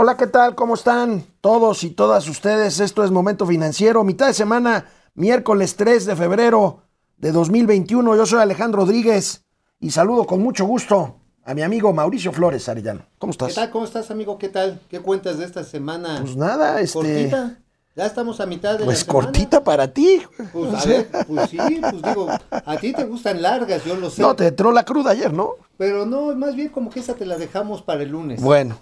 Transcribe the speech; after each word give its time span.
Hola, 0.00 0.16
¿qué 0.16 0.28
tal? 0.28 0.54
¿Cómo 0.54 0.74
están 0.74 1.24
todos 1.40 1.82
y 1.82 1.90
todas 1.90 2.28
ustedes? 2.28 2.78
Esto 2.78 3.02
es 3.02 3.10
Momento 3.10 3.44
Financiero, 3.44 4.04
mitad 4.04 4.28
de 4.28 4.32
semana, 4.32 4.86
miércoles 5.14 5.74
3 5.74 6.06
de 6.06 6.14
febrero 6.14 6.84
de 7.16 7.32
2021. 7.32 8.14
Yo 8.14 8.24
soy 8.24 8.40
Alejandro 8.40 8.82
Rodríguez 8.82 9.42
y 9.80 9.90
saludo 9.90 10.24
con 10.24 10.40
mucho 10.40 10.66
gusto 10.66 11.16
a 11.44 11.52
mi 11.52 11.62
amigo 11.62 11.92
Mauricio 11.92 12.30
Flores 12.30 12.68
Arellano. 12.68 13.06
¿Cómo 13.18 13.32
estás? 13.32 13.48
¿Qué 13.48 13.54
tal? 13.56 13.70
¿Cómo 13.70 13.86
estás, 13.86 14.08
amigo? 14.12 14.38
¿Qué 14.38 14.48
tal? 14.48 14.78
¿Qué 14.88 15.00
cuentas 15.00 15.36
de 15.36 15.46
esta 15.46 15.64
semana? 15.64 16.20
Pues 16.20 16.36
nada, 16.36 16.80
este... 16.80 16.92
¿Cortita? 16.92 17.58
Ya 17.96 18.06
estamos 18.06 18.38
a 18.40 18.46
mitad 18.46 18.78
de 18.78 18.84
Pues 18.84 19.00
la 19.00 19.04
semana. 19.04 19.24
cortita 19.24 19.64
para 19.64 19.92
ti. 19.92 20.22
Pues, 20.52 20.74
a 20.74 20.86
ver, 20.88 21.08
pues 21.26 21.50
sí, 21.50 21.58
pues 21.80 22.00
digo, 22.00 22.28
a 22.52 22.76
ti 22.76 22.92
te 22.92 23.02
gustan 23.02 23.42
largas, 23.42 23.84
yo 23.84 23.96
lo 23.96 24.08
sé. 24.10 24.22
No, 24.22 24.36
te 24.36 24.46
entró 24.46 24.70
la 24.70 24.84
cruda 24.84 25.10
ayer, 25.10 25.32
¿no? 25.32 25.54
Pero 25.76 26.06
no, 26.06 26.32
más 26.36 26.54
bien 26.54 26.68
como 26.68 26.88
que 26.88 27.00
esa 27.00 27.14
te 27.14 27.26
la 27.26 27.36
dejamos 27.36 27.82
para 27.82 28.04
el 28.04 28.10
lunes. 28.10 28.40
Bueno, 28.40 28.78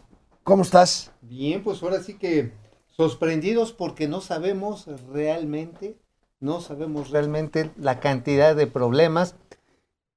¿cómo 0.47 0.63
estás? 0.63 1.11
Bien, 1.23 1.65
pues 1.65 1.83
ahora 1.83 2.01
sí 2.01 2.15
que 2.15 2.53
sorprendidos 2.87 3.73
porque 3.73 4.07
no 4.07 4.21
sabemos 4.21 4.87
realmente, 5.13 5.99
no 6.39 6.61
sabemos 6.61 7.11
realmente 7.11 7.73
la 7.77 7.99
cantidad 7.99 8.55
de 8.55 8.69
problemas 8.69 9.35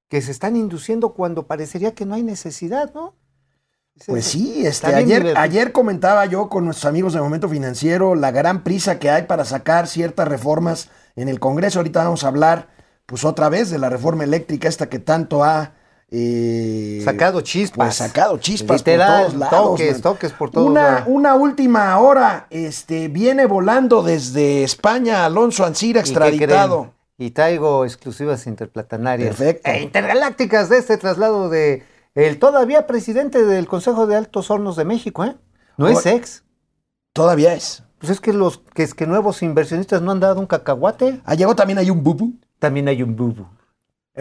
que 0.08 0.22
se 0.22 0.30
están 0.30 0.54
induciendo 0.54 1.14
cuando 1.14 1.48
parecería 1.48 1.96
que 1.96 2.06
no 2.06 2.14
hay 2.14 2.22
necesidad, 2.22 2.94
¿no? 2.94 3.16
Pues 4.06 4.24
sí, 4.24 4.64
este, 4.64 4.94
ayer, 4.94 5.36
ayer 5.36 5.72
comentaba 5.72 6.24
yo 6.26 6.48
con 6.48 6.64
nuestros 6.64 6.88
amigos 6.88 7.12
de 7.12 7.20
Momento 7.20 7.48
Financiero 7.48 8.14
la 8.14 8.30
gran 8.30 8.62
prisa 8.62 9.00
que 9.00 9.10
hay 9.10 9.24
para 9.24 9.44
sacar 9.44 9.88
ciertas 9.88 10.28
reformas 10.28 10.90
en 11.16 11.28
el 11.28 11.40
Congreso. 11.40 11.80
Ahorita 11.80 12.04
vamos 12.04 12.22
a 12.22 12.28
hablar, 12.28 12.68
pues 13.04 13.24
otra 13.24 13.48
vez, 13.48 13.68
de 13.68 13.78
la 13.78 13.90
reforma 13.90 14.22
eléctrica, 14.22 14.68
esta 14.68 14.88
que 14.88 15.00
tanto 15.00 15.42
ha 15.42 15.74
eh, 16.10 17.00
Sacado 17.04 17.40
chispas. 17.40 17.86
pues, 17.86 17.94
sacado 17.96 18.38
chispas 18.38 18.78
Literal, 18.80 19.08
por 19.08 19.32
todos 19.32 19.38
lados. 19.38 19.68
toques, 19.70 19.92
man. 19.92 20.02
toques 20.02 20.32
por 20.32 20.50
todos 20.50 20.68
una, 20.68 20.82
lados. 20.82 21.04
una 21.06 21.34
última 21.34 21.98
hora, 21.98 22.46
este, 22.50 23.08
viene 23.08 23.46
volando 23.46 24.02
desde 24.02 24.64
España 24.64 25.24
Alonso 25.24 25.64
Ancira, 25.64 26.00
¿Y 26.00 26.02
qué 26.04 26.10
extraditado. 26.10 26.94
Y 27.16 27.30
traigo 27.30 27.84
exclusivas 27.84 28.46
interplatanarias. 28.46 29.36
Perfecto. 29.36 29.70
E 29.70 29.82
intergalácticas 29.82 30.68
de 30.68 30.78
este 30.78 30.96
traslado 30.96 31.48
de 31.50 31.84
el 32.14 32.38
todavía 32.38 32.86
presidente 32.86 33.44
del 33.44 33.68
Consejo 33.68 34.06
de 34.06 34.16
Altos 34.16 34.50
Hornos 34.50 34.74
de 34.76 34.84
México, 34.84 35.24
¿eh? 35.24 35.36
No 35.76 35.88
es 35.88 36.04
ex. 36.06 36.42
Todavía 37.12 37.54
es. 37.54 37.82
Pues 37.98 38.10
es 38.10 38.20
que 38.20 38.32
los 38.32 38.58
que 38.74 38.82
es 38.82 38.94
que 38.94 39.06
nuevos 39.06 39.42
inversionistas 39.42 40.00
no 40.02 40.10
han 40.12 40.20
dado 40.20 40.40
un 40.40 40.46
cacahuate. 40.46 41.20
Ah, 41.24 41.34
llegó 41.34 41.54
también 41.54 41.78
hay 41.78 41.90
un 41.90 42.02
bubu. 42.02 42.32
También 42.58 42.88
hay 42.88 43.02
un 43.02 43.14
bubu. 43.14 43.46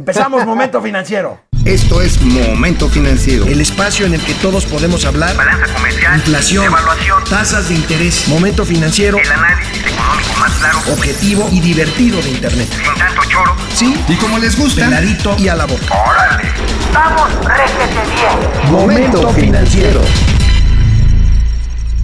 Empezamos 0.04 0.46
Momento 0.46 0.82
Financiero. 0.82 1.42
Esto 1.66 2.02
es 2.02 2.22
Momento 2.22 2.88
Financiero. 2.88 3.46
El 3.46 3.60
espacio 3.60 4.06
en 4.06 4.14
el 4.14 4.22
que 4.22 4.34
todos 4.36 4.66
podemos 4.66 5.04
hablar. 5.04 5.36
Balanza 5.36 5.74
comercial, 5.74 6.16
Inflación, 6.16 6.66
evaluación, 6.68 7.24
tasas 7.26 7.68
de 7.68 7.76
interés, 7.76 8.26
momento 8.30 8.64
financiero, 8.64 9.18
el 9.18 9.30
análisis 9.30 9.86
económico 9.86 10.34
más 10.40 10.54
claro, 10.54 10.80
objetivo 10.94 11.50
y 11.52 11.60
divertido 11.60 12.22
de 12.22 12.30
Internet. 12.30 12.70
sin 12.70 12.94
tanto 12.98 13.22
choro. 13.28 13.54
Sí, 13.74 14.02
Y 14.08 14.16
como 14.16 14.38
les 14.38 14.58
gusta, 14.58 14.86
peladito 14.86 15.36
y 15.38 15.50
a 15.50 15.56
la 15.56 15.66
boca. 15.66 15.94
¡Órale! 15.94 16.50
¡Vamos, 16.94 17.46
réjete 17.46 18.10
bien! 18.16 18.72
Momento 18.72 19.30
financiero. 19.34 20.00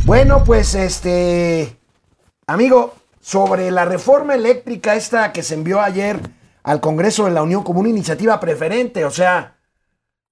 Bueno, 0.04 0.44
pues 0.44 0.76
este, 0.76 1.78
amigo, 2.46 2.94
sobre 3.22 3.72
la 3.72 3.86
reforma 3.86 4.36
eléctrica 4.36 4.96
esta 4.96 5.32
que 5.32 5.44
se 5.44 5.54
envió 5.54 5.80
ayer 5.82 6.20
al 6.66 6.82
Congreso 6.82 7.26
de 7.26 7.32
la 7.32 7.44
Unión 7.44 7.64
como 7.64 7.80
una 7.80 7.90
iniciativa 7.90 8.40
preferente, 8.40 9.06
o 9.06 9.12
sea, 9.12 9.58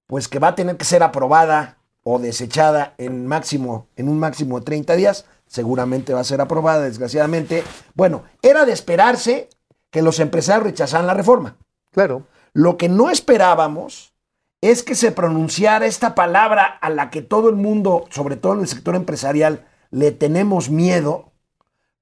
pues 0.08 0.26
que 0.26 0.40
va 0.40 0.48
a 0.48 0.54
tener 0.56 0.76
que 0.76 0.84
ser 0.84 1.04
aprobada 1.04 1.78
o 2.02 2.18
desechada 2.18 2.94
en 2.98 3.26
máximo 3.28 3.86
en 3.94 4.08
un 4.08 4.18
máximo 4.18 4.58
de 4.58 4.64
30 4.64 4.96
días, 4.96 5.26
seguramente 5.46 6.12
va 6.12 6.20
a 6.20 6.24
ser 6.24 6.40
aprobada, 6.40 6.82
desgraciadamente. 6.82 7.62
Bueno, 7.94 8.24
era 8.42 8.64
de 8.64 8.72
esperarse 8.72 9.48
que 9.90 10.02
los 10.02 10.18
empresarios 10.18 10.64
rechazaran 10.64 11.06
la 11.06 11.14
reforma. 11.14 11.56
Claro. 11.92 12.26
Lo 12.52 12.76
que 12.78 12.88
no 12.88 13.10
esperábamos 13.10 14.12
es 14.60 14.82
que 14.82 14.96
se 14.96 15.12
pronunciara 15.12 15.86
esta 15.86 16.16
palabra 16.16 16.64
a 16.64 16.90
la 16.90 17.10
que 17.10 17.22
todo 17.22 17.48
el 17.48 17.54
mundo, 17.54 18.06
sobre 18.10 18.34
todo 18.34 18.54
en 18.54 18.60
el 18.62 18.68
sector 18.68 18.96
empresarial, 18.96 19.68
le 19.92 20.10
tenemos 20.10 20.68
miedo, 20.68 21.30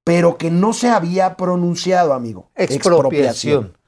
pero 0.05 0.39
que 0.39 0.51
no 0.51 0.73
se 0.73 0.89
había 0.89 1.37
pronunciado, 1.37 2.15
amigo. 2.15 2.51
Expropiación. 2.55 3.65
Expropiación. 3.65 3.82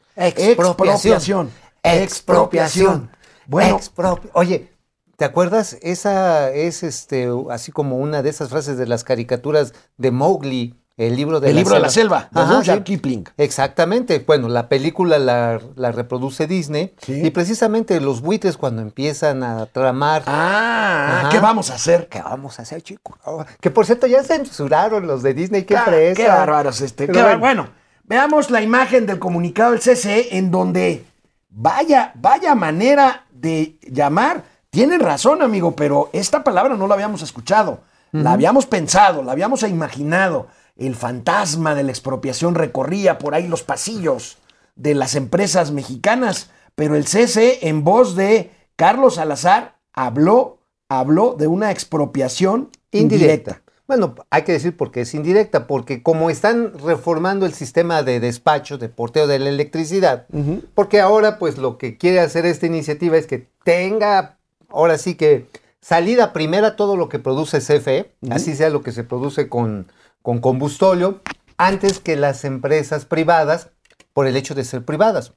Expropiación. 1.83 3.11
Bueno, 3.47 3.79
Expropi- 3.79 4.31
Oye, 4.33 4.71
¿te 5.17 5.25
acuerdas? 5.25 5.77
Esa 5.83 6.51
es 6.51 6.83
este 6.83 7.29
así 7.51 7.73
como 7.73 7.99
una 7.99 8.23
de 8.23 8.31
esas 8.31 8.49
frases 8.49 8.79
de 8.79 8.87
las 8.87 9.05
caricaturas 9.05 9.75
de 9.99 10.11
Mowgli, 10.11 10.75
el 10.97 11.17
libro 11.17 11.41
de 11.41 11.49
el 11.51 11.57
la 11.57 11.61
libro 11.61 11.75
de 11.75 11.81
la 11.81 11.89
selva, 11.91 12.29
de 12.31 12.41
Ajá, 12.41 12.55
Rudyard 12.59 12.79
sí. 12.79 12.85
Kipling. 12.85 13.25
Exactamente. 13.37 14.21
Bueno, 14.27 14.49
la 14.49 14.69
película 14.69 15.19
la, 15.19 15.61
la 15.75 15.91
reproduce 15.93 16.47
Disney. 16.47 16.95
Sí. 17.05 17.21
Y 17.27 17.31
precisamente 17.31 18.01
los 18.01 18.21
buitres 18.23 18.57
cuando 18.57 18.81
empiezan 18.81 19.43
a 19.43 19.67
tramar. 19.67 20.23
Ah, 20.27 21.19
Ajá. 21.23 21.29
¿qué 21.31 21.41
vamos 21.41 21.71
a 21.71 21.75
hacer? 21.75 22.09
¿Qué 22.09 22.23
vamos 22.23 22.59
a 22.59 22.63
hacer, 22.63 22.81
chico? 22.83 23.19
Oh, 23.25 23.45
Que 23.61 23.71
por 23.71 23.85
cierto 23.87 24.07
ya 24.07 24.23
censuraron 24.23 25.07
los 25.07 25.23
de 25.25 25.35
Disney. 25.35 25.65
¡Qué 25.65 25.77
fresa! 25.77 26.15
qué 26.23 26.29
bárbaros 26.29 26.81
este. 26.81 27.09
Qué 27.09 27.35
bueno. 27.37 27.69
Veamos 28.04 28.50
la 28.50 28.62
imagen 28.62 29.06
del 29.06 29.19
comunicado 29.19 29.72
del 29.72 29.81
CCE 29.81 30.37
en 30.37 30.50
donde 30.50 31.04
vaya, 31.48 32.12
vaya 32.15 32.54
manera 32.54 33.26
de 33.32 33.78
llamar. 33.82 34.44
Tienen 34.70 35.00
razón, 35.00 35.42
amigo, 35.42 35.76
pero 35.76 36.10
esta 36.12 36.44
palabra 36.44 36.76
no 36.76 36.87
la 36.87 36.94
habíamos 36.94 37.22
escuchado. 37.22 37.81
La 38.12 38.32
habíamos 38.32 38.66
pensado, 38.66 39.25
la 39.25 39.32
habíamos 39.32 39.65
imaginado. 39.65 40.47
El 40.76 40.94
fantasma 40.94 41.75
de 41.75 41.82
la 41.82 41.91
expropiación 41.91 42.54
recorría 42.54 43.19
por 43.19 43.34
ahí 43.34 43.48
los 43.48 43.65
pasillos 43.65 44.38
de 44.76 44.94
las 44.94 45.16
empresas 45.16 45.72
mexicanas, 45.72 46.50
pero 46.76 46.94
el 46.94 47.06
CCE 47.06 47.69
en 47.69 47.82
voz 47.82 48.15
de 48.15 48.53
Carlos 48.76 49.16
Salazar 49.16 49.78
habló, 49.92 50.59
habló 50.88 51.34
de 51.36 51.48
una 51.48 51.72
expropiación 51.72 52.71
indirecta. 52.92 53.25
indirecta. 53.25 53.62
Bueno, 53.87 54.15
hay 54.31 54.43
que 54.43 54.53
decir 54.53 54.77
por 54.77 54.91
qué 54.91 55.03
es 55.03 55.15
indirecta, 55.15 55.67
porque 55.67 56.03
como 56.03 56.31
están 56.31 56.72
reformando 56.78 57.45
el 57.45 57.53
sistema 57.53 58.03
de 58.03 58.19
despacho, 58.19 58.78
de 58.78 58.89
porteo 58.89 59.27
de 59.27 59.39
la 59.39 59.50
electricidad, 59.50 60.27
porque 60.75 61.00
ahora 61.00 61.39
pues 61.39 61.59
lo 61.59 61.77
que 61.77 61.99
quiere 61.99 62.21
hacer 62.21 62.47
esta 62.47 62.65
iniciativa 62.65 63.19
es 63.19 63.27
que 63.27 63.47
tenga, 63.62 64.39
ahora 64.71 64.97
sí 64.97 65.17
que 65.17 65.49
salida 65.83 66.33
primera 66.33 66.77
todo 66.77 66.97
lo 66.97 67.11
que 67.11 67.19
produce 67.19 67.59
CFE, 67.59 68.11
así 68.31 68.56
sea 68.56 68.71
lo 68.71 68.83
que 68.83 68.93
se 68.93 69.05
produce 69.05 69.50
con, 69.50 69.93
con 70.22 70.41
combustóleo, 70.41 71.21
antes 71.59 72.01
que 72.01 72.16
las 72.16 72.47
empresas 72.47 73.05
privadas, 73.05 73.69
por 74.15 74.27
el 74.27 74.37
hecho 74.37 74.55
de 74.55 74.65
ser 74.65 74.84
privadas. 74.84 75.34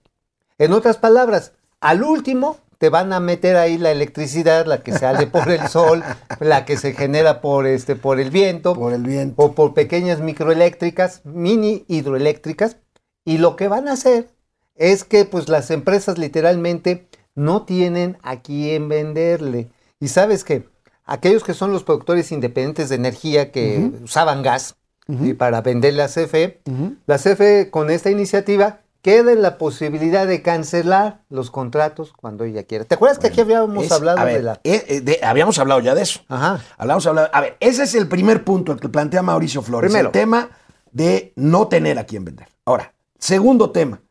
En 0.57 0.71
otras 0.71 0.97
palabras, 0.97 1.51
al 1.81 2.01
último 2.01 2.57
te 2.77 2.89
van 2.89 3.11
a 3.13 3.19
meter 3.19 3.55
ahí 3.55 3.77
la 3.77 3.91
electricidad, 3.91 4.65
la 4.65 4.83
que 4.83 4.91
sale 4.91 5.27
por 5.27 5.49
el 5.49 5.67
sol, 5.67 6.03
la 6.39 6.65
que 6.65 6.77
se 6.77 6.93
genera 6.93 7.41
por 7.41 7.65
este 7.65 7.95
por 7.95 8.19
el 8.19 8.29
viento 8.29 8.73
Por 8.75 8.93
el 8.93 9.03
viento. 9.03 9.41
o 9.41 9.53
por 9.53 9.73
pequeñas 9.73 10.19
microeléctricas, 10.21 11.21
mini 11.25 11.85
hidroeléctricas 11.87 12.77
y 13.25 13.39
lo 13.39 13.55
que 13.55 13.67
van 13.67 13.87
a 13.87 13.93
hacer 13.93 14.29
es 14.75 15.03
que 15.03 15.25
pues 15.25 15.49
las 15.49 15.71
empresas 15.71 16.17
literalmente 16.17 17.07
no 17.35 17.63
tienen 17.63 18.17
a 18.23 18.41
quién 18.41 18.89
venderle. 18.89 19.69
Y 19.99 20.07
sabes 20.09 20.43
que 20.43 20.67
aquellos 21.05 21.43
que 21.43 21.53
son 21.53 21.71
los 21.71 21.83
productores 21.83 22.31
independientes 22.31 22.89
de 22.89 22.95
energía 22.95 23.51
que 23.51 23.91
usaban 24.03 24.43
gas 24.43 24.75
y 25.07 25.33
para 25.33 25.61
venderle 25.61 26.03
a 26.03 26.07
CFE, 26.07 26.61
la 27.05 27.17
CFE 27.17 27.69
con 27.71 27.89
esta 27.89 28.11
iniciativa 28.11 28.81
queda 29.07 29.31
en 29.31 29.41
la 29.41 29.57
posibilidad 29.57 30.27
de 30.27 30.41
cancelar 30.41 31.21
los 31.29 31.49
contratos 31.49 32.11
cuando 32.11 32.43
ella 32.43 32.63
quiera. 32.63 32.83
¿Te 32.83 32.95
acuerdas 32.95 33.19
que 33.19 33.27
aquí 33.27 33.39
habíamos 33.39 33.85
Es- 33.85 33.91
hablado 33.93 34.17
ver, 34.25 34.35
de 34.35 34.43
la... 34.43 34.59
eh, 34.65 34.83
eh, 34.89 34.99
de- 34.99 35.19
habíamos 35.23 35.57
hablado 35.59 35.79
ya 35.79 35.95
de 35.95 36.01
eso. 36.01 36.19
Ajá. 36.27 36.59
Hablamos, 36.77 37.07
hablado- 37.07 37.29
a 37.31 37.39
ver, 37.39 37.55
ese 37.61 37.83
es 37.83 37.95
el 37.95 38.09
primer 38.09 38.43
punto, 38.43 38.73
el 38.73 38.81
que 38.81 38.89
plantea 38.89 39.21
Mauricio 39.21 39.61
Flores. 39.61 39.89
Primero. 39.89 40.09
El 40.09 40.11
tema 40.11 40.49
de 40.91 41.31
no 41.37 41.69
tener 41.69 41.97
a 41.99 42.03
quién 42.03 42.25
vender. 42.25 42.49
Ahora, 42.65 42.91
segundo 43.17 43.71
tema. 43.71 44.01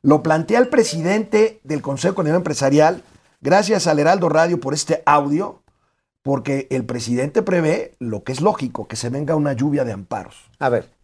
Lo 0.00 0.22
plantea 0.22 0.58
el 0.58 0.68
presidente 0.68 1.60
del 1.62 1.82
Consejo 1.82 2.12
Económico 2.12 2.38
Empresarial, 2.38 3.02
gracias 3.42 3.86
al 3.86 3.98
Heraldo 3.98 4.30
Radio 4.30 4.58
por 4.58 4.72
este 4.72 5.02
audio, 5.04 5.62
porque 6.22 6.66
el 6.70 6.86
presidente 6.86 7.42
prevé 7.42 7.94
lo 7.98 8.24
que 8.24 8.32
es 8.32 8.40
lógico, 8.40 8.88
que 8.88 8.96
se 8.96 9.10
venga 9.10 9.36
una 9.36 9.52
lluvia 9.52 9.84
de 9.84 9.92
amparos. 9.92 10.50
A 10.58 10.70
ver. 10.70 10.95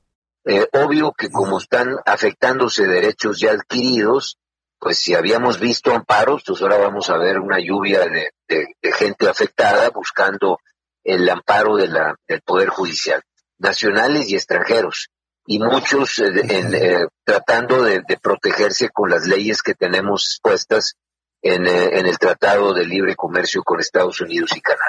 Eh, 0.45 0.67
obvio 0.73 1.13
que 1.13 1.31
como 1.31 1.59
están 1.59 1.97
afectándose 2.05 2.87
derechos 2.87 3.39
ya 3.39 3.53
adquiridos, 3.53 4.39
pues 4.79 4.99
si 4.99 5.15
habíamos 5.15 5.61
visto 5.61 5.95
amparos, 5.95 6.43
pues 6.47 6.61
ahora 6.63 6.79
vamos 6.79 7.09
a 7.11 7.17
ver 7.17 7.39
una 7.39 7.61
lluvia 7.61 8.01
de, 8.07 8.31
de- 8.49 8.67
de 8.83 8.93
gente 8.93 9.29
afectada 9.29 9.91
buscando 9.91 10.59
el 11.05 11.29
amparo 11.29 11.77
de 11.77 11.87
la, 11.89 12.17
del 12.27 12.43
Poder 12.43 12.69
Judicial, 12.71 13.23
nacionales 13.59 14.29
y 14.29 14.35
extranjeros, 14.35 15.09
y 15.47 15.61
muchos 15.61 16.19
eh, 16.19 16.33
en, 16.49 16.75
eh, 16.75 17.07
tratando 17.25 17.83
de, 17.85 18.03
de 18.07 18.17
protegerse 18.21 18.89
con 18.91 19.11
las 19.11 19.27
leyes 19.27 19.63
que 19.63 19.75
tenemos 19.75 20.27
expuestas 20.27 20.95
en, 21.43 21.67
eh, 21.67 21.99
en 21.99 22.07
el 22.07 22.19
Tratado 22.19 22.73
de 22.75 22.85
Libre 22.85 23.15
Comercio 23.15 23.63
con 23.63 23.79
Estados 23.81 24.21
Unidos 24.21 24.51
y 24.57 24.61
Canadá. 24.61 24.83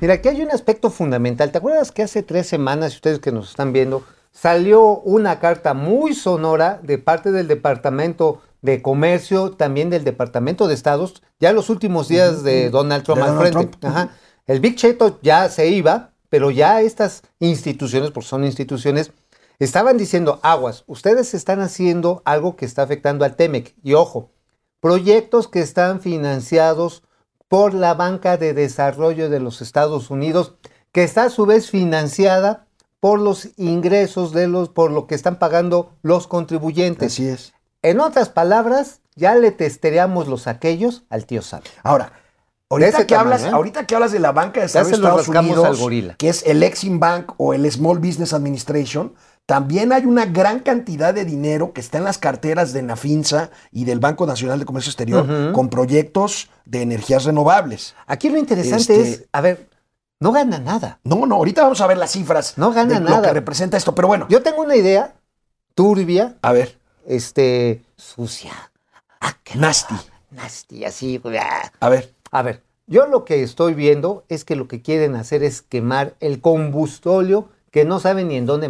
Mira, 0.00 0.14
aquí 0.14 0.28
hay 0.28 0.42
un 0.42 0.50
aspecto 0.50 0.90
fundamental. 0.90 1.50
¿Te 1.52 1.58
acuerdas 1.58 1.90
que 1.90 2.02
hace 2.02 2.22
tres 2.22 2.48
semanas, 2.48 2.94
ustedes 2.94 3.18
que 3.18 3.32
nos 3.32 3.50
están 3.50 3.72
viendo, 3.72 4.04
salió 4.36 4.98
una 5.00 5.38
carta 5.38 5.72
muy 5.72 6.14
sonora 6.14 6.78
de 6.82 6.98
parte 6.98 7.32
del 7.32 7.48
Departamento 7.48 8.42
de 8.60 8.82
Comercio, 8.82 9.52
también 9.52 9.88
del 9.88 10.04
Departamento 10.04 10.68
de 10.68 10.74
Estados, 10.74 11.22
ya 11.40 11.50
en 11.50 11.56
los 11.56 11.70
últimos 11.70 12.08
días 12.08 12.42
de 12.42 12.68
Donald 12.68 13.02
Trump 13.02 13.22
De 13.22 13.24
al 13.24 13.34
Donald 13.34 13.52
frente. 13.52 13.78
Trump. 13.78 13.96
Ajá. 13.96 14.10
El 14.46 14.60
Big 14.60 14.76
Cheto 14.76 15.18
ya 15.22 15.48
se 15.48 15.68
iba, 15.68 16.10
pero 16.28 16.50
ya 16.50 16.82
estas 16.82 17.22
instituciones, 17.38 18.10
porque 18.10 18.28
son 18.28 18.44
instituciones, 18.44 19.10
estaban 19.58 19.96
diciendo, 19.96 20.38
aguas, 20.42 20.84
ustedes 20.86 21.32
están 21.32 21.60
haciendo 21.60 22.20
algo 22.26 22.56
que 22.56 22.66
está 22.66 22.82
afectando 22.82 23.24
al 23.24 23.36
TEMEC. 23.36 23.74
Y 23.82 23.94
ojo, 23.94 24.32
proyectos 24.80 25.48
que 25.48 25.60
están 25.60 26.00
financiados 26.02 27.04
por 27.48 27.72
la 27.72 27.94
Banca 27.94 28.36
de 28.36 28.52
Desarrollo 28.52 29.30
de 29.30 29.40
los 29.40 29.62
Estados 29.62 30.10
Unidos, 30.10 30.56
que 30.92 31.04
está 31.04 31.24
a 31.24 31.30
su 31.30 31.46
vez 31.46 31.70
financiada 31.70 32.65
por 33.00 33.20
los 33.20 33.50
ingresos 33.56 34.32
de 34.32 34.48
los, 34.48 34.68
por 34.68 34.90
lo 34.90 35.06
que 35.06 35.14
están 35.14 35.38
pagando 35.38 35.92
los 36.02 36.26
contribuyentes. 36.26 37.12
Así 37.12 37.28
es. 37.28 37.52
En 37.82 38.00
otras 38.00 38.28
palabras, 38.28 39.00
ya 39.14 39.34
le 39.34 39.50
testereamos 39.50 40.28
los 40.28 40.46
aquellos 40.46 41.04
al 41.08 41.26
tío 41.26 41.42
Sam. 41.42 41.60
Ahora, 41.82 42.12
ahorita 42.68 43.06
que, 43.06 43.14
tamaño, 43.14 43.34
hablas, 43.34 43.44
¿eh? 43.44 43.50
ahorita 43.52 43.86
que 43.86 43.94
hablas 43.94 44.12
de 44.12 44.18
la 44.18 44.32
banca 44.32 44.60
de 44.60 44.66
Estados 44.66 44.90
rascamos 44.90 45.56
Unidos, 45.56 45.80
al 45.82 46.16
que 46.16 46.28
es 46.28 46.42
el 46.46 46.62
Exim 46.62 46.98
Bank 46.98 47.32
o 47.36 47.54
el 47.54 47.70
Small 47.70 47.98
Business 47.98 48.32
Administration, 48.32 49.14
también 49.46 49.92
hay 49.92 50.04
una 50.04 50.26
gran 50.26 50.58
cantidad 50.58 51.14
de 51.14 51.24
dinero 51.24 51.72
que 51.72 51.80
está 51.80 51.98
en 51.98 52.04
las 52.04 52.18
carteras 52.18 52.72
de 52.72 52.82
Nafinsa 52.82 53.50
y 53.70 53.84
del 53.84 54.00
Banco 54.00 54.26
Nacional 54.26 54.58
de 54.58 54.64
Comercio 54.64 54.90
Exterior 54.90 55.52
con 55.52 55.70
proyectos 55.70 56.50
de 56.64 56.82
energías 56.82 57.24
renovables. 57.24 57.94
Aquí 58.08 58.28
lo 58.28 58.38
interesante 58.38 59.00
Este- 59.00 59.08
es, 59.08 59.24
a 59.30 59.40
ver, 59.40 59.68
no 60.20 60.32
gana 60.32 60.58
nada. 60.58 61.00
No, 61.04 61.26
no, 61.26 61.36
ahorita 61.36 61.62
vamos 61.62 61.80
a 61.80 61.86
ver 61.86 61.98
las 61.98 62.12
cifras 62.12 62.56
No 62.56 62.72
gana 62.72 62.94
de 62.94 63.00
lo 63.00 63.10
nada. 63.10 63.28
que 63.28 63.34
representa 63.34 63.76
esto, 63.76 63.94
pero 63.94 64.08
bueno, 64.08 64.26
Yo 64.28 64.42
tengo 64.42 64.62
una 64.62 64.76
idea 64.76 65.14
turbia, 65.74 66.36
a 66.42 66.52
ver, 66.52 66.78
este, 67.06 67.82
sucia. 67.96 68.52
Ah, 69.20 69.36
nasty, 69.54 69.94
nasty, 70.30 70.84
así. 70.84 71.20
a 71.80 71.88
ver. 71.88 72.14
A 72.32 72.42
ver, 72.42 72.62
yo 72.86 73.06
lo 73.06 73.24
que 73.24 73.42
estoy 73.42 73.74
viendo 73.74 74.24
es 74.28 74.44
que 74.44 74.56
lo 74.56 74.68
que 74.68 74.82
quieren 74.82 75.14
hacer 75.16 75.42
es 75.42 75.62
quemar 75.62 76.14
el 76.20 76.40
combustóleo 76.40 77.48
que 77.70 77.84
no 77.84 78.00
saben 78.00 78.28
ni 78.28 78.36
en 78.36 78.46
dónde 78.46 78.68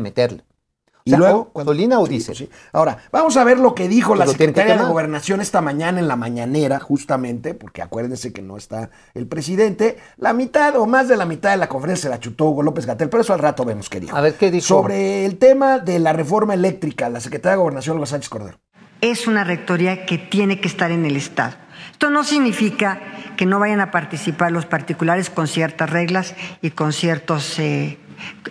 O 1.06 1.08
Y 1.08 1.10
sea, 1.10 1.18
luego, 1.20 1.50
o 1.52 1.58
gasolina 1.60 2.00
o 2.00 2.06
diésel. 2.06 2.34
Sí. 2.34 2.50
Ahora, 2.72 2.98
vamos 3.12 3.36
a 3.36 3.44
ver 3.44 3.58
lo 3.60 3.76
que 3.76 3.86
dijo 3.86 4.16
la 4.16 4.26
secretaria 4.26 4.76
de. 4.76 4.84
Gobernación 4.84 5.40
esta 5.40 5.60
mañana 5.60 6.00
en 6.00 6.08
la 6.08 6.16
mañanera, 6.16 6.80
justamente, 6.80 7.54
porque 7.54 7.80
acuérdense 7.80 8.32
que 8.32 8.42
no 8.42 8.56
está 8.56 8.90
el 9.14 9.28
presidente. 9.28 9.98
La 10.16 10.32
mitad 10.32 10.74
o 10.76 10.86
más 10.86 11.06
de 11.06 11.16
la 11.16 11.24
mitad 11.24 11.50
de 11.52 11.58
la 11.58 11.68
conferencia 11.68 12.04
se 12.04 12.08
la 12.10 12.18
chutó 12.18 12.46
Hugo 12.46 12.62
López 12.64 12.86
Gatel, 12.86 13.08
pero 13.08 13.20
eso 13.22 13.32
al 13.32 13.38
rato 13.38 13.64
vemos 13.64 13.88
qué 13.88 14.00
dijo. 14.00 14.16
A 14.16 14.20
ver, 14.20 14.34
¿qué 14.34 14.50
dijo? 14.50 14.66
Sobre 14.66 15.24
el 15.24 15.38
tema 15.38 15.78
de 15.78 16.00
la 16.00 16.12
reforma 16.12 16.54
eléctrica, 16.54 17.08
la 17.08 17.20
secretaria 17.20 17.52
de 17.56 17.62
Gobernación, 17.62 17.96
Olga 17.96 18.06
Sánchez 18.06 18.28
Cordero. 18.28 18.58
es 19.00 19.26
una 19.28 19.44
rectoría 19.44 20.06
que 20.06 20.18
tiene 20.18 20.60
que 20.60 20.66
estar 20.66 20.90
en 20.90 21.04
el 21.06 21.16
Estado. 21.16 21.54
Esto 21.92 22.10
no 22.10 22.24
significa 22.24 23.00
que 23.36 23.46
no 23.46 23.58
vayan 23.58 23.80
a 23.80 23.90
participar 23.90 24.50
los 24.52 24.66
particulares 24.66 25.30
con 25.30 25.46
ciertas 25.46 25.88
reglas 25.90 26.34
y 26.62 26.70
con 26.70 26.92
ciertos, 26.92 27.58
eh, 27.58 27.98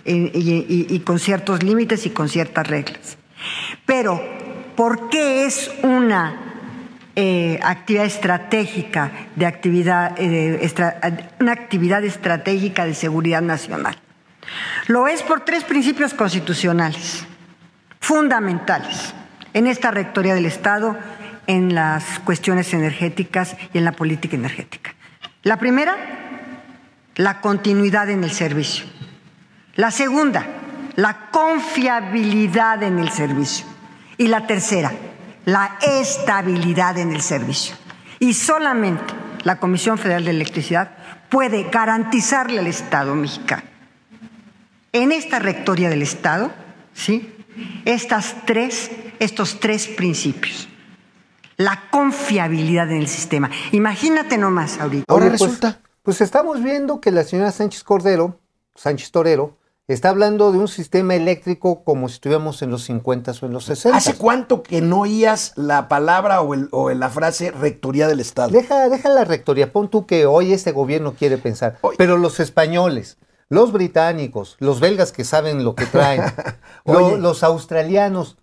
y, 0.04 1.00
con 1.00 1.18
ciertos 1.18 1.62
límites 1.62 2.06
y 2.06 2.10
con 2.10 2.28
ciertas 2.28 2.66
reglas. 2.66 3.18
Pero, 3.84 4.22
¿por 4.76 5.08
qué 5.08 5.46
es 5.46 5.70
una 5.82 6.40
eh, 7.14 7.58
actividad 7.62 8.06
estratégica 8.06 9.10
de 9.34 9.46
actividad, 9.46 10.14
eh, 10.18 10.70
una 11.40 11.52
actividad 11.52 12.04
estratégica 12.04 12.84
de 12.84 12.94
seguridad 12.94 13.42
nacional? 13.42 13.96
Lo 14.86 15.08
es 15.08 15.22
por 15.22 15.44
tres 15.44 15.64
principios 15.64 16.14
constitucionales 16.14 17.24
fundamentales 18.00 19.14
en 19.52 19.66
esta 19.66 19.90
rectoría 19.90 20.34
del 20.34 20.46
Estado, 20.46 20.96
en 21.46 21.74
las 21.74 22.20
cuestiones 22.20 22.72
energéticas 22.74 23.56
y 23.72 23.78
en 23.78 23.84
la 23.84 23.92
política 23.92 24.36
energética. 24.36 24.94
La 25.42 25.58
primera, 25.58 25.96
la 27.16 27.40
continuidad 27.40 28.10
en 28.10 28.22
el 28.24 28.30
servicio. 28.30 28.84
La 29.76 29.90
segunda, 29.90 30.46
la 30.96 31.30
confiabilidad 31.30 32.82
en 32.82 32.98
el 32.98 33.10
servicio. 33.10 33.66
Y 34.18 34.28
la 34.28 34.46
tercera, 34.46 34.92
la 35.44 35.78
estabilidad 35.82 36.98
en 36.98 37.12
el 37.12 37.20
servicio. 37.20 37.76
Y 38.18 38.32
solamente 38.34 39.12
la 39.44 39.58
Comisión 39.60 39.98
Federal 39.98 40.24
de 40.24 40.30
Electricidad 40.30 40.96
puede 41.28 41.64
garantizarle 41.64 42.58
al 42.60 42.66
Estado 42.66 43.14
mexicano 43.14 43.62
en 44.92 45.12
esta 45.12 45.38
rectoría 45.38 45.90
del 45.90 46.00
Estado, 46.00 46.50
¿sí? 46.94 47.34
Estas 47.84 48.34
tres, 48.46 48.90
estos 49.18 49.60
tres 49.60 49.86
principios. 49.88 50.68
La 51.58 51.82
confiabilidad 51.90 52.90
en 52.90 52.98
el 52.98 53.08
sistema. 53.08 53.50
Imagínate 53.72 54.38
nomás 54.38 54.78
ahorita. 54.80 55.04
Ahora 55.08 55.26
Oye, 55.26 55.36
pues- 55.36 55.50
resulta. 55.50 55.80
Pues 56.02 56.20
estamos 56.20 56.62
viendo 56.62 57.00
que 57.00 57.10
la 57.10 57.24
señora 57.24 57.50
Sánchez 57.50 57.82
Cordero, 57.82 58.38
Sánchez 58.74 59.10
Torero, 59.10 59.58
está 59.94 60.08
hablando 60.08 60.50
de 60.50 60.58
un 60.58 60.66
sistema 60.68 61.14
eléctrico 61.14 61.84
como 61.84 62.08
si 62.08 62.14
estuviéramos 62.14 62.60
en 62.62 62.70
los 62.70 62.82
50 62.84 63.32
o 63.40 63.46
en 63.46 63.52
los 63.52 63.64
60. 63.66 63.96
¿Hace 63.96 64.14
cuánto 64.14 64.62
que 64.62 64.80
no 64.80 65.00
oías 65.02 65.52
la 65.56 65.88
palabra 65.88 66.40
o, 66.40 66.54
el- 66.54 66.68
o 66.72 66.90
la 66.90 67.08
frase 67.08 67.52
rectoría 67.52 68.08
del 68.08 68.20
Estado? 68.20 68.48
Deja, 68.50 68.88
deja 68.88 69.08
la 69.08 69.24
rectoría, 69.24 69.72
pon 69.72 69.88
tú 69.88 70.04
que 70.06 70.26
hoy 70.26 70.52
este 70.52 70.72
gobierno 70.72 71.14
quiere 71.14 71.38
pensar, 71.38 71.78
Hoy- 71.82 71.94
pero 71.98 72.16
los 72.16 72.40
españoles, 72.40 73.16
los 73.48 73.70
británicos, 73.72 74.56
los 74.58 74.80
belgas 74.80 75.12
que 75.12 75.22
saben 75.24 75.62
lo 75.64 75.76
que 75.76 75.86
traen, 75.86 76.22
lo- 76.84 77.16
los 77.16 77.44
australianos, 77.44 78.38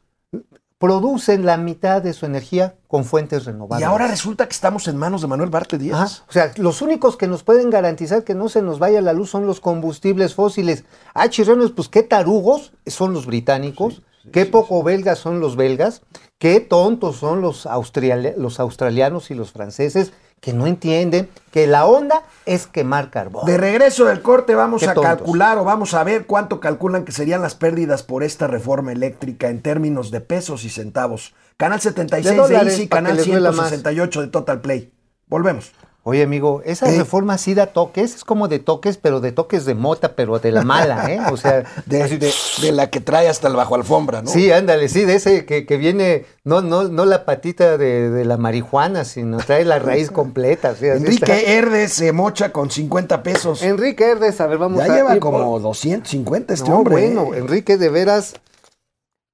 producen 0.83 1.45
la 1.45 1.56
mitad 1.56 2.01
de 2.01 2.12
su 2.12 2.25
energía 2.25 2.75
con 2.89 3.06
fuentes 3.06 3.45
renovables. 3.45 3.80
Y 3.80 3.89
ahora 3.89 4.06
resulta 4.06 4.47
que 4.47 4.51
estamos 4.51 4.85
en 4.89 4.97
manos 4.97 5.21
de 5.21 5.27
Manuel 5.27 5.50
Bartlett 5.50 5.81
Díaz. 5.81 5.95
Ajá. 5.97 6.25
O 6.27 6.31
sea, 6.33 6.51
los 6.57 6.81
únicos 6.81 7.15
que 7.15 7.25
nos 7.25 7.41
pueden 7.41 7.69
garantizar 7.69 8.25
que 8.25 8.35
no 8.35 8.50
se 8.50 8.62
nos 8.62 8.80
vaya 8.80 9.00
la 9.00 9.13
luz 9.13 9.30
son 9.30 9.47
los 9.47 9.62
combustibles 9.62 10.35
fósiles. 10.35 10.83
Ah, 11.13 11.30
chirrenos, 11.30 11.71
pues 11.71 11.88
qué 11.88 12.03
tarugos 12.03 12.74
son 12.85 13.13
los 13.13 13.25
británicos, 13.25 14.01
qué 14.33 14.45
poco 14.45 14.83
belgas 14.83 15.19
son 15.19 15.39
los 15.39 15.56
belgas, 15.56 16.01
qué 16.38 16.59
tontos 16.59 17.15
son 17.15 17.39
los 17.39 17.65
australianos 17.65 19.31
y 19.31 19.36
los 19.36 19.53
franceses 19.53 20.12
que 20.44 20.51
no 20.51 20.68
entienden 20.68 21.30
que 21.51 21.68
la 21.68 21.86
onda 21.86 22.24
es 22.45 22.68
quemar 22.68 23.10
carbón. 23.10 23.45
De 23.45 23.57
regreso 23.57 24.04
del 24.04 24.22
corte 24.22 24.56
vamos 24.56 24.81
Qué 24.81 24.90
a 24.90 24.94
tontos. 24.94 25.10
calcular 25.16 25.57
o 25.57 25.63
vamos 25.63 25.94
a 25.94 26.04
ver 26.04 26.25
cuánto 26.25 26.60
calculan 26.60 27.06
que 27.06 27.13
serían 27.13 27.42
las 27.42 27.56
pérdidas 27.56 28.03
por 28.03 28.24
esta 28.24 28.48
reforma 28.48 28.91
eléctrica 28.91 29.48
en 29.48 29.62
términos 29.62 30.12
de 30.12 30.20
pesos 30.20 30.65
y 30.65 30.70
centavos. 30.70 31.34
Canal 31.56 31.79
76 31.79 32.50
De 32.50 32.56
Easy, 32.58 32.88
canal 32.89 33.15
les 33.15 33.25
duela 33.25 33.51
más. 33.51 33.70
168 33.70 34.22
de 34.22 34.27
Total 34.27 34.60
Play. 34.60 34.91
Volvemos. 35.27 35.72
Oye, 36.05 36.22
amigo, 36.24 36.62
esa 36.65 36.91
¿Eh? 36.93 36.98
reforma 36.98 37.38
sí 37.38 37.53
da 37.53 37.67
toques, 37.67 38.15
es 38.15 38.24
como 38.25 38.50
de 38.50 38.60
toques, 38.60 38.98
pero 38.98 39.22
de 39.22 39.31
toques 39.31 39.63
de 39.63 39.74
mota, 39.74 40.15
pero 40.17 40.38
de 40.38 40.51
la 40.51 40.62
mala, 40.63 41.10
¿eh? 41.10 41.22
O 41.31 41.38
sea, 41.38 41.63
De, 41.86 42.03
así- 42.03 42.17
de- 42.17 42.33
de 42.62 42.72
la 42.74 42.89
que 42.89 43.00
trae 43.00 43.29
hasta 43.29 43.48
el 43.48 43.55
bajo 43.55 43.75
alfombra, 43.75 44.22
¿no? 44.22 44.29
Sí, 44.29 44.51
ándale, 44.51 44.89
sí, 44.89 45.05
de 45.05 45.15
ese 45.15 45.45
que, 45.45 45.65
que 45.65 45.77
viene, 45.77 46.25
no, 46.43 46.60
no, 46.62 46.83
no 46.89 47.05
la 47.05 47.24
patita 47.24 47.77
de, 47.77 48.10
de 48.10 48.25
la 48.25 48.36
marihuana, 48.36 49.05
sino 49.05 49.38
trae 49.38 49.63
la 49.63 49.79
raíz 49.79 50.12
completa. 50.12 50.75
Enrique 50.81 51.57
Herdes 51.57 51.93
se 51.93 52.12
mocha 52.12 52.51
con 52.51 52.69
50 52.69 53.24
pesos. 53.24 53.63
Enrique 53.63 54.03
Herdes, 54.03 54.41
a 54.41 54.48
ver, 54.48 54.57
vamos 54.57 54.79
ya 54.86 54.91
a 54.91 54.95
lleva 54.98 55.13
ir 55.15 55.22
como 55.22 55.51
por- 55.53 55.62
250 55.62 56.53
este 56.53 56.69
No, 56.69 56.79
hombre. 56.79 56.95
bueno, 56.95 57.33
¿eh? 57.33 57.38
Enrique, 57.38 57.77
de 57.77 57.88
veras. 57.88 58.33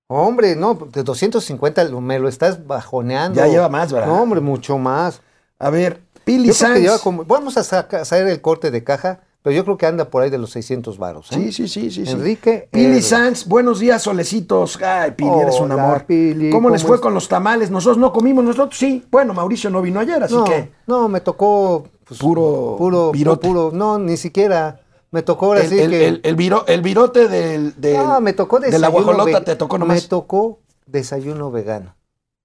Hombre, 0.07 0.55
no, 0.55 0.75
de 0.91 1.01
250 1.03 1.83
lo- 1.85 1.99
me 2.01 2.19
lo 2.19 2.29
estás 2.29 2.67
bajoneando. 2.67 3.37
Ya 3.39 3.47
lleva 3.47 3.69
más, 3.69 3.91
¿verdad? 3.91 4.07
No, 4.07 4.21
hombre, 4.21 4.39
mucho 4.39 4.77
más. 4.77 5.21
A 5.59 5.69
ver, 5.69 6.01
Pili 6.37 6.53
Sanz. 6.53 7.01
como, 7.01 7.25
vamos 7.25 7.57
a 7.57 7.63
saca- 7.63 8.01
hacer 8.01 8.27
el 8.27 8.41
corte 8.41 8.71
de 8.71 8.83
caja, 8.83 9.21
pero 9.41 9.55
yo 9.55 9.63
creo 9.63 9.77
que 9.77 9.85
anda 9.85 10.09
por 10.09 10.21
ahí 10.21 10.29
de 10.29 10.37
los 10.37 10.51
600 10.51 10.97
varos. 10.97 11.31
¿eh? 11.31 11.35
Sí, 11.35 11.51
sí, 11.51 11.67
sí, 11.67 11.91
sí. 11.91 12.05
sí. 12.05 12.11
Enrique 12.11 12.67
Pili 12.71 12.85
Herdes. 12.85 13.07
Sanz, 13.07 13.45
buenos 13.47 13.79
días, 13.79 14.01
solecitos. 14.01 14.77
Ay, 14.81 15.11
Pili, 15.11 15.31
eres 15.41 15.59
un 15.59 15.71
amor. 15.71 16.05
Pili, 16.05 16.49
¿Cómo 16.49 16.69
les 16.69 16.81
¿cómo 16.83 16.93
fue 16.93 17.01
con 17.01 17.13
los 17.13 17.27
tamales? 17.27 17.71
Nosotros 17.71 17.97
no 17.97 18.11
comimos, 18.11 18.43
nosotros 18.43 18.77
sí. 18.77 19.05
Bueno, 19.09 19.33
Mauricio 19.33 19.69
no 19.69 19.81
vino 19.81 19.99
ayer, 19.99 20.21
así 20.23 20.33
no, 20.35 20.43
que. 20.43 20.71
no, 20.87 21.07
me 21.09 21.21
tocó 21.21 21.85
pues, 22.05 22.19
Puro 22.19 22.75
puro, 22.77 23.11
virote. 23.11 23.47
puro, 23.47 23.71
no, 23.73 23.97
ni 23.99 24.17
siquiera. 24.17 24.81
Me 25.11 25.23
tocó 25.23 25.47
ahora 25.47 25.61
El, 25.61 25.69
sí 25.69 25.79
el- 25.79 25.89
que. 25.89 26.07
el- 26.07 26.21
el 26.23 26.35
viro- 26.35 26.65
el 26.67 26.81
virote 26.81 27.27
del, 27.27 27.79
del- 27.81 27.97
no, 27.97 28.21
me 28.21 28.33
tocó 28.33 28.59
de 28.59 28.77
la 28.77 28.89
guajolota 28.89 29.39
ve- 29.39 29.45
te 29.45 29.55
tocó 29.55 29.77
Me 29.77 29.79
nomás. 29.79 30.07
tocó 30.07 30.59
desayuno 30.85 31.49
vegano. 31.49 31.95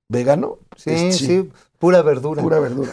¿Vegano? 0.08 0.58
Sí, 0.76 1.12
sí, 1.12 1.50
pura 1.84 2.00
verdura. 2.00 2.40
Pura 2.40 2.60
verdura. 2.60 2.92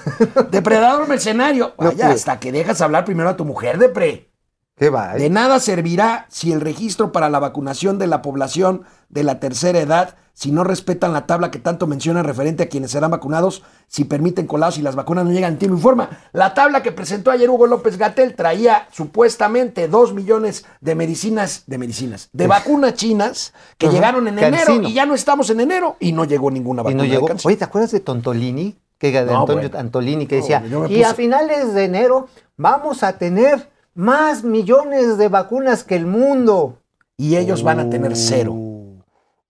Depredador 0.51 1.07
mercenario. 1.07 1.73
Vaya, 1.77 1.91
pude. 1.91 2.03
hasta 2.03 2.41
que 2.41 2.51
dejas 2.51 2.81
hablar 2.81 3.05
primero 3.05 3.29
a 3.29 3.37
tu 3.37 3.45
mujer, 3.45 3.77
Depre. 3.77 4.30
¿Qué 4.77 4.89
va? 4.89 5.13
De 5.13 5.29
nada 5.29 5.59
servirá 5.59 6.25
si 6.29 6.51
el 6.51 6.61
registro 6.61 7.11
para 7.11 7.29
la 7.29 7.39
vacunación 7.39 7.99
de 7.99 8.07
la 8.07 8.21
población 8.21 8.83
de 9.09 9.23
la 9.23 9.39
tercera 9.39 9.79
edad, 9.79 10.15
si 10.33 10.51
no 10.51 10.63
respetan 10.63 11.13
la 11.13 11.27
tabla 11.27 11.51
que 11.51 11.59
tanto 11.59 11.85
mencionan 11.85 12.23
referente 12.23 12.63
a 12.63 12.69
quienes 12.69 12.91
serán 12.91 13.11
vacunados, 13.11 13.61
si 13.87 14.05
permiten 14.05 14.47
colados 14.47 14.77
y 14.79 14.81
las 14.81 14.95
vacunas 14.95 15.25
no 15.25 15.31
llegan 15.31 15.53
en 15.53 15.59
tiempo 15.59 15.77
y 15.77 15.81
forma. 15.81 16.09
La 16.31 16.53
tabla 16.55 16.81
que 16.81 16.91
presentó 16.91 17.29
ayer 17.29 17.49
Hugo 17.49 17.67
López 17.67 17.97
Gatel 17.97 18.33
traía 18.33 18.87
supuestamente 18.91 19.87
dos 19.87 20.13
millones 20.15 20.65
de 20.79 20.95
medicinas, 20.95 21.63
de 21.67 21.77
medicinas, 21.77 22.29
de 22.33 22.47
vacunas 22.47 22.93
chinas 22.95 23.53
que 23.77 23.85
Ajá, 23.87 23.95
llegaron 23.95 24.27
en 24.29 24.39
enero 24.39 24.81
y 24.81 24.93
ya 24.93 25.05
no 25.05 25.13
estamos 25.13 25.49
en 25.51 25.59
enero 25.59 25.97
y 25.99 26.13
no 26.13 26.23
llegó 26.25 26.49
ninguna 26.49 26.81
Y 26.81 26.85
vacuna. 26.85 27.03
no 27.03 27.09
llegó. 27.09 27.27
Oye, 27.43 27.57
¿te 27.57 27.65
acuerdas 27.65 27.91
de 27.91 27.99
Tontolini? 27.99 28.77
Que 28.97 29.11
de 29.11 29.25
No, 29.25 29.41
Antonio 29.41 29.63
bueno. 29.69 29.79
Antolini 29.79 30.27
que 30.27 30.35
decía, 30.37 30.63
y 30.89 31.03
a 31.03 31.13
finales 31.13 31.73
de 31.73 31.83
enero 31.85 32.29
vamos 32.55 33.03
a 33.03 33.17
tener 33.17 33.69
más 33.93 34.43
millones 34.43 35.17
de 35.17 35.27
vacunas 35.27 35.83
que 35.83 35.95
el 35.95 36.05
mundo. 36.05 36.77
y 37.17 37.37
ellos 37.37 37.63
van 37.63 37.79
a 37.79 37.89
tener 37.89 38.15
cero. 38.15 38.53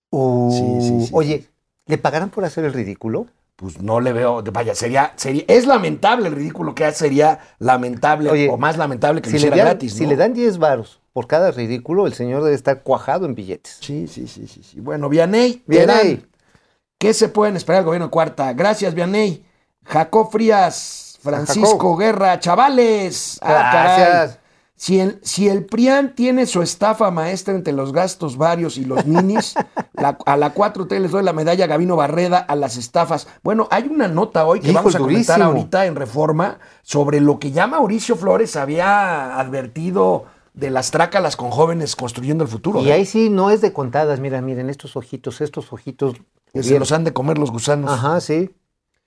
Uh, 0.10 0.52
Sí, 0.52 0.88
sí, 0.88 1.06
sí, 1.06 1.10
Oye, 1.14 1.48
¿le 1.86 1.98
pagarán 1.98 2.30
por 2.30 2.44
hacer 2.44 2.66
el 2.66 2.74
ridículo? 2.74 3.28
Pues 3.56 3.80
no 3.82 4.00
le 4.00 4.12
veo, 4.12 4.42
vaya, 4.52 4.74
sería, 4.76 5.14
sería, 5.16 5.44
es 5.48 5.68
lamentable 5.68 6.28
el 6.28 6.36
ridículo 6.36 6.74
que 6.74 6.84
hace, 6.86 6.98
sería 7.06 7.40
lamentable 7.60 8.30
Oye, 8.32 8.50
o 8.50 8.58
más 8.58 8.76
lamentable 8.78 9.22
que 9.22 9.30
Si 9.30 9.36
lo 9.36 9.40
le, 9.42 9.48
hiciera 9.48 9.58
dan, 9.58 9.66
gratis. 9.74 9.94
si 9.94 10.06
le 10.08 10.16
dan 10.16 10.34
10 10.34 10.58
varos 10.58 11.00
por 11.14 11.28
cada 11.28 11.52
ridículo, 11.52 12.08
el 12.08 12.14
señor 12.14 12.42
debe 12.44 12.56
estar 12.56 12.82
cuajado 12.82 13.26
en 13.28 13.36
billetes. 13.36 13.78
Sí, 13.82 14.08
sí, 14.08 14.28
sí, 14.28 14.48
sí, 14.48 14.64
sí. 14.64 14.80
Bueno, 14.80 15.10
Vianey, 15.10 15.62
Vianey. 15.68 16.26
¿qué 16.98 17.14
se 17.14 17.30
pueden 17.30 17.56
esperar 17.56 17.82
del 17.82 17.86
gobierno 17.86 18.08
de 18.08 18.12
cuarta? 18.12 18.52
Gracias, 18.54 18.94
Vianey. 18.96 19.46
Jacob 19.86 20.32
Frías, 20.32 21.11
Francisco. 21.22 21.96
Guerra, 21.98 22.40
chavales. 22.40 23.40
Ah. 23.42 23.48
Gracias. 23.74 24.38
Si 24.76 25.00
el, 25.00 25.20
si 25.22 25.48
el 25.48 25.66
PRIAN 25.66 26.16
tiene 26.16 26.48
su 26.48 26.64
estafa 26.64 27.12
maestra 27.12 27.54
entre 27.54 27.72
los 27.72 27.94
gastos 27.94 28.36
varios 28.36 28.78
y 28.80 28.86
los 28.86 29.06
minis, 29.06 29.54
la- 29.94 30.18
a 30.26 30.38
la 30.38 30.56
4T 30.56 30.98
les 31.00 31.12
doy 31.12 31.22
la 31.22 31.34
medalla 31.34 31.68
Gavino 31.68 31.96
Barreda 31.96 32.40
a 32.40 32.56
las 32.56 32.78
estafas. 32.78 33.28
Bueno, 33.44 33.68
hay 33.70 33.88
una 33.88 34.08
nota 34.08 34.44
hoy 34.48 34.60
que 34.60 34.70
Hijo, 34.70 34.78
vamos 34.80 34.96
a 34.96 34.98
comentar 34.98 35.38
durísimo. 35.38 35.46
ahorita 35.60 35.86
en 35.86 35.96
Reforma 35.96 36.58
sobre 36.82 37.22
lo 37.22 37.38
que 37.38 37.52
ya 37.52 37.68
Mauricio 37.68 38.16
Flores 38.16 38.56
había 38.56 39.40
advertido 39.40 40.26
de 40.56 40.72
las 40.72 40.90
trácalas 40.90 41.36
con 41.36 41.52
jóvenes 41.52 41.96
construyendo 41.96 42.44
el 42.44 42.50
futuro. 42.50 42.82
Y 42.82 42.90
¿eh? 42.90 42.94
ahí 42.94 43.06
sí 43.06 43.30
no 43.30 43.52
es 43.52 43.62
de 43.62 43.74
contadas. 43.74 44.20
Mira, 44.20 44.42
miren 44.42 44.68
estos 44.72 44.96
ojitos, 44.96 45.42
estos 45.42 45.72
ojitos. 45.72 46.16
Que 46.54 46.64
se 46.64 46.80
los 46.80 46.92
han 46.92 47.04
de 47.04 47.14
comer 47.14 47.38
los 47.38 47.52
gusanos. 47.52 47.90
Ajá, 47.92 48.20
sí. 48.20 48.50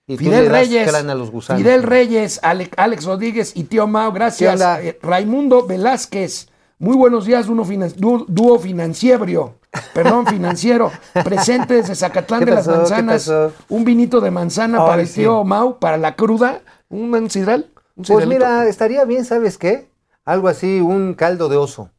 Y 0.06 0.18
Fidel 0.18 0.50
Reyes, 0.50 0.86
gusanos. 1.30 1.62
Fidel 1.62 1.82
Reyes, 1.82 2.38
Ale- 2.42 2.70
Alex 2.76 3.04
Rodríguez 3.04 3.52
y 3.54 3.64
Tío 3.64 3.86
Mao, 3.86 4.12
gracias. 4.12 4.60
Eh, 4.82 4.98
Raimundo 5.02 5.66
Velázquez, 5.66 6.48
muy 6.78 6.94
buenos 6.94 7.24
días, 7.24 7.46
dúo, 7.46 7.64
finan- 7.64 7.94
dúo- 7.96 8.26
dúo 8.28 8.58
financiero, 8.58 9.54
perdón, 9.94 10.26
financiero, 10.26 10.92
presente 11.24 11.74
desde 11.74 11.94
Zacatlán 11.94 12.40
¿Qué 12.40 12.46
de 12.46 12.52
las 12.52 12.66
Manzanas, 12.68 13.32
un 13.70 13.84
vinito 13.84 14.20
de 14.20 14.30
manzana 14.30 14.82
Ay, 14.82 14.86
para 14.86 15.02
el 15.02 15.08
sí. 15.08 15.20
tío 15.20 15.42
Mau, 15.42 15.78
para 15.78 15.96
la 15.96 16.16
cruda, 16.16 16.60
un 16.90 17.30
sidral, 17.30 17.70
un 17.96 18.04
Pues 18.04 18.26
mira, 18.26 18.68
estaría 18.68 19.04
bien, 19.06 19.24
¿sabes 19.24 19.56
qué? 19.56 19.88
Algo 20.26 20.48
así, 20.48 20.80
un 20.82 21.14
caldo 21.14 21.48
de 21.48 21.56
oso. 21.56 21.90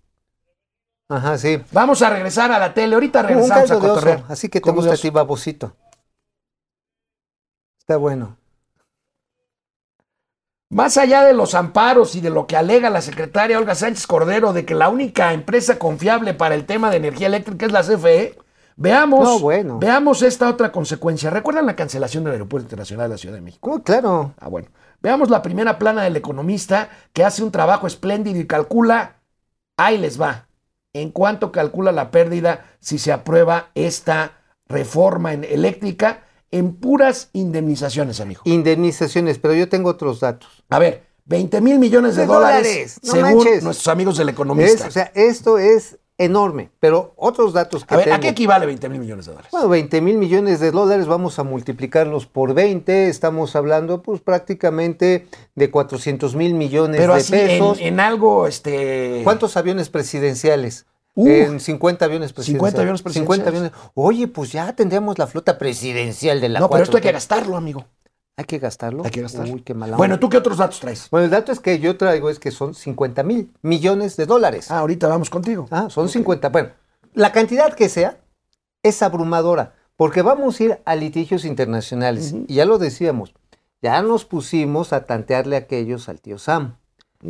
Ajá, 1.10 1.38
sí. 1.38 1.60
Vamos 1.72 2.02
a 2.02 2.10
regresar 2.10 2.52
a 2.52 2.58
la 2.60 2.74
tele, 2.74 2.96
ahorita 2.96 3.22
Un 3.22 3.28
regresamos 3.28 3.72
a 3.72 3.76
de 3.80 3.90
oso. 3.90 4.24
Así 4.28 4.50
que 4.50 4.60
te 4.62 4.72
gusta 4.72 4.94
a 4.94 4.98
ti, 4.98 5.10
babosito. 5.12 5.76
Está 7.86 7.98
bueno. 7.98 8.36
Más 10.72 10.98
allá 10.98 11.24
de 11.24 11.34
los 11.34 11.54
amparos 11.54 12.16
y 12.16 12.22
de 12.22 12.32
lo 12.32 12.48
que 12.48 12.58
alega 12.58 12.90
la 12.90 13.02
secretaria 13.02 13.60
Olga 13.60 13.76
Sánchez 13.76 14.08
Cordero 14.08 14.54
de 14.54 14.66
que 14.66 14.74
la 14.74 14.90
única 14.90 15.34
empresa 15.34 15.78
confiable 15.78 16.34
para 16.34 16.56
el 16.56 16.66
tema 16.66 16.90
de 16.90 16.98
energía 16.98 17.28
eléctrica 17.28 17.68
es 17.68 17.72
la 17.72 17.84
CFE, 17.84 18.40
veamos, 18.76 19.24
No, 19.24 19.40
bueno. 19.40 19.78
veamos 19.78 20.24
esta 20.24 20.50
otra 20.50 20.72
consecuencia. 20.72 21.30
¿Recuerdan 21.30 21.68
la 21.68 21.76
cancelación 21.76 22.24
del 22.24 22.34
Aeropuerto 22.34 22.64
Internacional 22.66 23.08
de 23.08 23.14
la 23.14 23.18
Ciudad 23.20 23.36
de 23.36 23.42
México? 23.42 23.72
Oh, 23.72 23.84
claro. 23.84 24.34
Ah, 24.40 24.50
bueno. 24.50 24.70
Veamos 25.04 25.30
la 25.30 25.44
primera 25.44 25.78
plana 25.78 26.02
del 26.02 26.16
economista 26.18 26.90
que 27.14 27.24
hace 27.24 27.44
un 27.44 27.52
trabajo 27.52 27.86
espléndido 27.86 28.40
y 28.40 28.48
calcula, 28.48 29.18
ahí 29.78 30.00
les 30.00 30.20
va, 30.20 30.48
en 30.94 31.12
cuánto 31.12 31.52
calcula 31.52 31.92
la 31.92 32.10
pérdida 32.10 32.66
si 32.80 32.98
se 32.98 33.12
aprueba 33.12 33.70
esta 33.76 34.32
reforma 34.68 35.34
en- 35.34 35.44
eléctrica 35.44 36.24
en 36.52 36.76
puras 36.76 37.30
indemnizaciones, 37.34 38.20
amigo. 38.20 38.42
Indemnizaciones, 38.46 39.40
pero 39.40 39.54
yo 39.54 39.68
tengo 39.70 39.90
otros 39.90 40.20
datos. 40.20 40.64
A 40.70 40.80
ver, 40.80 41.04
20 41.26 41.60
mil 41.62 41.80
millones 41.80 42.16
de, 42.16 42.22
De 42.22 42.28
dólares, 42.28 42.64
dólares, 42.64 43.00
no 43.04 43.12
según 43.12 43.44
manches. 43.46 43.64
nuestros 43.64 43.88
amigos 43.88 44.18
del 44.18 44.30
Es, 44.30 44.34
economista. 44.34 44.88
o 44.88 44.92
sea, 44.92 45.12
esto 45.16 45.58
es 45.58 45.98
enorme, 46.18 46.70
pero 46.80 47.14
otros 47.18 47.52
datos 47.52 47.84
que 47.84 47.94
a 47.94 47.98
ver, 47.98 48.14
¿a 48.14 48.20
qué 48.22 48.30
equivale 48.30 48.66
20 48.66 48.88
mil 48.88 49.00
millones 49.02 49.26
de 49.26 49.32
dólares? 49.34 49.52
Bueno, 49.52 49.68
20 49.68 50.00
mil 50.02 50.18
millones 50.18 50.62
de 50.62 50.72
dólares, 50.72 51.08
vamos 51.08 51.40
a 51.40 51.44
multiplicarlos 51.44 52.26
por 52.26 52.54
20, 52.54 53.10
estamos 53.10 53.54
hablando 53.58 54.02
pues 54.02 54.22
prácticamente 54.22 55.28
de 55.56 55.72
400 55.72 56.36
mil 56.36 56.54
millones 56.54 57.02
Pero 57.02 57.14
de 57.16 57.20
así, 57.20 57.36
en, 57.36 57.48
pesos. 57.48 57.80
en 57.82 58.00
algo, 58.00 58.48
este... 58.48 59.22
¿Cuántos 59.26 59.58
aviones 59.58 59.90
presidenciales? 59.90 60.86
Uh, 61.16 61.28
en 61.28 61.60
50 61.60 62.06
aviones 62.06 62.34
presidenciales. 62.34 62.72
50 62.74 62.82
aviones 62.82 63.02
50 63.02 63.44
presidenciales. 63.46 63.72
aviones. 63.74 63.92
Oye, 63.96 64.28
pues 64.28 64.52
ya 64.52 64.74
tendríamos 64.76 65.18
la 65.18 65.28
flota 65.28 65.58
presidencial 65.58 66.42
de 66.42 66.50
la 66.50 66.60
No, 66.60 66.70
pero 66.70 66.84
esto 66.84 66.98
hay 66.98 67.02
4T. 67.04 67.06
que 67.06 67.12
gastarlo, 67.14 67.56
amigo. 67.58 67.86
¿Hay 68.38 68.44
que 68.44 68.60
gastarlo. 68.60 69.06
Hay 69.06 69.12
que 69.12 69.22
gastarlo. 69.22 69.54
Uy, 69.54 69.62
qué 69.62 69.74
mala 69.74 69.96
Bueno. 69.96 70.20
¿tú 70.20 70.28
qué 70.28 70.36
otros 70.38 70.58
datos 70.58 70.82
traes? 70.82 71.10
Bueno, 71.10 71.24
el 71.26 71.32
dato 71.32 71.54
es 71.54 71.62
que 71.62 71.80
yo 71.80 71.96
traigo 71.98 72.30
es 72.30 72.38
que 72.38 72.52
son 72.52 72.74
50 72.74 73.24
mil 73.24 73.54
millones 73.62 74.18
de 74.18 74.26
dólares. 74.26 74.70
Ah, 74.72 74.80
ahorita 74.80 75.08
vamos 75.08 75.30
contigo. 75.30 75.68
Ah, 75.72 75.88
son 75.90 76.10
50. 76.10 76.50
Bueno, 76.50 76.70
la 77.14 77.32
cantidad 77.32 77.74
que 77.74 77.88
sea 77.88 78.18
es 78.84 79.02
abrumadora, 79.02 79.74
porque 79.96 80.22
vamos 80.22 80.60
a 80.60 80.64
ir 80.64 80.80
a 80.84 80.96
litigios 80.96 81.46
internacionales. 81.46 82.36
Y 82.48 82.56
ya 82.56 82.66
lo 82.66 82.78
decíamos, 82.78 83.34
ya 83.82 84.02
nos 84.02 84.26
pusimos 84.26 84.92
a 84.92 85.06
tantearle 85.06 85.56
a 85.56 85.60
aquellos 85.60 86.10
al 86.10 86.20
tío 86.20 86.38
Sam. 86.38 86.76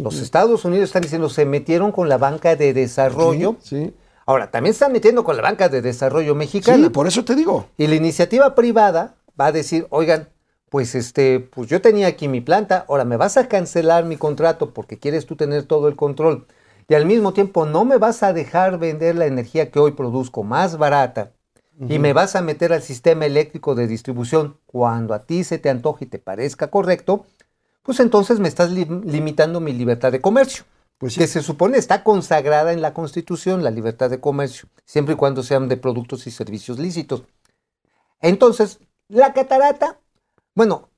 Los 0.03 0.21
Estados 0.21 0.65
Unidos 0.65 0.85
están 0.85 1.01
diciendo, 1.01 1.29
se 1.29 1.45
metieron 1.45 1.91
con 1.91 2.09
la 2.09 2.17
banca 2.17 2.55
de 2.55 2.73
desarrollo. 2.73 3.55
Sí, 3.61 3.93
Ahora, 4.27 4.49
también 4.49 4.71
están 4.71 4.91
metiendo 4.91 5.23
con 5.23 5.37
la 5.37 5.43
banca 5.43 5.69
de 5.69 5.81
desarrollo 5.81 6.33
sí, 6.33 6.37
mexicana. 6.37 6.89
por 6.89 7.07
eso 7.07 7.23
te 7.23 7.35
digo. 7.35 7.67
Y 7.77 7.87
la 7.87 7.95
iniciativa 7.95 8.55
privada 8.55 9.15
va 9.39 9.47
a 9.47 9.51
decir, 9.51 9.85
oigan, 9.91 10.29
pues 10.69 10.95
este, 10.95 11.39
pues 11.39 11.69
yo 11.69 11.79
tenía 11.79 12.07
aquí 12.07 12.27
mi 12.27 12.41
planta, 12.41 12.85
ahora 12.89 13.05
me 13.05 13.17
vas 13.17 13.37
a 13.37 13.47
cancelar 13.47 14.05
mi 14.05 14.17
contrato 14.17 14.73
porque 14.73 14.97
quieres 14.97 15.25
tú 15.25 15.35
tener 15.35 15.63
todo 15.63 15.87
el 15.87 15.95
control. 15.95 16.47
Y 16.87 16.95
al 16.95 17.05
mismo 17.05 17.33
tiempo 17.33 17.65
no 17.65 17.85
me 17.85 17.97
vas 17.97 18.23
a 18.23 18.33
dejar 18.33 18.77
vender 18.79 19.15
la 19.15 19.25
energía 19.25 19.71
que 19.71 19.79
hoy 19.79 19.91
produzco 19.91 20.43
más 20.43 20.77
barata 20.77 21.31
y 21.89 21.99
me 21.99 22.13
vas 22.13 22.35
a 22.35 22.41
meter 22.41 22.71
al 22.71 22.81
sistema 22.81 23.25
eléctrico 23.25 23.75
de 23.75 23.87
distribución 23.87 24.57
cuando 24.65 25.13
a 25.13 25.25
ti 25.25 25.43
se 25.43 25.57
te 25.57 25.69
antoje 25.69 26.05
y 26.05 26.07
te 26.07 26.19
parezca 26.19 26.69
correcto, 26.69 27.25
pues 27.85 27.99
entonces 27.99 28.39
me 28.39 28.47
estás 28.49 28.71
lim- 28.71 29.03
limitando 29.05 29.59
mi 29.61 29.71
libertad 29.71 30.11
de 30.11 30.19
comercio. 30.19 30.65
Pues 30.97 31.13
sí. 31.13 31.19
Que 31.19 31.27
se 31.27 31.41
supone 31.41 31.77
está 31.77 32.03
consagrada 32.03 32.71
en 32.73 32.81
la 32.81 32.93
Constitución 32.93 33.63
la 33.63 33.69
libertad 33.71 34.09
de 34.09 34.19
comercio, 34.19 34.67
siempre 34.85 35.13
y 35.13 35.17
cuando 35.17 35.43
sean 35.43 35.67
de 35.69 35.77
productos 35.77 36.25
y 36.25 36.31
servicios 36.31 36.79
lícitos. 36.79 37.23
Entonces, 38.21 38.79
la 39.09 39.33
catarata, 39.33 39.99
bueno, 40.55 40.89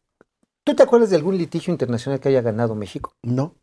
¿tú 0.64 0.76
te 0.76 0.84
acuerdas 0.84 1.10
de 1.10 1.16
algún 1.16 1.38
litigio 1.38 1.72
internacional 1.72 2.20
que 2.20 2.30
haya 2.30 2.42
ganado 2.42 2.76
México? 2.76 3.12
No. 3.24 3.56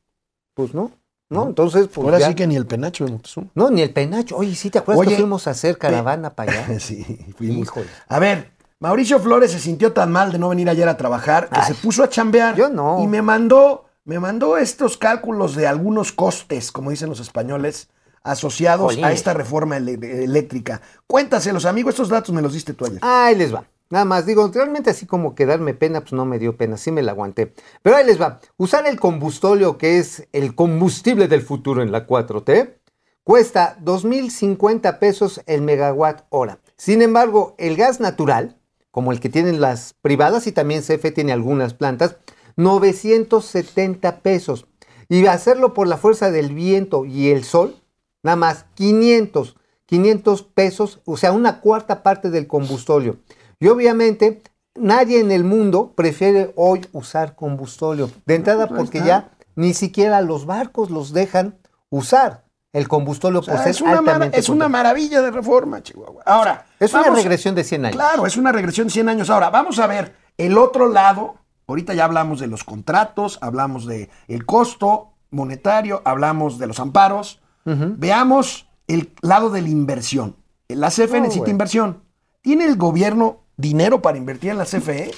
Pues 0.55 0.75
no, 0.75 0.91
¿no? 1.31 1.47
Entonces, 1.47 1.89
pues 1.89 2.05
Ahora 2.05 2.19
ya- 2.19 2.29
sí 2.29 2.35
que 2.35 2.47
ni 2.47 2.57
el 2.57 2.67
penacho 2.67 3.05
de 3.05 3.13
Moctezuma. 3.13 3.49
No, 3.55 3.71
ni 3.71 3.83
el 3.83 3.93
penacho. 3.93 4.37
Oye, 4.37 4.55
¿sí 4.55 4.71
te 4.71 4.79
acuerdas 4.79 5.01
Oye, 5.01 5.11
que 5.11 5.17
fuimos 5.17 5.47
a 5.47 5.51
hacer 5.51 5.79
caravana 5.79 6.35
para 6.35 6.53
allá? 6.53 6.79
Sí, 6.81 7.05
fuimos. 7.37 7.63
Híjole. 7.69 7.87
A 8.09 8.19
ver, 8.19 8.53
Mauricio 8.85 9.19
Flores 9.19 9.51
se 9.51 9.61
sintió 9.61 9.95
tan 9.95 10.13
mal 10.13 10.31
de 10.31 10.39
no 10.39 10.51
venir 10.51 10.69
ayer 10.69 10.87
a 10.91 10.99
trabajar 10.99 11.49
que 11.49 11.59
Ay, 11.59 11.69
se 11.69 11.75
puso 11.75 12.05
a 12.05 12.11
chambear. 12.11 12.55
yo 12.55 12.69
no. 12.69 13.03
Y 13.03 13.07
me 13.07 13.23
mandó, 13.23 13.87
me 14.05 14.21
mandó 14.21 14.59
estos 14.59 14.99
cálculos 14.99 15.57
de 15.57 15.67
algunos 15.67 16.13
costes, 16.13 16.71
como 16.71 16.91
dicen 16.91 17.09
los 17.09 17.19
españoles, 17.19 17.89
asociados 18.23 18.99
a 19.03 19.11
esta 19.11 19.33
reforma 19.33 19.79
eléctrica. 19.79 20.83
Cuéntaselos, 21.07 21.65
amigo, 21.65 21.89
estos 21.89 22.11
datos 22.11 22.35
me 22.35 22.43
los 22.43 22.53
diste 22.53 22.75
tú 22.75 22.85
ayer. 22.85 22.99
Ahí 23.01 23.35
les 23.35 23.55
va. 23.55 23.65
Nada 23.89 24.05
más, 24.05 24.27
digo, 24.27 24.51
realmente 24.53 24.91
así 24.91 25.07
como 25.07 25.35
que 25.35 25.47
darme 25.47 25.73
pena, 25.73 26.03
pues 26.03 26.13
no 26.13 26.27
me 26.27 26.39
dio 26.39 26.59
pena, 26.59 26.77
sí 26.77 26.91
me 26.91 27.01
la 27.01 27.13
aguanté. 27.13 27.55
Pero 27.81 27.97
ahí 27.97 28.05
les 28.05 28.21
va. 28.21 28.39
Usar 28.59 28.87
el 28.87 29.01
combustóleo, 29.01 29.79
que 29.79 29.99
es 29.99 30.29
el 30.35 30.55
combustible 30.55 31.27
del 31.27 31.41
futuro 31.41 31.81
en 31.81 31.91
la 31.91 32.07
4T, 32.07 32.75
cuesta 33.23 33.79
2.050 33.83 34.99
pesos 34.99 35.41
el 35.47 35.63
megawatt 35.63 36.27
hora. 36.29 36.59
Sin 36.77 37.01
embargo, 37.01 37.55
el 37.57 37.77
gas 37.77 37.99
natural, 37.99 38.59
como 38.95 39.11
el 39.11 39.19
que 39.19 39.29
tienen 39.29 39.61
las 39.61 39.97
privadas 40.03 40.47
y 40.47 40.53
también 40.53 40.81
CFE 40.81 41.11
tiene 41.11 41.33
algunas 41.33 41.75
plantas, 41.75 42.15
970 42.55 44.21
pesos. 44.21 44.69
Y 45.09 45.27
hacerlo 45.27 45.75
por 45.75 45.89
la 45.89 45.97
fuerza 45.97 46.31
del 46.31 46.55
viento 46.55 47.05
y 47.05 47.31
el 47.31 47.43
sol, 47.43 47.75
nada 48.23 48.37
más 48.37 48.67
500, 48.75 49.57
500 49.87 50.43
pesos, 50.45 51.01
o 51.07 51.17
sea, 51.17 51.33
una 51.33 51.61
cuarta 51.61 52.05
parte 52.05 52.31
del 52.31 52.47
combustóleo. 52.47 53.17
Y 53.59 53.67
obviamente 53.67 54.45
nadie 54.77 55.19
en 55.19 55.33
el 55.33 55.43
mundo 55.43 55.95
prefiere 55.97 56.53
hoy 56.55 56.87
usar 56.93 57.35
combustóleo. 57.35 58.13
De 58.27 58.37
entrada 58.37 58.69
pues 58.69 58.79
porque 58.79 59.01
ya 59.01 59.33
ni 59.57 59.75
siquiera 59.75 60.21
los 60.21 60.47
barcos 60.47 60.93
los 60.93 61.13
dejan 61.13 61.59
usar 61.91 62.44
el 62.75 62.89
combustible 62.89 63.39
O 63.39 63.43
sea, 63.43 63.55
por 63.55 63.63
ser 63.63 63.71
es, 63.71 63.81
una 63.81 63.99
altamente 63.99 64.39
es 64.39 64.49
una 64.49 64.69
maravilla 64.69 65.23
de 65.23 65.31
reforma, 65.31 65.81
Chihuahua. 65.83 66.23
Ahora, 66.27 66.67
Es 66.79 66.93
una 66.93 67.09
regresión 67.11 67.55
de 67.55 67.63
100 67.63 67.85
años. 67.87 67.97
Claro, 67.97 68.27
es 68.27 68.37
una 68.37 68.51
regresión 68.53 68.89
de 68.89 68.93
100 68.93 69.09
años. 69.09 69.31
Ahora, 69.31 69.49
vamos 69.49 69.79
a 69.79 69.87
ver 69.87 70.17
el 70.37 70.59
otro 70.59 70.89
lado. 70.89 71.37
Ahorita 71.69 71.95
ya 71.95 72.05
hablamos 72.05 72.41
de 72.41 72.49
los 72.49 72.65
contratos, 72.65 73.39
hablamos 73.41 73.87
de 73.87 74.11
el 74.27 74.45
costo 74.45 75.13
monetario, 75.31 76.03
hablamos 76.05 76.59
de 76.59 76.67
los 76.67 76.81
amparos. 76.81 77.41
Veamos 77.65 78.69
el 78.89 79.15
lado 79.23 79.49
de 79.49 79.63
la 79.63 79.69
inversión. 79.69 80.37
La 80.69 80.91
CFE 80.91 81.21
necesita 81.21 81.51
inversión. 81.51 82.03
¿Tiene 82.43 82.65
el 82.65 82.77
gobierno 82.77 83.44
dinero 83.57 84.03
para 84.03 84.19
invertir 84.19 84.51
en 84.51 84.59
la 84.59 84.65
CFE? 84.65 85.11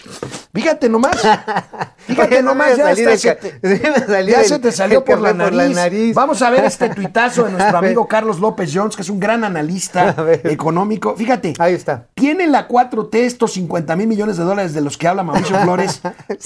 Fíjate 0.52 0.88
nomás. 0.88 1.16
Fíjate 2.07 2.35
Oye, 2.37 2.43
nomás, 2.43 2.76
ya, 2.76 2.88
hasta 2.90 3.16
se 3.16 3.35
te, 3.35 3.61
ya 3.62 4.40
el- 4.40 4.45
se 4.47 4.59
te 4.59 4.73
salió 4.73 5.05
por 5.05 5.21
la, 5.21 5.33
nariz. 5.33 6.14
Vamos 6.14 6.40
a 6.43 6.50
ver 6.50 6.64
este 6.66 6.88
tuitazo 6.90 7.45
de 7.45 7.52
nuestro 7.52 7.78
amigo 7.78 8.07
Carlos 8.07 8.38
López 8.38 8.71
Jones, 8.73 8.95
que 8.97 9.02
es 9.02 9.11
un 9.11 9.19
gran 9.19 9.45
analista 9.45 10.14
económico. 10.45 11.14
Fíjate, 11.16 11.55
Ahí 11.59 11.75
está. 11.75 12.07
¿Tiene 12.14 12.47
la 12.47 12.69
4T 12.69 13.14
estos 13.16 13.52
50 13.55 13.97
mil 13.97 14.07
millones 14.07 14.37
de 14.37 14.45
dólares 14.45 14.73
de 14.75 14.81
los 14.81 14.97
que 14.97 15.09
habla 15.09 15.23
Mauricio 15.23 15.59
Flores 15.61 16.00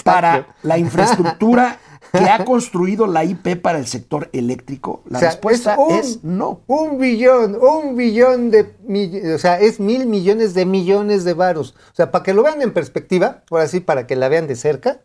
para 0.04 0.46
la 0.62 0.78
infraestructura 0.78 1.78
que 2.12 2.18
ha 2.28 2.44
construido 2.44 3.06
la 3.06 3.24
IP 3.24 3.56
para 3.60 3.78
el 3.78 3.86
sector 3.86 4.28
eléctrico? 4.32 5.02
La 5.08 5.18
O 5.18 5.20
sea, 5.20 5.30
respuesta 5.30 5.76
un- 5.78 5.94
es 5.94 6.24
no. 6.24 6.62
Un 6.66 6.98
billón, 6.98 7.56
un 7.60 7.96
billón 7.96 8.50
de 8.50 8.74
millones, 8.84 9.34
o 9.34 9.38
sea, 9.38 9.60
es 9.60 9.80
mil 9.80 10.06
millones 10.06 10.54
de 10.54 10.66
millones 10.66 11.24
de 11.24 11.34
varos. 11.34 11.74
O 11.92 11.94
sea, 11.94 12.10
para 12.10 12.24
que 12.24 12.34
lo 12.34 12.42
vean 12.42 12.62
en 12.62 12.72
perspectiva, 12.72 13.44
ahora 13.50 13.68
sí, 13.68 13.80
para 13.80 14.06
que 14.06 14.16
la 14.16 14.28
vean 14.28 14.46
de 14.46 14.56
cerca, 14.56 15.02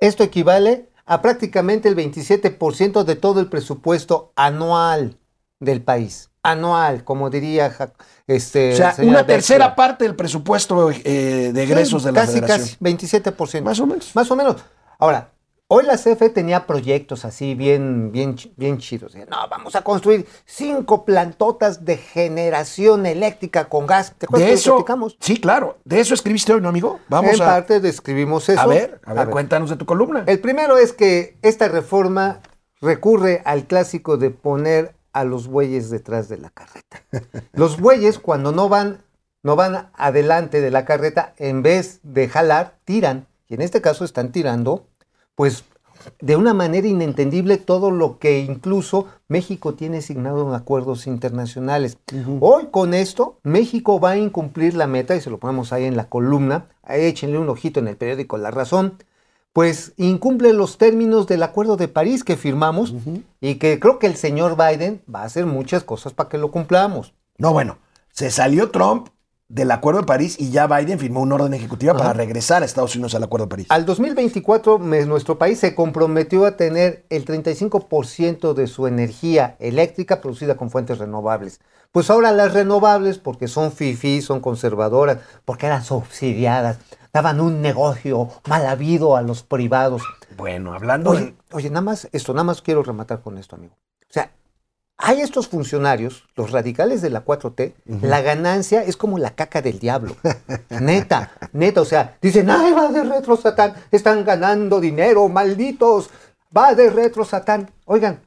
esto 0.00 0.22
equivale 0.24 0.90
a 1.06 1.20
prácticamente 1.22 1.88
el 1.88 1.94
27% 1.96 3.04
de 3.04 3.16
todo 3.16 3.40
el 3.40 3.48
presupuesto 3.48 4.32
anual 4.36 5.18
del 5.60 5.82
país. 5.82 6.30
Anual, 6.42 7.04
como 7.04 7.30
diría 7.30 7.74
este, 8.26 8.74
O 8.74 8.76
sea, 8.76 8.94
una 9.02 9.24
tercera 9.26 9.74
parte 9.74 10.04
del 10.04 10.14
presupuesto 10.16 10.90
eh, 10.90 11.50
de 11.54 11.62
egresos 11.62 12.02
Sí, 12.02 12.06
de 12.08 12.12
la 12.12 12.20
casi, 12.20 12.32
federación. 12.40 12.68
Casi, 12.68 12.76
27%. 12.80 13.62
Más 13.62 13.80
o 13.80 13.86
menos. 13.86 14.10
Más 14.14 14.30
o 14.30 14.36
menos. 14.36 14.56
Ahora, 14.98 15.32
hoy 15.74 15.84
la 15.84 15.96
CFE 15.96 16.30
tenía 16.30 16.66
proyectos 16.66 17.24
así 17.24 17.54
bien, 17.54 18.12
bien, 18.12 18.36
bien 18.56 18.78
chidos. 18.78 19.14
No, 19.14 19.48
vamos 19.48 19.74
a 19.74 19.82
construir 19.82 20.26
cinco 20.44 21.04
plantotas 21.04 21.84
de 21.84 21.96
generación 21.96 23.06
eléctrica 23.06 23.68
con 23.68 23.86
gas. 23.86 24.14
¿Te 24.16 24.26
acuerdas 24.26 24.46
De 24.46 24.54
que 24.54 24.60
eso, 24.60 24.76
platicamos? 24.76 25.16
sí, 25.20 25.40
claro. 25.40 25.78
De 25.84 25.98
eso 26.00 26.14
escribiste 26.14 26.52
hoy, 26.52 26.60
¿no, 26.60 26.68
amigo? 26.68 27.00
Vamos 27.08 27.34
en 27.34 27.42
a, 27.42 27.46
parte 27.46 27.80
describimos 27.80 28.48
eso. 28.48 28.60
a 28.60 28.66
ver, 28.66 29.00
a 29.04 29.14
ver, 29.14 29.30
cuéntanos 29.30 29.70
de 29.70 29.76
tu 29.76 29.84
columna. 29.84 30.24
El 30.26 30.38
primero 30.40 30.78
es 30.78 30.92
que 30.92 31.36
esta 31.42 31.68
reforma 31.68 32.40
recurre 32.80 33.42
al 33.44 33.66
clásico 33.66 34.16
de 34.16 34.30
poner 34.30 34.94
a 35.12 35.24
los 35.24 35.48
bueyes 35.48 35.90
detrás 35.90 36.28
de 36.28 36.38
la 36.38 36.50
carreta. 36.50 37.02
Los 37.52 37.80
bueyes 37.80 38.18
cuando 38.18 38.52
no 38.52 38.68
van, 38.68 39.02
no 39.42 39.56
van 39.56 39.90
adelante 39.94 40.60
de 40.60 40.70
la 40.70 40.84
carreta, 40.84 41.34
en 41.38 41.62
vez 41.62 42.00
de 42.02 42.28
jalar, 42.28 42.76
tiran. 42.84 43.26
Y 43.48 43.54
en 43.54 43.62
este 43.62 43.80
caso 43.80 44.04
están 44.04 44.32
tirando, 44.32 44.88
pues, 45.34 45.64
de 46.20 46.36
una 46.36 46.54
manera 46.54 46.86
inentendible 46.86 47.56
todo 47.56 47.90
lo 47.90 48.18
que 48.18 48.40
incluso 48.40 49.06
México 49.28 49.74
tiene 49.74 49.98
asignado 49.98 50.46
en 50.46 50.54
acuerdos 50.54 51.06
internacionales. 51.06 51.98
Hoy 52.40 52.66
con 52.70 52.94
esto, 52.94 53.38
México 53.42 54.00
va 54.00 54.10
a 54.10 54.18
incumplir 54.18 54.74
la 54.74 54.86
meta, 54.86 55.16
y 55.16 55.20
se 55.20 55.30
lo 55.30 55.38
ponemos 55.38 55.72
ahí 55.72 55.84
en 55.84 55.96
la 55.96 56.08
columna, 56.08 56.66
échenle 56.88 57.38
un 57.38 57.48
ojito 57.48 57.80
en 57.80 57.88
el 57.88 57.96
periódico 57.96 58.36
La 58.36 58.50
Razón, 58.50 58.98
pues 59.52 59.92
incumple 59.96 60.52
los 60.52 60.78
términos 60.78 61.28
del 61.28 61.44
Acuerdo 61.44 61.76
de 61.76 61.86
París 61.86 62.24
que 62.24 62.36
firmamos 62.36 62.92
y 63.40 63.54
que 63.54 63.78
creo 63.78 64.00
que 64.00 64.08
el 64.08 64.16
señor 64.16 64.56
Biden 64.56 65.00
va 65.12 65.22
a 65.22 65.26
hacer 65.26 65.46
muchas 65.46 65.84
cosas 65.84 66.12
para 66.12 66.28
que 66.28 66.38
lo 66.38 66.50
cumplamos. 66.50 67.14
No, 67.38 67.52
bueno, 67.52 67.78
se 68.10 68.30
salió 68.30 68.70
Trump 68.70 69.08
del 69.54 69.70
Acuerdo 69.70 70.00
de 70.00 70.06
París 70.06 70.34
y 70.40 70.50
ya 70.50 70.66
Biden 70.66 70.98
firmó 70.98 71.20
una 71.20 71.36
orden 71.36 71.54
ejecutiva 71.54 71.96
para 71.96 72.12
regresar 72.12 72.62
a 72.62 72.66
Estados 72.66 72.96
Unidos 72.96 73.14
al 73.14 73.22
Acuerdo 73.22 73.46
de 73.46 73.50
París. 73.50 73.66
Al 73.70 73.86
2024 73.86 74.80
me- 74.80 75.06
nuestro 75.06 75.38
país 75.38 75.60
se 75.60 75.76
comprometió 75.76 76.44
a 76.44 76.56
tener 76.56 77.06
el 77.08 77.24
35% 77.24 78.52
de 78.54 78.66
su 78.66 78.88
energía 78.88 79.56
eléctrica 79.60 80.20
producida 80.20 80.56
con 80.56 80.70
fuentes 80.70 80.98
renovables. 80.98 81.60
Pues 81.92 82.10
ahora 82.10 82.32
las 82.32 82.52
renovables, 82.52 83.18
porque 83.18 83.46
son 83.46 83.70
fifí, 83.70 84.20
son 84.22 84.40
conservadoras, 84.40 85.18
porque 85.44 85.66
eran 85.66 85.84
subsidiadas, 85.84 86.78
daban 87.12 87.40
un 87.40 87.62
negocio 87.62 88.28
mal 88.48 88.66
habido 88.66 89.16
a 89.16 89.22
los 89.22 89.44
privados. 89.44 90.02
Bueno, 90.36 90.74
hablando 90.74 91.10
Oye, 91.10 91.20
de... 91.20 91.34
oye, 91.52 91.70
nada 91.70 91.82
más, 91.82 92.08
esto, 92.10 92.32
nada 92.34 92.42
más 92.42 92.60
quiero 92.60 92.82
rematar 92.82 93.20
con 93.22 93.38
esto, 93.38 93.54
amigo. 93.54 93.74
O 94.02 94.12
sea, 94.12 94.32
hay 94.96 95.20
estos 95.20 95.48
funcionarios, 95.48 96.24
los 96.36 96.52
radicales 96.52 97.02
de 97.02 97.10
la 97.10 97.24
4T, 97.24 97.74
la 98.02 98.22
ganancia 98.22 98.82
es 98.84 98.96
como 98.96 99.18
la 99.18 99.34
caca 99.34 99.60
del 99.60 99.78
diablo. 99.78 100.16
neta, 100.80 101.32
neta, 101.52 101.80
o 101.80 101.84
sea, 101.84 102.16
dicen, 102.22 102.48
ay, 102.48 102.72
va 102.72 102.88
de 102.88 103.02
retro 103.02 103.36
satán, 103.36 103.74
están 103.90 104.24
ganando 104.24 104.80
dinero, 104.80 105.28
malditos, 105.28 106.10
va 106.56 106.74
de 106.74 106.90
retro 106.90 107.24
satán. 107.24 107.70
Oigan, 107.86 108.20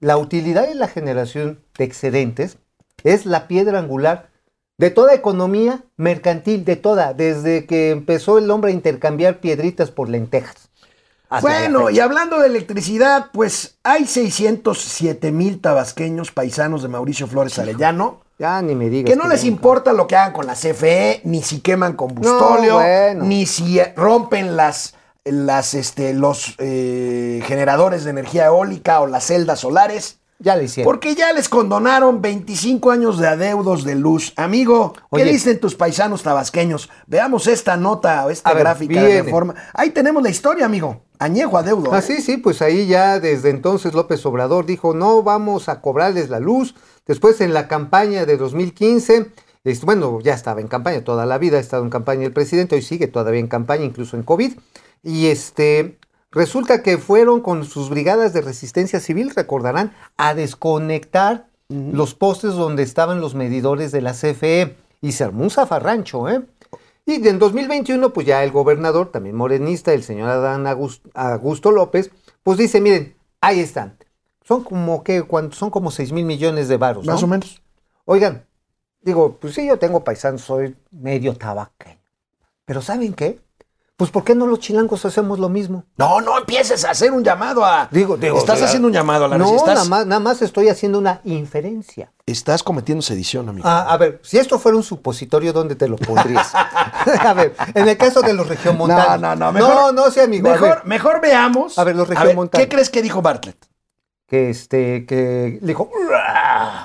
la 0.00 0.16
utilidad 0.16 0.68
y 0.70 0.74
la 0.74 0.88
generación 0.88 1.60
de 1.76 1.84
excedentes 1.84 2.58
es 3.04 3.26
la 3.26 3.46
piedra 3.46 3.78
angular 3.78 4.30
de 4.78 4.90
toda 4.90 5.14
economía 5.14 5.84
mercantil, 5.96 6.64
de 6.64 6.76
toda, 6.76 7.12
desde 7.12 7.66
que 7.66 7.90
empezó 7.90 8.38
el 8.38 8.50
hombre 8.50 8.70
a 8.70 8.74
intercambiar 8.74 9.40
piedritas 9.40 9.90
por 9.90 10.08
lentejas. 10.08 10.67
Bueno, 11.42 11.86
fecha. 11.86 11.92
y 11.92 12.00
hablando 12.00 12.38
de 12.38 12.46
electricidad, 12.46 13.26
pues 13.32 13.78
hay 13.82 14.06
607 14.06 15.30
mil 15.32 15.60
tabasqueños 15.60 16.30
paisanos 16.32 16.82
de 16.82 16.88
Mauricio 16.88 17.26
Flores 17.26 17.58
Arellano 17.58 18.20
Ya 18.38 18.62
ni 18.62 18.74
me 18.74 18.88
digas. 18.88 19.10
que 19.10 19.16
no 19.16 19.28
les 19.28 19.44
importa 19.44 19.92
lo 19.92 20.06
que 20.06 20.16
hagan 20.16 20.32
con 20.32 20.46
la 20.46 20.54
CFE, 20.54 21.20
ni 21.24 21.42
si 21.42 21.60
queman 21.60 21.94
combustóleo, 21.94 22.74
No, 22.74 22.80
bueno. 22.80 23.24
ni 23.24 23.46
si 23.46 23.78
eh, 23.78 23.92
rompen 23.96 24.56
las, 24.56 24.94
las, 25.24 25.74
este, 25.74 26.14
los 26.14 26.54
eh, 26.58 27.42
generadores 27.46 28.04
de 28.04 28.10
energía 28.10 28.46
eólica 28.46 29.00
o 29.00 29.06
las 29.06 29.24
celdas 29.26 29.60
solares. 29.60 30.17
Ya 30.40 30.54
lo 30.56 30.62
hicieron. 30.62 30.92
Porque 30.92 31.16
ya 31.16 31.32
les 31.32 31.48
condonaron 31.48 32.22
25 32.22 32.92
años 32.92 33.18
de 33.18 33.26
adeudos 33.26 33.82
de 33.82 33.96
luz. 33.96 34.32
Amigo, 34.36 34.92
¿qué 34.94 35.00
Oye. 35.22 35.24
dicen 35.32 35.58
tus 35.58 35.74
paisanos 35.74 36.22
tabasqueños? 36.22 36.88
Veamos 37.08 37.48
esta 37.48 37.76
nota 37.76 38.24
o 38.24 38.30
esta 38.30 38.52
ver, 38.52 38.62
gráfica 38.62 39.02
de 39.02 39.22
reforma. 39.22 39.56
Ahí 39.74 39.90
tenemos 39.90 40.22
la 40.22 40.30
historia, 40.30 40.66
amigo. 40.66 41.02
Añejo 41.18 41.58
adeudo. 41.58 41.92
Ah, 41.92 41.98
¿eh? 41.98 42.02
sí, 42.02 42.22
sí, 42.22 42.36
pues 42.36 42.62
ahí 42.62 42.86
ya 42.86 43.18
desde 43.18 43.50
entonces 43.50 43.94
López 43.94 44.24
Obrador 44.26 44.64
dijo, 44.64 44.94
no 44.94 45.24
vamos 45.24 45.68
a 45.68 45.80
cobrarles 45.80 46.30
la 46.30 46.38
luz. 46.38 46.76
Después 47.04 47.40
en 47.40 47.52
la 47.52 47.66
campaña 47.66 48.24
de 48.24 48.36
2015, 48.36 49.32
este, 49.64 49.86
bueno, 49.86 50.20
ya 50.20 50.34
estaba 50.34 50.60
en 50.60 50.68
campaña 50.68 51.02
toda 51.02 51.26
la 51.26 51.38
vida, 51.38 51.56
ha 51.56 51.60
estado 51.60 51.82
en 51.82 51.90
campaña 51.90 52.24
el 52.24 52.32
presidente, 52.32 52.76
hoy 52.76 52.82
sigue 52.82 53.08
todavía 53.08 53.40
en 53.40 53.48
campaña, 53.48 53.84
incluso 53.84 54.16
en 54.16 54.22
COVID. 54.22 54.52
Y 55.02 55.26
este, 55.26 55.98
resulta 56.30 56.82
que 56.82 56.98
fueron 56.98 57.40
con 57.40 57.64
sus 57.64 57.88
brigadas 57.88 58.32
de 58.32 58.40
resistencia 58.40 59.00
civil, 59.00 59.32
recordarán, 59.34 59.92
a 60.16 60.34
desconectar 60.34 61.48
los 61.68 62.14
postes 62.14 62.54
donde 62.54 62.82
estaban 62.82 63.20
los 63.20 63.34
medidores 63.34 63.92
de 63.92 64.00
la 64.00 64.12
CFE. 64.12 64.76
Y 65.00 65.12
se 65.12 65.22
armó 65.22 65.44
un 65.44 65.50
zafarrancho, 65.50 66.28
¿eh? 66.28 66.42
Y 67.06 67.26
en 67.26 67.38
2021, 67.38 68.12
pues 68.12 68.26
ya 68.26 68.42
el 68.42 68.50
gobernador, 68.50 69.12
también 69.12 69.36
morenista, 69.36 69.92
el 69.92 70.02
señor 70.02 70.28
Adán 70.28 70.66
Augusto 71.14 71.70
López, 71.70 72.10
pues 72.42 72.58
dice, 72.58 72.80
miren, 72.80 73.14
ahí 73.40 73.60
están. 73.60 73.96
Son 74.42 74.64
como 74.64 75.04
que, 75.04 75.24
son 75.52 75.70
como 75.70 75.90
6 75.90 76.12
mil 76.12 76.24
millones 76.24 76.68
de 76.68 76.76
varos, 76.76 77.06
¿no? 77.06 77.12
Más 77.12 77.22
o 77.22 77.26
menos. 77.26 77.62
Oigan, 78.04 78.44
digo, 79.00 79.36
pues 79.40 79.54
sí, 79.54 79.66
yo 79.66 79.78
tengo 79.78 80.02
paisanos, 80.02 80.42
soy 80.42 80.76
medio 80.90 81.34
tabaqueño. 81.34 82.00
Pero 82.64 82.82
¿saben 82.82 83.14
qué? 83.14 83.38
Pues 83.98 84.12
¿por 84.12 84.22
qué 84.22 84.36
no 84.36 84.46
los 84.46 84.60
chilangos 84.60 85.04
hacemos 85.04 85.40
lo 85.40 85.48
mismo? 85.48 85.82
No, 85.96 86.20
no 86.20 86.38
empieces 86.38 86.84
a 86.84 86.92
hacer 86.92 87.10
un 87.10 87.24
llamado 87.24 87.64
a. 87.64 87.88
Digo, 87.90 88.16
digo, 88.16 88.38
Estás 88.38 88.62
haciendo 88.62 88.86
un 88.86 88.94
llamado 88.94 89.24
a 89.24 89.28
la 89.28 89.36
No, 89.36 89.56
estás, 89.56 89.74
nada 89.74 89.88
más, 89.88 90.06
nada 90.06 90.20
más 90.20 90.40
estoy 90.40 90.68
haciendo 90.68 91.00
una 91.00 91.20
inferencia. 91.24 92.12
estás 92.24 92.62
cometiendo 92.62 93.02
sedición, 93.02 93.48
amigo. 93.48 93.66
Ah, 93.68 93.92
a 93.92 93.96
ver, 93.96 94.20
si 94.22 94.38
esto 94.38 94.60
fuera 94.60 94.76
un 94.76 94.84
supositorio, 94.84 95.52
¿dónde 95.52 95.74
te 95.74 95.88
lo 95.88 95.96
pondrías? 95.96 96.54
a 97.18 97.34
ver, 97.34 97.56
en 97.74 97.88
el 97.88 97.96
caso 97.96 98.22
de 98.22 98.34
los 98.34 98.46
regiomontanos. 98.46 99.20
No, 99.20 99.34
no, 99.34 99.46
no. 99.46 99.52
Mejor, 99.52 99.74
no, 99.74 99.90
no, 99.90 100.10
sí, 100.12 100.20
amigo. 100.20 100.48
Mejor, 100.84 101.20
veamos. 101.20 101.76
A 101.76 101.82
ver, 101.82 101.96
los 101.96 102.06
regiomontanos. 102.06 102.64
¿Qué 102.64 102.72
crees 102.72 102.90
que 102.90 103.02
dijo 103.02 103.20
Bartlett? 103.20 103.66
que 104.28 104.50
este, 104.50 105.06
que 105.06 105.58
le 105.60 105.66
dijo, 105.66 105.90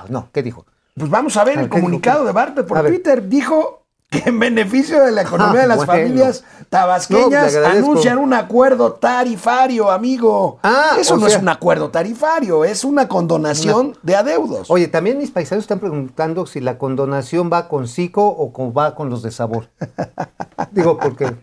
no, 0.10 0.30
¿qué 0.32 0.41
dijo? 0.41 0.65
Pues 0.95 1.12
vamos 1.12 1.38
a 1.38 1.43
ver 1.43 1.60
A 1.60 1.62
el 1.62 1.69
comunicado 1.69 2.23
de 2.26 2.32
Bartlett 2.32 2.65
por. 2.65 2.82
Twitter. 2.88 3.28
Dijo 3.28 3.83
que 4.13 4.30
en 4.30 4.39
beneficio 4.39 5.04
de 5.04 5.12
la 5.12 5.21
economía 5.28 5.62
de 5.62 5.67
las 5.67 5.78
bueno. 5.78 5.91
familias 5.93 6.43
No, 6.60 6.65
tabasqueñas 6.69 7.56
anuncian 7.56 8.17
un 8.17 8.34
acuerdo 8.34 8.93
tarifario, 8.93 9.91
amigo. 9.91 10.60
Ah, 10.63 10.95
Eso 10.99 11.17
no 11.17 11.28
sea- 11.28 11.38
es 11.38 11.41
un 11.41 11.49
acuerdo 11.49 11.89
tarifario, 11.89 12.63
es 12.63 12.84
una 12.84 13.08
condonación 13.08 13.97
de 14.04 14.15
adeudos. 14.15 14.69
Oye, 14.69 14.88
también 14.88 15.17
mis 15.17 15.32
paisanos 15.32 15.63
están 15.63 15.80
preguntando 15.80 16.45
si 16.45 16.60
la 16.62 16.78
condonación 16.78 17.49
va 17.52 17.67
con 17.67 17.88
Cico 17.88 18.26
o 18.28 18.54
con, 18.54 18.73
va 18.76 18.95
con 18.95 19.10
los 19.10 19.21
de 19.23 19.32
sabor. 19.32 19.69
Digo, 20.71 20.97
porque 20.97 21.36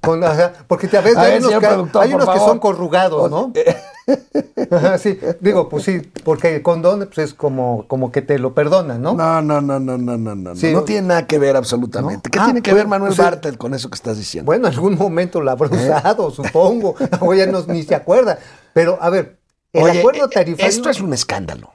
Con- 0.00 0.22
porque 0.68 0.86
te, 0.86 0.98
a 0.98 1.00
veces 1.00 1.16
A 1.16 1.22
hay 1.22 1.32
ver, 1.32 1.40
unos, 1.46 1.60
que, 1.60 1.98
hay 1.98 2.12
unos 2.14 2.38
son 2.44 2.58
corrugados, 2.58 3.30
¿no? 3.30 3.52
Ajá, 4.70 4.98
sí, 4.98 5.18
digo, 5.40 5.68
pues 5.68 5.84
sí, 5.84 6.00
porque 6.24 6.56
el 6.56 6.62
condón 6.62 7.00
pues, 7.12 7.18
es 7.18 7.34
como, 7.34 7.86
como 7.88 8.10
que 8.12 8.22
te 8.22 8.38
lo 8.38 8.54
perdonan, 8.54 9.02
¿no? 9.02 9.14
No, 9.14 9.42
no, 9.42 9.60
no, 9.60 9.78
no, 9.80 9.98
no, 9.98 10.16
no, 10.16 10.34
no. 10.34 10.54
Sí. 10.56 10.72
no 10.72 10.82
tiene 10.82 11.08
nada 11.08 11.26
que 11.26 11.38
ver 11.38 11.56
absolutamente. 11.56 12.28
¿No? 12.28 12.30
¿Qué 12.32 12.38
Ah, 12.40 12.44
tiene 12.46 12.62
que 12.62 12.70
pues, 12.70 12.80
ver 12.82 12.88
Manuel 12.88 13.10
pues. 13.14 13.18
Bartel 13.18 13.58
con 13.58 13.74
eso 13.74 13.88
que 13.90 13.94
estás 13.96 14.16
diciendo? 14.16 14.46
Bueno, 14.46 14.68
en 14.68 14.74
algún 14.74 14.96
momento 14.96 15.40
la 15.40 15.52
habrá 15.52 15.68
¿Eh? 15.76 15.90
usado, 15.90 16.30
supongo. 16.30 16.94
O 17.20 17.34
ya 17.34 17.46
no, 17.46 17.62
ni 17.68 17.82
se 17.82 17.94
acuerda. 17.94 18.38
Pero, 18.72 18.98
a 19.00 19.10
ver, 19.10 19.38
el 19.72 19.82
Oye, 19.84 19.98
acuerdo 20.00 20.26
eh, 20.26 20.30
tarifario. 20.32 20.66
Esto 20.68 20.90
es 20.90 21.00
un 21.00 21.12
escándalo. 21.12 21.70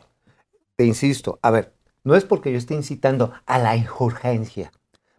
Te 0.75 0.85
insisto, 0.85 1.39
a 1.41 1.51
ver, 1.51 1.73
no 2.03 2.15
es 2.15 2.23
porque 2.23 2.51
yo 2.51 2.57
esté 2.57 2.73
incitando 2.73 3.33
a 3.45 3.59
la 3.59 3.75
urgencia, 3.99 4.71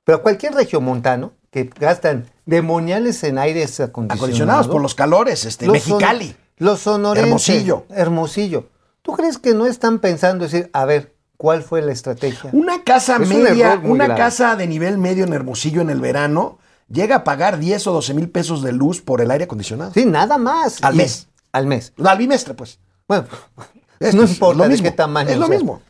pero 0.04 0.22
cualquier 0.22 0.54
regiomontano 0.54 1.32
que 1.50 1.64
gastan 1.78 2.26
demoniales 2.46 3.22
en 3.24 3.36
aires 3.36 3.78
acondicionados. 3.80 4.18
Acondicionados 4.18 4.68
por 4.68 4.80
los 4.80 4.94
calores, 4.94 5.44
este, 5.44 5.66
los 5.66 5.82
son- 5.82 5.98
Mexicali. 5.98 6.34
Los 6.60 6.80
sonorenses. 6.80 7.24
Hermosillo. 7.26 7.84
Hermosillo. 7.90 8.68
¿Tú 9.02 9.12
crees 9.12 9.38
que 9.38 9.54
no 9.54 9.66
están 9.66 9.98
pensando 9.98 10.44
decir, 10.44 10.70
a 10.72 10.84
ver, 10.84 11.14
cuál 11.36 11.62
fue 11.62 11.82
la 11.82 11.90
estrategia? 11.90 12.50
Una 12.52 12.84
casa 12.84 13.16
Es 13.20 13.28
media, 13.28 13.80
una 13.82 14.04
grave. 14.04 14.20
casa 14.20 14.54
de 14.56 14.66
nivel 14.68 14.98
medio 14.98 15.24
en 15.24 15.32
Hermosillo 15.32 15.80
en 15.80 15.90
el 15.90 16.00
verano, 16.00 16.58
llega 16.88 17.16
a 17.16 17.24
pagar 17.24 17.58
10 17.58 17.86
o 17.88 17.92
12 17.94 18.14
mil 18.14 18.28
pesos 18.28 18.62
de 18.62 18.72
luz 18.72 19.00
por 19.00 19.20
el 19.20 19.30
aire 19.30 19.44
acondicionado. 19.44 19.92
Sí, 19.94 20.04
nada 20.04 20.38
más. 20.38 20.82
Al 20.84 20.94
Y- 20.94 20.98
mes. 20.98 21.26
Al 21.52 21.66
mes. 21.66 21.92
Al 22.04 22.18
bimestre, 22.18 22.54
pues. 22.54 22.78
Bueno, 23.08 23.24
no 24.00 24.22
es 24.22 24.30
importa 24.32 24.62
lo 24.64 24.68
de 24.68 24.80
qué 24.82 24.90
tamaño. 24.92 25.30
es 25.30 25.36
lo 25.38 25.46
sea. 25.46 25.56
mismo. 25.56 25.80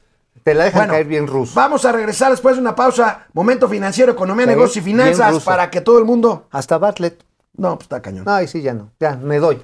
Te 0.44 0.54
la 0.54 0.64
dejan 0.64 0.83
Bueno, 0.83 0.92
caer 0.94 1.06
bien 1.06 1.26
ruso. 1.26 1.52
Vamos 1.54 1.85
a 1.85 1.92
regresar 1.92 2.30
después 2.30 2.54
de 2.54 2.62
una 2.62 2.74
pausa. 2.74 3.26
Momento 3.35 3.68
financiero, 3.68 4.12
economía, 4.12 4.46
negocios 4.46 4.78
y 4.78 4.80
finanzas 4.80 5.42
para 5.44 5.68
que 5.70 5.83
todo 5.83 5.98
el 5.98 6.06
mundo. 6.06 6.46
Hasta 6.50 6.78
Bartlett. 6.78 7.22
No, 7.56 7.74
pues 7.74 7.87
está 7.87 8.00
cañón. 8.00 8.24
Ay, 8.26 8.46
sí, 8.48 8.62
ya 8.62 8.72
no. 8.72 8.90
Ya, 9.00 9.16
me 9.16 9.38
doy. 9.38 9.61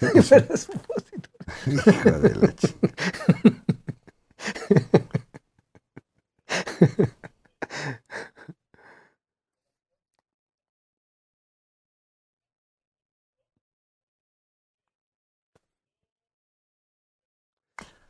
Hija 1.66 2.18
de 2.18 2.34
la 2.36 2.48
ch- 2.48 2.74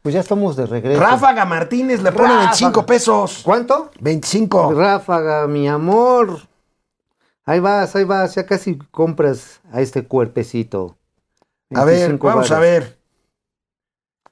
Pues 0.02 0.14
ya 0.14 0.20
estamos 0.20 0.56
de 0.56 0.66
regreso. 0.66 1.00
Ráfaga 1.00 1.44
Martínez 1.44 2.02
le 2.02 2.10
pone 2.10 2.28
Ráfaga. 2.28 2.46
25 2.46 2.86
pesos. 2.86 3.40
¿Cuánto? 3.44 3.90
25. 4.00 4.72
Ráfaga, 4.74 5.46
mi 5.46 5.68
amor. 5.68 6.40
Ahí 7.44 7.60
vas, 7.60 7.94
ahí 7.96 8.04
vas. 8.04 8.34
Ya 8.34 8.46
casi 8.46 8.78
compras 8.90 9.60
a 9.72 9.80
este 9.80 10.04
cuerpecito. 10.04 10.96
A 11.74 11.84
ver, 11.84 12.10
25 12.10 12.26
vamos 12.26 12.50
a 12.50 12.58
ver. 12.58 12.98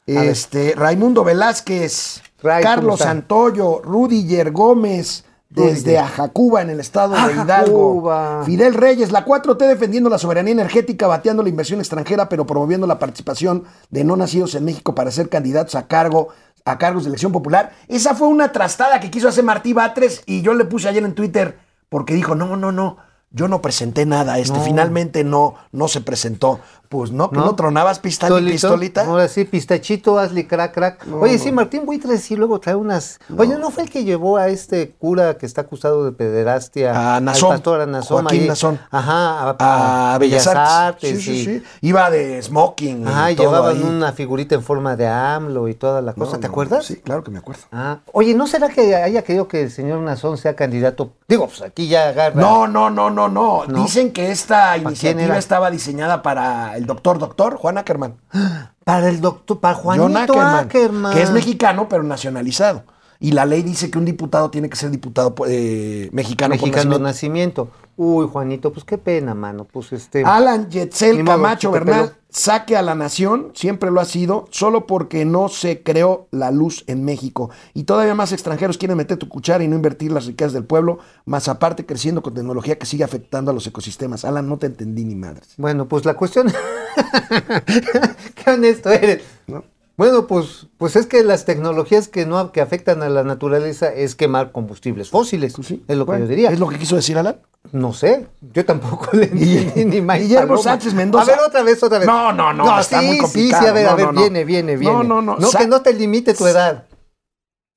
Este, 0.07 0.75
Raimundo 0.77 1.23
Velázquez, 1.25 2.23
Ray, 2.43 2.63
¿cómo 2.63 2.75
Carlos? 2.75 2.99
Santoyo, 3.01 3.81
Rudiger 3.83 4.51
Gómez, 4.51 5.25
desde. 5.49 5.99
Ajacuba, 5.99 6.63
en 6.63 6.71
el 6.71 6.81
estado 6.81 7.15
de 7.15 7.21
Ajacuba. 7.21 7.45
Hidalgo. 7.45 8.45
Fidel 8.45 8.75
Reyes, 8.75 9.13
la 9.13 9.25
4T 9.25 9.69
defendiendo 9.69 10.11
la 10.11 10.19
soberanía 10.19 10.53
energética, 10.53 11.07
bateando 11.07 11.43
la 11.43 11.49
inversión 11.49 11.81
extranjera, 11.81 12.29
pero 12.29 12.47
promoviendo 12.47 12.87
la 12.87 12.99
participación 12.99 13.65
de 13.91 14.05
no 14.05 14.17
nacidos 14.17 14.55
en 14.55 14.65
México 14.65 14.95
para 14.95 15.11
ser 15.11 15.29
candidatos 15.29 15.75
a 15.75 15.87
cargo 15.87 16.29
a 16.65 16.79
cargos 16.79 17.05
de 17.05 17.09
elección 17.09 17.33
popular. 17.33 17.73
Esa 17.89 18.15
fue 18.15 18.29
una 18.29 18.53
trastada 18.53 19.01
que 19.01 19.11
quiso 19.11 19.29
hacer 19.29 19.45
Martí 19.45 19.73
Batres 19.73 20.23
y 20.27 20.43
yo 20.43 20.55
le 20.55 20.67
puse 20.67 20.89
ayer 20.89 21.03
en 21.05 21.15
Twitter 21.15 21.57
porque 21.91 22.15
dijo, 22.15 22.35
no, 22.35 22.57
no, 22.57 22.73
no, 22.73 22.97
yo 23.31 23.47
no 23.47 23.61
presenté 23.61 24.07
nada, 24.07 24.39
este, 24.39 24.57
No. 24.57 24.65
finalmente 24.65 25.23
no, 25.23 25.57
no 25.73 25.89
se 25.89 26.01
presentó. 26.01 26.61
Pues 26.91 27.13
no, 27.13 27.31
¿No? 27.33 27.45
¿no, 27.45 27.55
tronabas 27.55 28.01
pistol 28.01 28.49
y 28.49 28.51
pistolita. 28.51 29.05
Ahora 29.07 29.29
sí, 29.29 29.45
pistachito, 29.45 30.19
hazle 30.19 30.49
crack, 30.49 30.75
crack. 30.75 31.07
Oye, 31.21 31.39
sí, 31.39 31.53
Martín 31.53 31.87
Buitres 31.87 32.21
sí 32.23 32.35
luego 32.35 32.59
trae 32.59 32.75
unas. 32.75 33.21
Oye, 33.39 33.57
¿no 33.59 33.71
fue 33.71 33.85
el 33.85 33.91
que 33.91 34.03
llevó 34.03 34.39
a 34.39 34.49
este 34.49 34.91
cura 34.99 35.39
que 35.39 35.47
está 35.47 35.61
acusado 35.61 36.05
de 36.05 36.11
pederastia? 36.11 36.91
A 36.93 37.17
al 37.19 37.25
Nazón, 37.27 37.51
pastor 37.51 37.81
a 37.83 37.87
Nazón. 37.87 38.23
Joaquín 38.25 38.41
ahí? 38.41 38.49
Nazón. 38.49 38.81
Ajá, 38.91 39.55
a, 39.61 40.15
a 40.15 40.19
Bellas 40.19 40.45
Artes. 40.49 40.69
Artes, 40.73 41.23
Sí, 41.23 41.45
sí, 41.45 41.45
sí. 41.45 41.63
Iba 41.81 42.11
de 42.11 42.43
smoking. 42.43 43.07
Ajá, 43.07 43.31
y 43.31 43.37
todo 43.37 43.47
llevaban 43.53 43.77
ahí. 43.77 43.83
una 43.85 44.13
figurita 44.13 44.57
en 44.57 44.65
forma 44.65 44.97
de 44.97 45.07
AMLO 45.07 45.69
y 45.69 45.75
toda 45.75 46.03
la 46.03 46.13
cosa. 46.13 46.33
No, 46.33 46.41
¿Te 46.41 46.49
acuerdas? 46.49 46.87
Sí, 46.87 46.97
claro 46.97 47.23
que 47.23 47.31
me 47.31 47.39
acuerdo. 47.39 47.63
Ah, 47.71 47.99
oye, 48.13 48.35
¿no 48.35 48.49
será 48.49 48.69
que 48.69 48.97
haya 48.97 49.23
querido 49.23 49.47
que 49.47 49.63
el 49.63 49.71
señor 49.71 50.01
Nazón 50.01 50.39
sea 50.39 50.57
candidato? 50.57 51.13
Digo, 51.29 51.47
pues 51.47 51.63
aquí 51.63 51.87
ya 51.87 52.09
agarra. 52.09 52.41
No, 52.41 52.67
no, 52.67 52.91
no, 52.91 53.11
no, 53.11 53.29
no. 53.29 53.63
Dicen 53.69 54.13
que 54.13 54.33
esta 54.33 54.77
iniciativa 54.77 55.39
estaba 55.39 55.71
diseñada 55.71 56.21
para 56.23 56.80
el 56.81 56.87
doctor 56.87 57.19
doctor 57.19 57.57
Juan 57.57 57.79
Ackerman. 57.79 58.17
Para 58.85 59.09
el 59.09 59.21
doctor, 59.21 59.61
para 59.61 59.75
Juanito 59.75 60.05
John 60.05 60.17
Ackerman, 60.17 60.65
Ackerman. 60.65 61.13
Que 61.13 61.23
es 61.23 61.31
mexicano, 61.31 61.89
pero 61.89 62.03
nacionalizado. 62.03 62.83
Y 63.21 63.33
la 63.33 63.45
ley 63.45 63.63
dice 63.63 63.91
que 63.91 63.99
un 63.99 64.05
diputado 64.07 64.51
tiene 64.51 64.69
que 64.69 64.77
ser 64.77 64.91
diputado 64.91 65.35
eh, 65.47 66.09
mexicano, 66.13 66.57
por 66.57 66.63
Mexicano 66.63 66.99
nacimiento. 66.99 67.65
nacimiento. 67.69 67.71
Uy, 68.03 68.27
Juanito, 68.33 68.73
pues 68.73 68.87
qué 68.87 68.97
pena, 68.97 69.35
mano. 69.35 69.67
Pues 69.71 69.93
este. 69.93 70.25
Alan 70.25 70.71
Yetzel 70.71 71.23
Camacho 71.23 71.71
Bernal, 71.71 72.17
saque 72.31 72.75
a 72.75 72.81
la 72.81 72.95
nación, 72.95 73.53
siempre 73.55 73.91
lo 73.91 74.01
ha 74.01 74.07
sido, 74.07 74.47
solo 74.51 74.87
porque 74.87 75.27
no 75.27 75.51
se 75.51 75.83
creó 75.83 76.27
la 76.31 76.51
luz 76.51 76.83
en 76.87 77.05
México. 77.05 77.51
Y 77.75 77.83
todavía 77.83 78.15
más 78.15 78.33
extranjeros 78.33 78.79
quieren 78.79 78.97
meter 78.97 79.19
tu 79.19 79.29
cuchara 79.29 79.65
y 79.65 79.69
no 79.69 79.77
invertir 79.77 80.13
las 80.13 80.25
riquezas 80.25 80.55
del 80.55 80.65
pueblo, 80.65 80.99
más 81.27 81.47
aparte 81.49 81.85
creciendo 81.85 82.23
con 82.23 82.33
tecnología 82.33 82.79
que 82.79 82.87
sigue 82.87 83.05
afectando 83.05 83.51
a 83.51 83.55
los 83.55 83.67
ecosistemas. 83.67 84.25
Alan, 84.25 84.49
no 84.49 84.57
te 84.57 84.69
entendí 84.69 85.05
ni 85.05 85.15
madres. 85.15 85.53
Bueno, 85.59 85.87
pues 85.87 86.07
la 86.07 86.15
cuestión. 86.15 86.51
qué 88.35 88.51
honesto 88.51 88.89
eres. 88.89 89.25
¿no? 89.47 89.63
Bueno, 90.01 90.27
pues, 90.27 90.67
pues 90.79 90.97
es 90.97 91.05
que 91.07 91.23
las 91.23 91.45
tecnologías 91.45 92.09
que 92.09 92.25
no 92.25 92.53
que 92.53 92.63
afectan 92.63 93.03
a 93.03 93.11
la 93.11 93.23
naturaleza 93.23 93.93
es 93.93 94.15
quemar 94.15 94.51
combustibles 94.51 95.11
fósiles. 95.11 95.53
Pues 95.53 95.67
sí, 95.67 95.85
es 95.87 95.95
lo 95.99 96.07
que 96.07 96.19
yo 96.19 96.27
diría. 96.27 96.51
¿Es 96.51 96.59
lo 96.59 96.69
que 96.69 96.79
quiso 96.79 96.97
decir 96.97 97.19
Alan? 97.19 97.43
No 97.73 97.93
sé, 97.93 98.27
yo 98.41 98.65
tampoco 98.65 99.11
le 99.13 99.25
entendí 99.25 99.85
ni 99.85 100.01
más. 100.01 100.19
Guillermo 100.19 100.57
Sánchez 100.57 100.95
Mendoza. 100.95 101.25
A 101.31 101.37
ver, 101.37 101.45
otra 101.47 101.63
vez, 101.63 101.83
otra 101.83 101.99
vez. 101.99 102.07
No, 102.07 102.33
no, 102.33 102.55
no, 102.55 102.81
está 102.81 103.01
sí, 103.01 103.07
muy 103.09 103.17
sí, 103.17 103.21
complicado. 103.21 103.63
sí, 103.63 103.69
a 103.69 103.73
ver, 103.75 103.87
a 103.89 103.95
ver, 103.95 104.15
no, 104.15 104.21
viene, 104.23 104.47
viene, 104.47 104.79
viene. 104.79 104.95
No, 104.95 105.03
no, 105.03 105.21
no. 105.21 105.37
No, 105.37 105.51
Sa- 105.51 105.59
que 105.59 105.67
no 105.67 105.83
te 105.83 105.93
limite 105.93 106.33
tu 106.33 106.47
edad. 106.47 106.87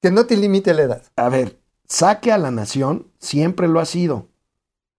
Que 0.01 0.09
no 0.09 0.25
te 0.25 0.38
limite 0.38 0.73
la 0.73 0.83
edad. 0.83 1.01
A 1.17 1.27
ver, 1.27 1.59
saque 1.89 2.31
a 2.31 2.38
la 2.38 2.51
nación 2.51 3.12
siempre 3.19 3.67
lo 3.67 3.81
ha 3.81 3.86
sido. 3.86 4.29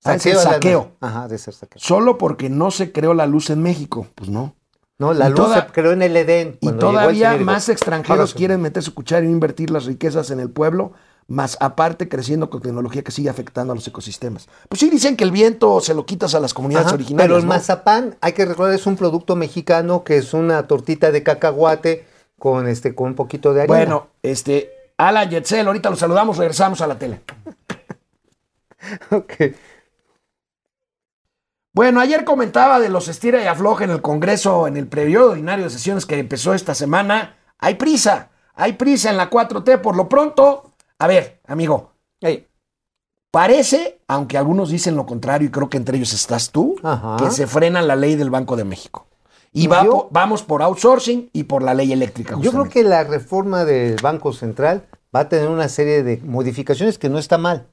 La- 0.04 0.18
saqueo. 0.18 0.90
Ajá, 1.00 1.26
de 1.26 1.38
ser 1.38 1.54
saqueo. 1.54 1.80
Solo 1.80 2.18
porque 2.18 2.50
no 2.50 2.70
se 2.70 2.92
creó 2.92 3.14
la 3.14 3.24
luz 3.24 3.48
en 3.48 3.62
México. 3.62 4.08
Pues 4.14 4.28
no. 4.28 4.54
No, 5.04 5.12
la 5.14 5.26
Y 5.26 5.30
luz 5.30 5.36
toda- 5.40 5.66
se 5.66 5.72
creó 5.72 5.92
en 5.92 6.02
el 6.02 6.16
Edén. 6.16 6.56
Y 6.60 6.72
todavía 6.72 7.36
más 7.36 7.68
extranjeros 7.68 8.32
quieren 8.34 8.60
meter 8.62 8.82
su 8.82 8.94
cuchara 8.94 9.22
y 9.24 9.28
no 9.28 9.32
invertir 9.32 9.70
las 9.70 9.84
riquezas 9.84 10.30
en 10.30 10.40
el 10.40 10.48
pueblo, 10.50 10.92
más 11.26 11.56
aparte 11.60 12.08
creciendo 12.08 12.48
con 12.50 12.60
tecnología 12.62 13.02
que 13.02 13.10
sigue 13.12 13.28
afectando 13.30 13.72
a 13.72 13.76
los 13.76 13.86
ecosistemas. 13.86 14.48
Pues 14.68 14.80
sí 14.80 14.88
dicen 14.90 15.16
que 15.16 15.24
el 15.24 15.30
viento 15.30 15.80
se 15.80 15.94
lo 15.94 16.04
quitas 16.06 16.34
a 16.34 16.40
las 16.40 16.54
comunidades 16.54 16.86
Ajá, 16.86 16.94
originarias. 16.96 17.26
Pero 17.28 17.36
el 17.38 17.44
¿no? 17.44 17.48
mazapán, 17.50 18.16
hay 18.20 18.32
que 18.32 18.44
recordar, 18.44 18.74
es 18.74 18.86
un 18.86 18.96
producto 18.96 19.36
mexicano 19.36 20.04
que 20.04 20.16
es 20.18 20.32
una 20.34 20.66
tortita 20.66 21.10
de 21.10 21.22
cacahuate 21.22 22.06
con 22.38 22.66
este 22.68 22.94
con 22.94 23.08
un 23.08 23.14
poquito 23.14 23.52
de 23.54 23.62
harina. 23.62 23.76
Bueno, 23.76 24.06
este, 24.22 24.70
Alan 24.98 25.28
Yetzel, 25.30 25.66
ahorita 25.66 25.90
lo 25.90 25.96
saludamos, 25.96 26.36
regresamos 26.38 26.80
a 26.80 26.86
la 26.86 26.98
tele. 26.98 27.20
Ok. 29.10 29.32
Bueno, 31.74 32.00
ayer 32.00 32.24
comentaba 32.24 32.78
de 32.78 32.88
los 32.88 33.08
estira 33.08 33.42
y 33.42 33.46
afloja 33.46 33.84
en 33.84 33.90
el 33.90 34.00
Congreso, 34.00 34.66
en 34.68 34.76
el 34.76 34.87
periodo 34.87 35.32
ordinario 35.32 35.64
de 35.64 35.70
sesiones 35.70 36.06
que 36.06 36.18
empezó 36.18 36.54
esta 36.54 36.72
semana. 36.74 37.37
Hay 37.58 37.74
prisa, 37.74 38.30
hay 38.54 38.74
prisa 38.74 39.10
en 39.10 39.16
la 39.16 39.28
4T. 39.28 39.80
Por 39.80 39.96
lo 39.96 40.08
pronto, 40.08 40.72
a 41.00 41.06
ver, 41.08 41.40
amigo, 41.48 41.90
parece, 43.30 44.00
aunque 44.06 44.38
algunos 44.38 44.70
dicen 44.70 44.94
lo 44.96 45.06
contrario, 45.06 45.48
y 45.48 45.50
creo 45.50 45.68
que 45.68 45.76
entre 45.76 45.96
ellos 45.96 46.12
estás 46.12 46.50
tú, 46.52 46.76
Ajá. 46.82 47.16
que 47.18 47.30
se 47.32 47.46
frena 47.46 47.82
la 47.82 47.96
ley 47.96 48.14
del 48.14 48.30
Banco 48.30 48.54
de 48.56 48.64
México. 48.64 49.06
Y 49.52 49.66
va 49.66 49.84
Yo- 49.84 49.90
po- 49.90 50.08
vamos 50.10 50.42
por 50.42 50.62
outsourcing 50.62 51.30
y 51.32 51.44
por 51.44 51.62
la 51.62 51.74
ley 51.74 51.92
eléctrica. 51.92 52.37
Yo 52.40 52.50
creo 52.52 52.68
que 52.68 52.82
la 52.82 53.04
reforma 53.04 53.64
del 53.64 53.96
Banco 54.02 54.32
Central 54.32 54.87
va 55.14 55.20
a 55.20 55.28
tener 55.28 55.48
una 55.48 55.68
serie 55.68 56.02
de 56.02 56.18
modificaciones 56.24 56.98
que 56.98 57.08
no 57.08 57.18
está 57.18 57.38
mal. 57.38 57.68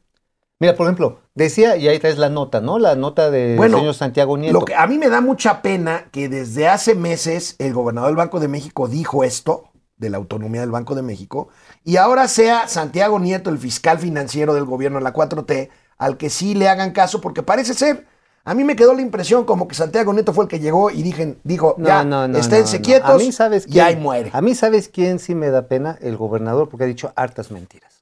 Mira, 0.62 0.76
por 0.76 0.86
ejemplo, 0.86 1.22
decía, 1.34 1.76
y 1.76 1.88
ahí 1.88 1.98
traes 1.98 2.20
la 2.20 2.30
nota, 2.30 2.62
¿no? 2.62 2.78
La 2.78 2.96
nota 2.96 3.32
del 3.32 3.58
Bueno, 3.58 3.80
señor 3.80 3.96
Santiago 3.96 4.38
Nieto. 4.38 4.60
Lo 4.60 4.64
que 4.64 4.76
a 4.76 4.86
mí 4.86 5.00
me 5.00 5.10
da 5.10 5.20
mucha 5.20 5.64
pena 5.64 6.06
que 6.12 6.30
desde 6.30 6.68
hace 6.68 6.94
meses 6.94 7.56
el 7.58 7.74
gobernador 7.74 8.10
del 8.12 8.18
Banco 8.18 8.40
de 8.40 8.48
México 8.48 8.88
dijo 8.88 9.24
esto 9.24 9.72
de 9.98 10.12
la 10.12 10.18
autonomía 10.18 10.62
del 10.62 10.70
Banco 10.70 10.94
de 10.94 11.02
México 11.02 11.50
y 11.84 11.96
ahora 11.96 12.28
sea 12.28 12.68
Santiago 12.68 13.18
Nieto 13.18 13.50
el 13.50 13.58
fiscal 13.58 13.98
financiero 13.98 14.54
del 14.54 14.66
gobierno 14.66 15.00
de 15.00 15.04
la 15.04 15.16
4T 15.16 15.70
al 15.98 16.18
que 16.18 16.30
sí 16.30 16.54
le 16.54 16.70
hagan 16.70 16.92
caso 16.92 17.22
porque 17.22 17.42
parece 17.42 17.74
ser 17.74 18.06
A 18.44 18.54
mí 18.54 18.64
me 18.64 18.76
quedó 18.76 18.94
la 18.94 19.02
impresión 19.02 19.46
como 19.46 19.68
que 19.68 19.74
Santiago 19.74 20.14
Nieto 20.14 20.32
fue 20.32 20.44
el 20.44 20.48
que 20.48 20.60
llegó 20.60 20.92
y 20.92 21.02
dijen, 21.02 21.40
dijo, 21.44 21.74
No, 21.80 21.88
ya, 21.88 22.04
no, 22.04 22.28
no, 22.28 22.38
esténse 22.38 22.78
no, 22.78 22.82
no. 22.82 22.86
quietos 22.86 23.10
A 23.10 23.18
mí, 23.18 23.32
¿sabes 23.32 23.66
y 23.66 23.72
quién? 23.72 23.86
ahí 23.86 23.96
muere. 23.96 24.30
A 24.32 24.42
mí, 24.42 24.54
¿sabes 24.54 24.90
quién 24.90 25.18
sí 25.18 25.34
me 25.34 25.50
da 25.50 25.68
pena? 25.68 25.98
El 26.02 26.18
gobernador, 26.18 26.70
porque 26.70 26.84
ha 26.84 26.88
dicho 26.88 27.14
hartas 27.16 27.50
mentiras 27.50 28.01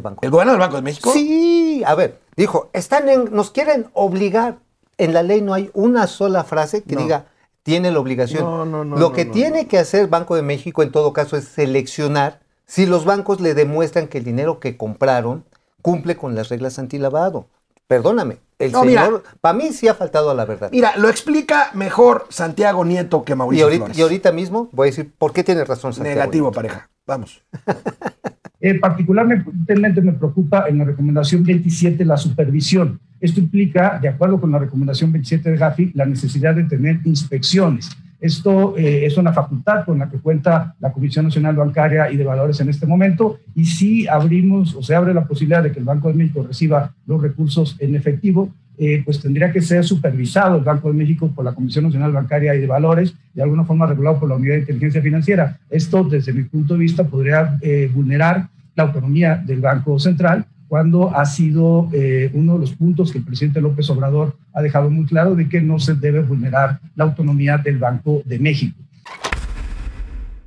Banco. 0.00 0.20
¿El 0.22 0.30
gobierno 0.30 0.52
del 0.52 0.60
Banco 0.60 0.76
de 0.76 0.82
México? 0.82 1.10
Sí, 1.12 1.82
a 1.86 1.94
ver, 1.94 2.18
dijo, 2.36 2.70
están 2.72 3.08
en, 3.08 3.32
nos 3.32 3.50
quieren 3.50 3.88
obligar. 3.92 4.56
En 4.98 5.12
la 5.14 5.22
ley 5.22 5.40
no 5.40 5.54
hay 5.54 5.70
una 5.74 6.06
sola 6.06 6.44
frase 6.44 6.82
que 6.82 6.94
No. 6.94 7.02
diga 7.02 7.26
tiene 7.62 7.92
la 7.92 8.00
obligación. 8.00 8.44
No, 8.44 8.64
no, 8.64 8.84
no, 8.84 8.96
Lo 8.96 9.12
que 9.12 9.24
tiene 9.24 9.66
que 9.68 9.78
hacer 9.78 10.08
Banco 10.08 10.34
de 10.34 10.42
México 10.42 10.82
en 10.82 10.90
todo 10.90 11.12
caso 11.12 11.36
es 11.36 11.44
seleccionar 11.44 12.40
si 12.66 12.86
los 12.86 13.04
bancos 13.04 13.40
le 13.40 13.54
demuestran 13.54 14.08
que 14.08 14.18
el 14.18 14.24
dinero 14.24 14.58
que 14.58 14.76
compraron 14.76 15.44
cumple 15.80 16.16
con 16.16 16.34
las 16.34 16.48
reglas 16.48 16.78
antilavado. 16.78 17.46
Perdóname, 17.86 18.38
el 18.58 18.72
señor, 18.72 19.22
para 19.40 19.52
mí 19.52 19.72
sí 19.72 19.86
ha 19.86 19.94
faltado 19.94 20.30
a 20.30 20.34
la 20.34 20.44
verdad. 20.44 20.70
Mira, 20.72 20.96
lo 20.96 21.08
explica 21.08 21.70
mejor 21.74 22.26
Santiago 22.30 22.84
Nieto 22.84 23.22
que 23.24 23.34
Y 23.34 23.36
Mauricio 23.36 23.64
ahorita, 23.66 23.84
Flores. 23.84 23.98
y 23.98 24.02
ahorita 24.02 24.32
mismo 24.32 24.68
voy 24.72 24.88
a 24.88 24.90
decir 24.90 25.12
por 25.16 25.32
qué 25.32 25.44
tiene 25.44 25.64
razón 25.64 25.92
Santiago. 25.92 26.16
Negativo, 26.18 26.46
Nieto. 26.46 26.54
pareja. 26.56 26.90
Vamos. 27.06 27.42
Eh, 28.64 28.78
particularmente 28.78 30.00
me 30.00 30.12
preocupa 30.12 30.66
en 30.68 30.78
la 30.78 30.84
recomendación 30.84 31.42
27 31.42 32.04
la 32.04 32.16
supervisión. 32.16 33.00
Esto 33.20 33.40
implica, 33.40 33.98
de 34.00 34.06
acuerdo 34.06 34.40
con 34.40 34.52
la 34.52 34.60
recomendación 34.60 35.10
27 35.10 35.50
de 35.50 35.56
Gafi, 35.56 35.90
la 35.94 36.06
necesidad 36.06 36.54
de 36.54 36.62
tener 36.62 37.00
inspecciones. 37.04 37.90
Esto 38.20 38.76
eh, 38.78 39.04
es 39.04 39.18
una 39.18 39.32
facultad 39.32 39.84
con 39.84 39.98
la 39.98 40.08
que 40.08 40.18
cuenta 40.18 40.76
la 40.78 40.92
Comisión 40.92 41.24
Nacional 41.24 41.56
Bancaria 41.56 42.08
y 42.12 42.16
de 42.16 42.22
Valores 42.22 42.60
en 42.60 42.68
este 42.68 42.86
momento. 42.86 43.40
Y 43.56 43.64
si 43.64 44.06
abrimos 44.06 44.76
o 44.76 44.82
se 44.84 44.94
abre 44.94 45.12
la 45.12 45.24
posibilidad 45.24 45.64
de 45.64 45.72
que 45.72 45.80
el 45.80 45.84
Banco 45.84 46.06
de 46.06 46.14
México 46.14 46.44
reciba 46.46 46.94
los 47.04 47.20
recursos 47.20 47.74
en 47.80 47.96
efectivo, 47.96 48.54
eh, 48.78 49.02
pues 49.04 49.20
tendría 49.20 49.52
que 49.52 49.60
ser 49.60 49.84
supervisado 49.84 50.56
el 50.56 50.64
Banco 50.64 50.88
de 50.88 50.94
México 50.94 51.30
por 51.34 51.44
la 51.44 51.54
Comisión 51.54 51.84
Nacional 51.84 52.12
Bancaria 52.12 52.54
y 52.54 52.60
de 52.60 52.66
Valores, 52.66 53.14
de 53.34 53.42
alguna 53.42 53.64
forma 53.64 53.86
regulado 53.86 54.18
por 54.18 54.28
la 54.28 54.36
Unidad 54.36 54.54
de 54.54 54.60
Inteligencia 54.60 55.02
Financiera. 55.02 55.58
Esto, 55.70 56.04
desde 56.04 56.32
mi 56.32 56.44
punto 56.44 56.74
de 56.74 56.80
vista, 56.80 57.04
podría 57.04 57.58
eh, 57.60 57.90
vulnerar 57.92 58.48
la 58.74 58.84
autonomía 58.84 59.36
del 59.36 59.60
Banco 59.60 59.98
Central 59.98 60.46
cuando 60.68 61.14
ha 61.14 61.26
sido 61.26 61.90
eh, 61.92 62.30
uno 62.32 62.54
de 62.54 62.60
los 62.60 62.72
puntos 62.72 63.12
que 63.12 63.18
el 63.18 63.24
presidente 63.24 63.60
López 63.60 63.90
Obrador 63.90 64.36
ha 64.54 64.62
dejado 64.62 64.88
muy 64.88 65.04
claro 65.04 65.34
de 65.34 65.46
que 65.46 65.60
no 65.60 65.78
se 65.78 65.94
debe 65.94 66.20
vulnerar 66.20 66.80
la 66.94 67.04
autonomía 67.04 67.58
del 67.58 67.76
Banco 67.76 68.22
de 68.24 68.38
México. 68.38 68.78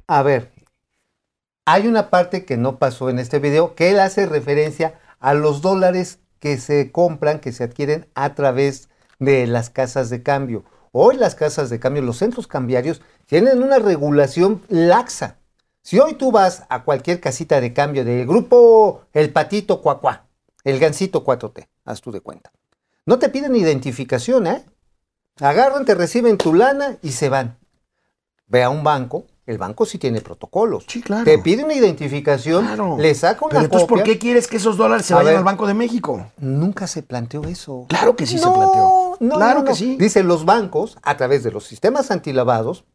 A 0.07 0.23
ver, 0.23 0.51
hay 1.65 1.87
una 1.87 2.09
parte 2.09 2.43
que 2.43 2.57
no 2.57 2.77
pasó 2.79 3.11
en 3.11 3.19
este 3.19 3.37
video, 3.37 3.75
que 3.75 3.91
él 3.91 3.99
hace 3.99 4.25
referencia 4.25 4.95
a 5.19 5.35
los 5.35 5.61
dólares 5.61 6.19
que 6.45 6.59
se 6.59 6.91
compran, 6.91 7.39
que 7.39 7.51
se 7.51 7.63
adquieren 7.63 8.07
a 8.13 8.35
través 8.35 8.89
de 9.17 9.47
las 9.47 9.71
casas 9.71 10.11
de 10.11 10.21
cambio. 10.21 10.63
Hoy 10.91 11.15
las 11.17 11.33
casas 11.33 11.71
de 11.71 11.79
cambio, 11.79 12.03
los 12.03 12.17
centros 12.17 12.45
cambiarios, 12.45 13.01
tienen 13.25 13.63
una 13.63 13.79
regulación 13.79 14.61
laxa. 14.69 15.39
Si 15.81 15.97
hoy 15.97 16.13
tú 16.13 16.31
vas 16.31 16.61
a 16.69 16.83
cualquier 16.83 17.19
casita 17.19 17.59
de 17.59 17.73
cambio 17.73 18.05
del 18.05 18.27
grupo 18.27 19.07
El 19.11 19.33
Patito 19.33 19.81
Cuacuá, 19.81 20.27
el 20.63 20.77
Gancito 20.77 21.25
4T, 21.25 21.67
haz 21.83 22.01
tú 22.01 22.11
de 22.11 22.21
cuenta. 22.21 22.51
No 23.07 23.17
te 23.17 23.29
piden 23.29 23.55
identificación, 23.55 24.45
¿eh? 24.45 24.65
Agarran, 25.39 25.83
te 25.83 25.95
reciben 25.95 26.37
tu 26.37 26.53
lana 26.53 26.99
y 27.01 27.13
se 27.13 27.29
van. 27.29 27.57
Ve 28.45 28.61
a 28.61 28.69
un 28.69 28.83
banco, 28.83 29.25
el 29.45 29.57
banco 29.57 29.85
sí 29.85 29.97
tiene 29.99 30.21
protocolos. 30.21 30.85
Sí, 30.87 31.01
claro. 31.01 31.23
Te 31.23 31.37
pide 31.37 31.63
una 31.63 31.73
identificación, 31.75 32.65
Claro. 32.65 32.97
le 32.99 33.13
saca 33.13 33.45
una 33.45 33.49
Pero 33.53 33.63
entonces, 33.65 33.87
copia. 33.87 34.03
¿por 34.03 34.11
qué 34.11 34.19
quieres 34.19 34.47
que 34.47 34.57
esos 34.57 34.75
dólares 34.77 35.05
se 35.05 35.13
A 35.13 35.17
vayan 35.17 35.31
ver. 35.33 35.37
al 35.37 35.43
Banco 35.43 35.67
de 35.67 35.73
México? 35.75 36.25
Nunca 36.37 36.87
se 36.87 37.03
planteó 37.03 37.43
eso. 37.43 37.85
Claro 37.87 38.15
que 38.15 38.25
sí 38.25 38.37
se 38.39 38.45
planteó. 38.45 39.17
no, 39.19 39.35
claro 39.35 39.59
no, 39.59 39.65
que 39.65 39.75
sí. 39.75 39.97
Dice, 39.99 40.23
los 40.23 40.45
bancos, 40.45 40.97
a 41.03 41.15
través 41.17 41.43
de 41.43 41.51
los 41.51 41.65
sistemas 41.65 42.09
antilavados, 42.11 42.85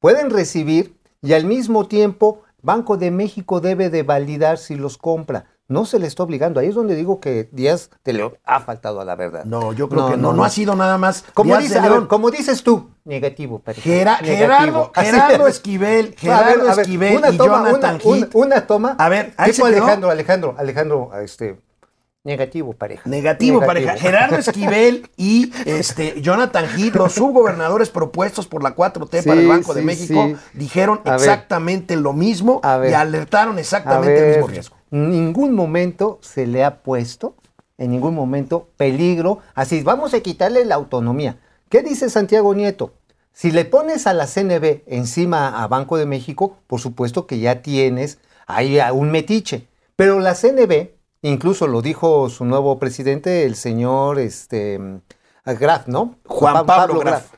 pueden 0.00 0.30
recibir 0.30 0.96
y 1.22 1.34
al 1.34 1.44
mismo 1.44 1.86
tiempo 1.86 2.42
Banco 2.62 2.96
de 2.96 3.10
México 3.10 3.60
debe 3.60 3.90
de 3.90 4.02
validar 4.02 4.58
si 4.58 4.74
los 4.76 4.96
compra. 4.98 5.46
No 5.72 5.84
se 5.86 5.98
le 5.98 6.06
está 6.06 6.22
obligando. 6.22 6.60
Ahí 6.60 6.68
es 6.68 6.74
donde 6.74 6.94
digo 6.94 7.18
que 7.20 7.48
Díaz 7.52 7.90
te 8.02 8.12
le 8.12 8.38
ha 8.44 8.60
faltado 8.60 9.00
a 9.00 9.04
la 9.04 9.16
verdad. 9.16 9.44
No, 9.44 9.72
yo 9.72 9.88
creo 9.88 10.10
que 10.10 10.16
no, 10.16 10.32
no, 10.32 10.44
ha 10.44 10.48
sido 10.50 10.76
nada 10.76 10.98
más. 10.98 11.24
Como, 11.34 11.56
dice- 11.58 11.80
ver, 11.80 12.06
como 12.08 12.30
dices 12.30 12.62
tú, 12.62 12.90
negativo. 13.04 13.62
Gera- 13.64 14.20
negativo. 14.20 14.90
Gerardo, 14.92 14.92
Gerardo 14.94 15.46
es. 15.48 15.54
Esquivel, 15.56 16.06
A 16.06 16.08
ver, 16.10 16.18
Gerardo 16.18 16.62
a 16.70 16.74
ver, 16.74 16.80
Esquivel 16.84 17.16
una 17.16 17.30
y 17.30 17.36
toma, 17.36 17.56
Jonathan 17.58 17.94
una, 17.96 18.04
una- 18.04 18.16
Heath. 18.26 18.34
una 18.34 18.66
toma. 18.66 18.96
A 18.98 19.08
ver, 19.08 19.32
ahí 19.36 19.52
tipo 19.52 19.66
se 19.66 19.72
quedó. 19.72 19.82
Alejandro, 19.84 20.10
Alejandro, 20.10 20.54
Alejandro, 20.58 21.10
este, 21.22 21.58
negativo, 22.24 22.72
pareja. 22.72 23.08
Negativo, 23.08 23.60
pareja. 23.60 23.96
Gerardo 23.96 24.36
Esquivel 24.36 25.08
y 25.16 25.52
este, 25.66 26.20
Jonathan 26.20 26.66
Heath, 26.76 26.94
los 26.94 27.12
subgobernadores 27.12 27.90
propuestos 27.90 28.46
por 28.46 28.62
la 28.62 28.74
4T 28.76 29.24
para 29.24 29.40
el 29.40 29.48
Banco 29.48 29.74
de 29.74 29.82
México, 29.82 30.26
sí. 30.26 30.36
dijeron 30.54 31.00
A 31.04 31.12
ver. 31.12 31.20
exactamente 31.20 31.96
lo 31.96 32.12
mismo 32.12 32.60
ver. 32.62 32.90
y 32.90 32.94
alertaron 32.94 33.58
exactamente 33.58 34.18
el 34.18 34.28
mismo 34.30 34.46
riesgo. 34.48 34.76
En 34.90 35.10
ningún 35.10 35.54
momento 35.54 36.18
se 36.22 36.46
le 36.46 36.64
ha 36.64 36.82
puesto, 36.82 37.34
en 37.78 37.90
ningún 37.90 38.14
momento, 38.14 38.68
peligro. 38.76 39.38
Así, 39.54 39.82
vamos 39.82 40.14
a 40.14 40.20
quitarle 40.20 40.64
la 40.64 40.76
autonomía. 40.76 41.38
¿Qué 41.68 41.82
dice 41.82 42.10
Santiago 42.10 42.54
Nieto? 42.54 42.94
Si 43.32 43.50
le 43.50 43.64
pones 43.64 44.06
a 44.06 44.12
la 44.12 44.26
CNB 44.26 44.82
encima 44.86 45.62
a 45.62 45.66
Banco 45.66 45.96
de 45.96 46.04
México, 46.04 46.58
por 46.66 46.80
supuesto 46.80 47.26
que 47.26 47.38
ya 47.38 47.62
tienes 47.62 48.18
ahí 48.46 48.78
a 48.78 48.92
un 48.92 49.10
metiche. 49.10 49.68
Pero 49.96 50.20
la 50.20 50.34
CNB, 50.34 50.90
incluso 51.22 51.66
lo 51.66 51.82
dijo 51.82 52.28
su 52.28 52.44
nuevo 52.44 52.78
presidente, 52.78 53.44
el 53.44 53.54
señor 53.56 54.18
este, 54.18 54.78
Graf, 55.44 55.88
¿no? 55.88 56.16
Juan 56.26 56.66
Pa- 56.66 56.76
Pablo 56.86 57.00
Graf. 57.00 57.30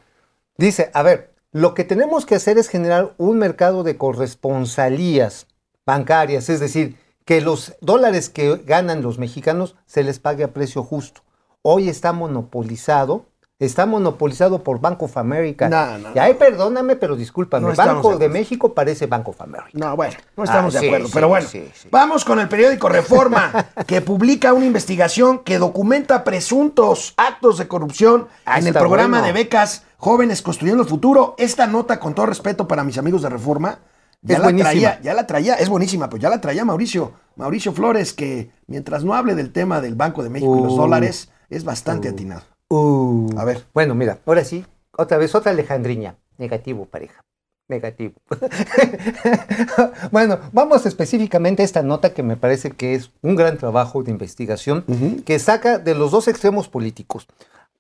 Dice, 0.57 0.91
a 0.95 1.03
ver, 1.03 1.35
lo 1.53 1.75
que 1.75 1.85
tenemos 1.85 2.27
que 2.27 2.35
hacer 2.35 2.59
es 2.59 2.69
generar 2.69 3.15
un 3.19 3.39
mercado 3.39 3.83
de 3.83 3.97
corresponsalías 3.97 5.47
bancarias, 5.87 6.49
es 6.49 6.61
decir, 6.61 6.97
que 7.25 7.41
los 7.41 7.75
dólares 7.81 8.29
que 8.29 8.57
ganan 8.65 9.03
los 9.03 9.19
mexicanos 9.19 9.77
se 9.87 10.03
les 10.03 10.19
pague 10.19 10.45
a 10.45 10.53
precio 10.53 10.83
justo. 10.83 11.23
Hoy 11.63 11.89
está 11.89 12.13
monopolizado, 12.13 13.27
está 13.59 13.87
monopolizado 13.87 14.63
por 14.63 14.81
Bank 14.81 15.03
of 15.03 15.17
America. 15.17 15.69
No, 15.69 15.99
no, 15.99 16.09
y 16.15 16.19
ahí 16.19 16.35
perdóname, 16.35 16.97
pero 16.97 17.17
discúlpame, 17.17 17.69
No 17.69 17.75
Banco 17.75 18.19
de. 18.19 18.29
México 18.29 18.75
parece 18.75 19.07
Bank 19.07 19.29
of 19.29 19.41
America. 19.41 19.71
No, 19.75 19.95
bueno, 19.97 20.15
no 20.37 20.45
estamos 20.45 20.75
Ah, 20.77 20.81
de 20.81 20.87
acuerdo, 20.89 21.07
sí, 21.07 21.13
pero 21.15 21.29
bueno. 21.29 21.49
sí, 21.49 21.69
sí. 21.75 21.89
Vamos 21.91 22.25
con 22.25 22.41
el 22.41 22.49
periódico 22.49 22.89
Reforma, 22.89 23.53
que 23.87 24.01
publica 24.01 24.53
una 24.53 24.67
investigación 24.67 25.39
que 25.41 25.59
documenta 25.59 26.25
presuntos 26.25 27.15
actos 27.17 27.59
de 27.59 27.69
corrupción 27.69 28.29
Ah, 28.45 28.59
en 28.59 28.67
el 28.67 28.75
programa 28.75 29.19
bueno. 29.21 29.27
de 29.27 29.33
becas 29.33 29.85
Jóvenes 29.99 30.43
Construyendo 30.43 30.83
el 30.83 30.89
Futuro. 30.89 31.35
Esta 31.39 31.67
nota, 31.67 31.99
con 32.01 32.15
todo 32.15 32.27
respeto 32.27 32.69
para 32.69 32.85
mis 32.85 32.99
amigos 32.99 33.23
de 33.23 33.29
Reforma, 33.31 33.79
ya 34.21 34.35
Es 34.35 34.41
la 34.41 34.47
buenísima. 34.47 34.71
traía, 34.71 35.01
ya 35.03 35.15
la 35.15 35.27
traía, 35.27 35.55
es 35.55 35.69
buenísima, 35.69 36.09
pues 36.11 36.21
ya 36.23 36.29
la 36.31 36.41
traía 36.41 36.65
Mauricio, 36.65 37.13
Mauricio 37.37 37.73
Flores, 37.73 38.13
que 38.13 38.51
mientras 38.67 39.05
no 39.05 39.15
hable 39.15 39.35
del 39.35 39.53
tema 39.53 39.81
del 39.81 39.95
Banco 39.95 40.23
de 40.23 40.31
México 40.31 40.57
y 40.59 40.63
los 40.63 40.73
Uh. 40.73 40.77
dólares, 40.79 41.31
es 41.51 41.65
bastante 41.65 42.09
atinado. 42.09 42.43
Uh, 42.69 43.31
A 43.39 43.45
ver. 43.45 43.65
Bueno, 43.73 43.95
mira, 43.95 44.19
ahora 44.27 44.45
sí, 44.45 44.65
otra 44.97 45.19
vez, 45.19 45.35
otra 45.35 45.53
alejandriña. 45.53 46.17
Negativo, 46.39 46.87
pareja. 46.87 47.25
Negativo. 47.69 48.15
bueno, 50.11 50.39
vamos 50.53 50.85
específicamente 50.85 51.63
a 51.63 51.65
esta 51.65 51.83
nota 51.83 52.13
que 52.13 52.23
me 52.23 52.37
parece 52.37 52.73
que 52.73 52.95
es 52.95 53.11
un 53.23 53.37
gran 53.37 53.57
trabajo 53.57 54.03
de 54.03 54.11
investigación 54.11 54.85
que 55.25 55.39
saca 55.39 55.79
de 55.79 55.95
los 55.95 56.11
dos 56.11 56.29
extremos 56.29 56.69
políticos. 56.69 57.27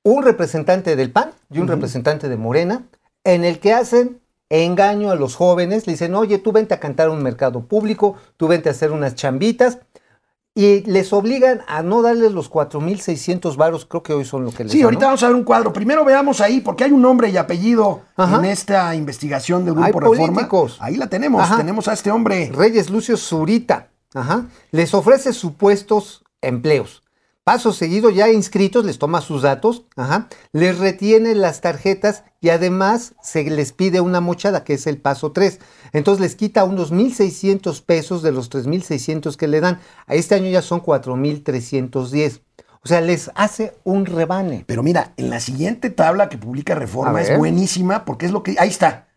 Un 0.02 0.22
representante 0.22 0.96
del 0.96 1.10
PAN 1.10 1.32
y 1.50 1.58
un 1.58 1.68
representante 1.68 2.28
de 2.28 2.36
Morena, 2.36 2.84
en 3.24 3.44
el 3.44 3.58
que 3.58 3.74
hacen 3.74 4.20
engaño 4.48 5.10
a 5.10 5.16
los 5.16 5.34
jóvenes, 5.34 5.86
le 5.86 5.94
dicen, 5.94 6.14
oye, 6.14 6.38
tú 6.38 6.52
vente 6.52 6.74
a 6.74 6.80
cantar 6.80 7.08
a 7.08 7.10
un 7.10 7.22
mercado 7.22 7.66
público, 7.66 8.16
tú 8.36 8.48
vente 8.48 8.68
a 8.68 8.72
hacer 8.72 8.90
unas 8.90 9.14
chambitas, 9.14 9.78
y 10.56 10.82
les 10.88 11.12
obligan 11.12 11.62
a 11.66 11.82
no 11.82 12.00
darles 12.02 12.32
los 12.32 12.48
4.600 12.50 13.56
varos, 13.56 13.86
creo 13.86 14.02
que 14.02 14.12
hoy 14.12 14.24
son 14.24 14.44
lo 14.44 14.52
que 14.52 14.62
les 14.64 14.72
Sí, 14.72 14.78
dan, 14.78 14.84
ahorita 14.84 15.00
¿no? 15.02 15.06
vamos 15.08 15.22
a 15.22 15.26
ver 15.26 15.36
un 15.36 15.44
cuadro. 15.44 15.72
Primero 15.72 16.04
veamos 16.04 16.40
ahí, 16.40 16.60
porque 16.60 16.84
hay 16.84 16.92
un 16.92 17.02
nombre 17.02 17.28
y 17.30 17.36
apellido 17.36 18.02
Ajá. 18.16 18.36
en 18.38 18.44
esta 18.44 18.94
investigación 18.94 19.64
del 19.64 19.74
Hay 19.78 19.90
Grupo 19.90 20.00
Reforma. 20.00 20.26
políticos. 20.34 20.76
Ahí 20.80 20.96
la 20.96 21.08
tenemos, 21.08 21.42
Ajá. 21.42 21.56
tenemos 21.56 21.88
a 21.88 21.92
este 21.92 22.10
hombre. 22.10 22.50
Reyes 22.54 22.90
Lucio 22.90 23.16
Zurita, 23.16 23.88
ajá, 24.14 24.44
les 24.70 24.94
ofrece 24.94 25.32
supuestos 25.32 26.24
empleos. 26.40 27.02
Paso 27.44 27.74
seguido, 27.74 28.08
ya 28.08 28.30
inscritos, 28.30 28.86
les 28.86 28.98
toma 28.98 29.20
sus 29.20 29.42
datos, 29.42 29.84
ajá, 29.96 30.28
les 30.52 30.78
retiene 30.78 31.34
las 31.34 31.60
tarjetas 31.60 32.24
y 32.40 32.48
además 32.48 33.14
se 33.22 33.44
les 33.44 33.72
pide 33.72 34.00
una 34.00 34.22
mochada, 34.22 34.64
que 34.64 34.72
es 34.72 34.86
el 34.86 34.96
paso 34.96 35.32
3. 35.32 35.60
Entonces 35.92 36.22
les 36.22 36.36
quita 36.36 36.64
unos 36.64 36.90
1.600 36.90 37.82
pesos 37.84 38.22
de 38.22 38.32
los 38.32 38.50
3.600 38.50 39.36
que 39.36 39.46
le 39.46 39.60
dan. 39.60 39.78
A 40.06 40.14
este 40.14 40.34
año 40.34 40.48
ya 40.48 40.62
son 40.62 40.80
4.310. 40.80 42.40
O 42.82 42.88
sea, 42.88 43.02
les 43.02 43.30
hace 43.34 43.74
un 43.84 44.06
rebane. 44.06 44.64
Pero 44.66 44.82
mira, 44.82 45.12
en 45.18 45.28
la 45.28 45.38
siguiente 45.40 45.90
tabla 45.90 46.30
que 46.30 46.38
publica 46.38 46.74
Reforma 46.74 47.20
es 47.20 47.36
buenísima 47.36 48.06
porque 48.06 48.24
es 48.24 48.32
lo 48.32 48.42
que. 48.42 48.56
Ahí 48.58 48.70
está. 48.70 49.08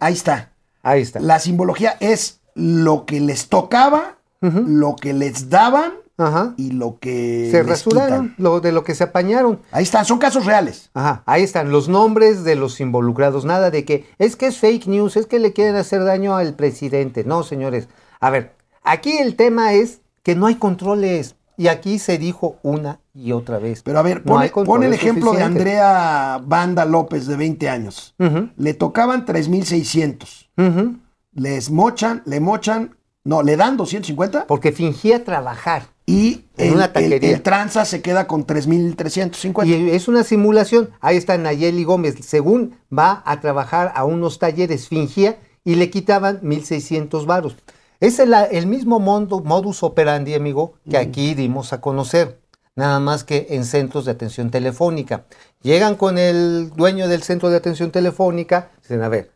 Ahí 0.00 0.14
está. 0.14 0.50
Ahí 0.82 1.02
está. 1.02 1.20
La 1.20 1.38
simbología 1.38 1.96
es 2.00 2.40
lo 2.54 3.06
que 3.06 3.20
les 3.20 3.48
tocaba, 3.48 4.18
lo 4.40 4.96
que 4.96 5.12
les 5.12 5.50
daban 5.50 5.92
Ajá. 6.20 6.54
y 6.56 6.70
lo 6.72 6.98
que 7.00 7.48
Se 7.50 7.62
rasuraron 7.62 8.34
lo 8.38 8.60
de 8.60 8.72
lo 8.72 8.84
que 8.84 8.94
se 8.94 9.04
apañaron. 9.04 9.60
Ahí 9.72 9.82
están, 9.84 10.04
son 10.04 10.18
casos 10.18 10.44
reales. 10.46 10.90
Ajá, 10.94 11.22
ahí 11.26 11.42
están 11.42 11.72
los 11.72 11.88
nombres 11.88 12.44
de 12.44 12.56
los 12.56 12.80
involucrados. 12.80 13.44
Nada 13.44 13.70
de 13.70 13.84
que 13.84 14.04
es 14.18 14.36
que 14.36 14.46
es 14.46 14.58
fake 14.58 14.86
news, 14.86 15.16
es 15.16 15.26
que 15.26 15.38
le 15.38 15.52
quieren 15.52 15.76
hacer 15.76 16.04
daño 16.04 16.36
al 16.36 16.54
presidente. 16.54 17.24
No, 17.24 17.42
señores. 17.42 17.88
A 18.20 18.30
ver, 18.30 18.52
aquí 18.84 19.18
el 19.18 19.34
tema 19.36 19.72
es 19.72 20.00
que 20.22 20.34
no 20.36 20.46
hay 20.46 20.56
controles. 20.56 21.36
Y 21.56 21.68
aquí 21.68 21.98
se 21.98 22.16
dijo 22.16 22.56
una 22.62 23.00
y 23.12 23.32
otra 23.32 23.58
vez. 23.58 23.82
Pero 23.82 23.98
a 23.98 24.02
ver, 24.02 24.24
No 24.24 24.40
pon, 24.64 24.82
el 24.82 24.94
ejemplo 24.94 25.32
de. 25.34 25.42
Andrea 25.42 26.40
Banda 26.42 26.86
López, 26.86 27.26
de 27.26 27.36
20 27.36 27.68
años. 27.68 28.14
Le 28.56 28.72
tocaban 28.72 29.26
3.600. 29.26 30.48
ujú, 30.56 30.96
Les 31.34 31.70
mochan, 31.70 32.22
le 32.24 32.40
mochan, 32.40 32.96
no, 33.24 33.42
le 33.42 33.56
dan 33.56 33.76
250 33.76 34.46
Porque 34.46 34.72
fingía 34.72 35.24
trabajar. 35.24 35.82
y 36.06 36.46
En 36.56 36.68
el, 36.68 36.74
una 36.74 36.86
el- 36.86 36.92
taquería. 36.92 37.30
el 37.30 37.42
tranza 37.42 37.84
se 37.84 38.00
queda 38.02 38.26
con 38.26 38.46
3.350. 38.46 39.66
Y 39.66 39.90
es 39.90 40.08
una 40.08 40.24
simulación. 40.24 40.90
Ahí 41.00 41.16
está 41.16 41.36
Nayeli 41.38 41.84
Gómez. 41.84 42.16
Según 42.24 42.76
va 42.96 43.22
a 43.26 43.40
trabajar 43.40 43.92
a 43.94 44.04
unos 44.04 44.38
talleres, 44.38 44.88
fingía 44.88 45.38
y 45.64 45.74
le 45.74 45.90
quitaban 45.90 46.40
1.600 46.42 47.26
varos. 47.26 47.56
Es 48.00 48.18
el, 48.18 48.32
el 48.50 48.66
mismo 48.66 48.98
mondo- 48.98 49.40
modus 49.40 49.82
operandi, 49.82 50.34
amigo, 50.34 50.74
que 50.88 50.96
aquí 50.96 51.34
dimos 51.34 51.72
a 51.74 51.80
conocer. 51.80 52.40
Nada 52.76 52.98
más 53.00 53.24
que 53.24 53.48
en 53.50 53.64
centros 53.66 54.06
de 54.06 54.12
atención 54.12 54.50
telefónica. 54.50 55.26
Llegan 55.60 55.96
con 55.96 56.16
el 56.16 56.70
dueño 56.74 57.08
del 57.08 57.22
centro 57.22 57.50
de 57.50 57.56
atención 57.58 57.90
telefónica. 57.90 58.70
Dicen, 58.80 59.02
a 59.02 59.08
ver, 59.10 59.30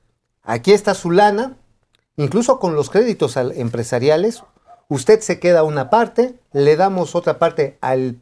aquí 0.44 0.72
está 0.72 0.94
su 0.94 1.10
lana. 1.10 1.56
Incluso 2.16 2.58
con 2.58 2.74
los 2.74 2.90
créditos 2.90 3.36
al- 3.36 3.52
empresariales, 3.52 4.42
usted 4.88 5.20
se 5.20 5.40
queda 5.40 5.62
una 5.64 5.90
parte, 5.90 6.34
le 6.52 6.76
damos 6.76 7.14
otra 7.14 7.38
parte 7.38 7.78
al 7.80 8.16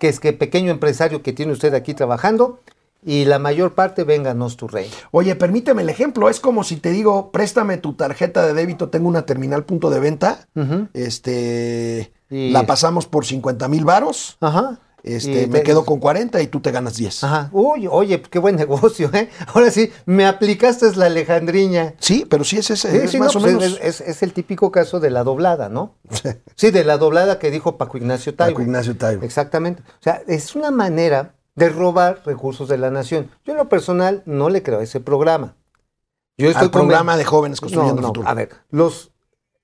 que 0.00 0.08
es 0.08 0.20
que 0.20 0.32
pequeño 0.32 0.70
empresario 0.70 1.22
que 1.22 1.32
tiene 1.32 1.52
usted 1.52 1.74
aquí 1.74 1.92
trabajando 1.94 2.60
y 3.04 3.24
la 3.24 3.38
mayor 3.38 3.74
parte 3.74 4.04
vénganos 4.04 4.56
tu 4.56 4.68
rey. 4.68 4.90
Oye, 5.12 5.34
permíteme 5.36 5.82
el 5.82 5.88
ejemplo. 5.88 6.28
Es 6.28 6.40
como 6.40 6.62
si 6.64 6.76
te 6.76 6.90
digo, 6.90 7.30
préstame 7.32 7.78
tu 7.78 7.94
tarjeta 7.94 8.46
de 8.46 8.54
débito, 8.54 8.90
tengo 8.90 9.08
una 9.08 9.24
terminal 9.26 9.64
punto 9.64 9.88
de 9.90 10.00
venta. 10.00 10.46
Este, 10.94 12.12
Y- 12.30 12.50
la 12.50 12.66
pasamos 12.66 13.06
por 13.06 13.24
50 13.24 13.68
mil 13.68 13.84
varos. 13.84 14.36
Ajá. 14.40 14.78
Este, 15.16 15.46
me 15.46 15.58
te- 15.58 15.62
quedo 15.64 15.84
con 15.84 15.98
40 16.00 16.40
y 16.42 16.46
tú 16.48 16.60
te 16.60 16.70
ganas 16.70 16.96
10. 16.96 17.24
Ajá. 17.24 17.48
Uy, 17.52 17.86
oye, 17.90 18.20
qué 18.22 18.38
buen 18.38 18.56
negocio, 18.64 19.10
¿eh? 19.14 19.28
Ahora 19.54 19.70
sí, 19.70 19.90
me 20.06 20.26
aplicaste 20.26 20.94
la 20.96 21.06
alejandriña. 21.06 21.94
Sí, 21.98 22.26
pero 22.28 22.44
sí 22.44 22.58
es 22.58 22.70
ese, 22.70 22.90
Sí, 22.90 22.96
es 22.98 23.10
sí, 23.10 23.18
más 23.18 23.34
no, 23.34 23.40
o 23.40 23.42
pues 23.42 23.54
menos. 23.54 23.78
es, 23.82 24.00
es- 24.00 24.00
es 24.02 24.22
el 24.22 24.32
típico 24.32 24.70
caso 24.70 25.00
de 25.00 25.10
la 25.10 25.24
doblada, 25.24 25.68
¿no? 25.68 25.94
Sí, 26.56 26.70
de 26.70 26.84
la 26.84 26.98
doblada 26.98 27.38
que 27.38 27.50
dijo 27.50 27.76
Paco 27.78 27.96
Ignacio 27.98 28.34
Taibo. 28.34 28.54
Paco 28.54 28.62
Ignacio 28.62 28.96
Taibo. 28.96 29.24
Exactamente. 29.24 29.82
O 29.82 30.02
sea, 30.02 30.22
es 30.26 30.54
una 30.54 30.70
manera 30.70 31.34
de 31.54 31.68
robar 31.70 32.22
recursos 32.24 32.68
de 32.68 32.78
la 32.78 32.90
nación. 32.90 33.30
Yo 33.44 33.52
en 33.52 33.58
lo 33.58 33.68
personal 33.68 34.22
no 34.26 34.48
le 34.48 34.62
creo 34.62 34.78
a 34.80 34.82
ese 34.84 35.00
programa. 35.00 35.56
Yo 36.36 36.48
Al 36.50 36.54
conven- 36.54 36.70
programa 36.70 37.16
de 37.16 37.24
jóvenes 37.24 37.60
construyendo 37.60 37.94
No, 37.94 37.98
el 37.98 38.02
no, 38.02 38.08
futuro. 38.10 38.28
A 38.28 38.34
ver, 38.34 38.50
los, 38.70 39.10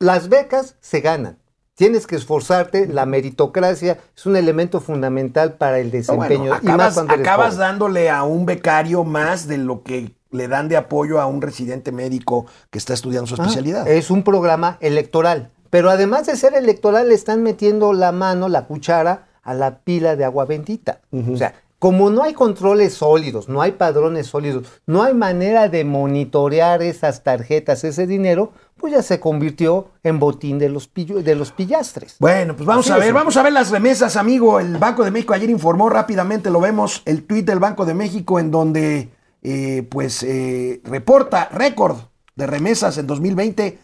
las 0.00 0.28
becas 0.28 0.74
se 0.80 1.00
ganan. 1.00 1.38
Tienes 1.74 2.06
que 2.06 2.16
esforzarte. 2.16 2.86
La 2.86 3.04
meritocracia 3.06 3.98
es 4.16 4.26
un 4.26 4.36
elemento 4.36 4.80
fundamental 4.80 5.54
para 5.54 5.78
el 5.80 5.90
desempeño. 5.90 6.38
bueno, 6.44 6.58
y 6.62 6.66
más 6.66 6.96
acabas, 6.98 7.20
acabas 7.20 7.56
dándole 7.56 8.10
a 8.10 8.22
un 8.22 8.46
becario 8.46 9.04
más 9.04 9.48
de 9.48 9.58
lo 9.58 9.82
que 9.82 10.12
le 10.30 10.48
dan 10.48 10.68
de 10.68 10.76
apoyo 10.76 11.20
a 11.20 11.26
un 11.26 11.42
residente 11.42 11.92
médico 11.92 12.46
que 12.70 12.78
está 12.78 12.94
estudiando 12.94 13.26
su 13.26 13.34
Ah, 13.34 13.42
especialidad. 13.42 13.88
Es 13.88 14.10
un 14.10 14.22
programa 14.22 14.78
electoral. 14.80 15.50
Pero 15.70 15.90
además 15.90 16.26
de 16.26 16.36
ser 16.36 16.54
electoral, 16.54 17.08
le 17.08 17.14
están 17.16 17.42
metiendo 17.42 17.92
la 17.92 18.12
mano, 18.12 18.48
la 18.48 18.66
cuchara, 18.66 19.26
a 19.42 19.54
la 19.54 19.78
pila 19.80 20.16
de 20.16 20.24
agua 20.24 20.44
bendita. 20.44 21.00
O 21.12 21.36
sea, 21.36 21.54
como 21.84 22.08
no 22.08 22.22
hay 22.22 22.32
controles 22.32 22.94
sólidos, 22.94 23.46
no 23.50 23.60
hay 23.60 23.72
padrones 23.72 24.28
sólidos, 24.28 24.64
no 24.86 25.02
hay 25.02 25.12
manera 25.12 25.68
de 25.68 25.84
monitorear 25.84 26.80
esas 26.82 27.22
tarjetas, 27.22 27.84
ese 27.84 28.06
dinero, 28.06 28.52
pues 28.78 28.94
ya 28.94 29.02
se 29.02 29.20
convirtió 29.20 29.88
en 30.02 30.18
botín 30.18 30.58
de 30.58 30.70
los, 30.70 30.88
pillo- 30.90 31.22
de 31.22 31.34
los 31.34 31.52
pillastres. 31.52 32.16
Bueno, 32.20 32.56
pues 32.56 32.66
vamos 32.66 32.86
Así 32.86 32.94
a 32.94 33.04
ver, 33.04 33.12
vamos 33.12 33.36
a 33.36 33.42
ver 33.42 33.52
las 33.52 33.70
remesas, 33.70 34.16
amigo. 34.16 34.60
El 34.60 34.78
Banco 34.78 35.04
de 35.04 35.10
México 35.10 35.34
ayer 35.34 35.50
informó 35.50 35.90
rápidamente, 35.90 36.48
lo 36.48 36.58
vemos, 36.58 37.02
el 37.04 37.24
tuit 37.24 37.44
del 37.44 37.58
Banco 37.58 37.84
de 37.84 37.92
México 37.92 38.40
en 38.40 38.50
donde 38.50 39.10
eh, 39.42 39.86
pues 39.90 40.22
eh, 40.22 40.80
reporta 40.84 41.50
récord 41.52 41.98
de 42.34 42.46
remesas 42.46 42.96
en 42.96 43.06
2020. 43.06 43.78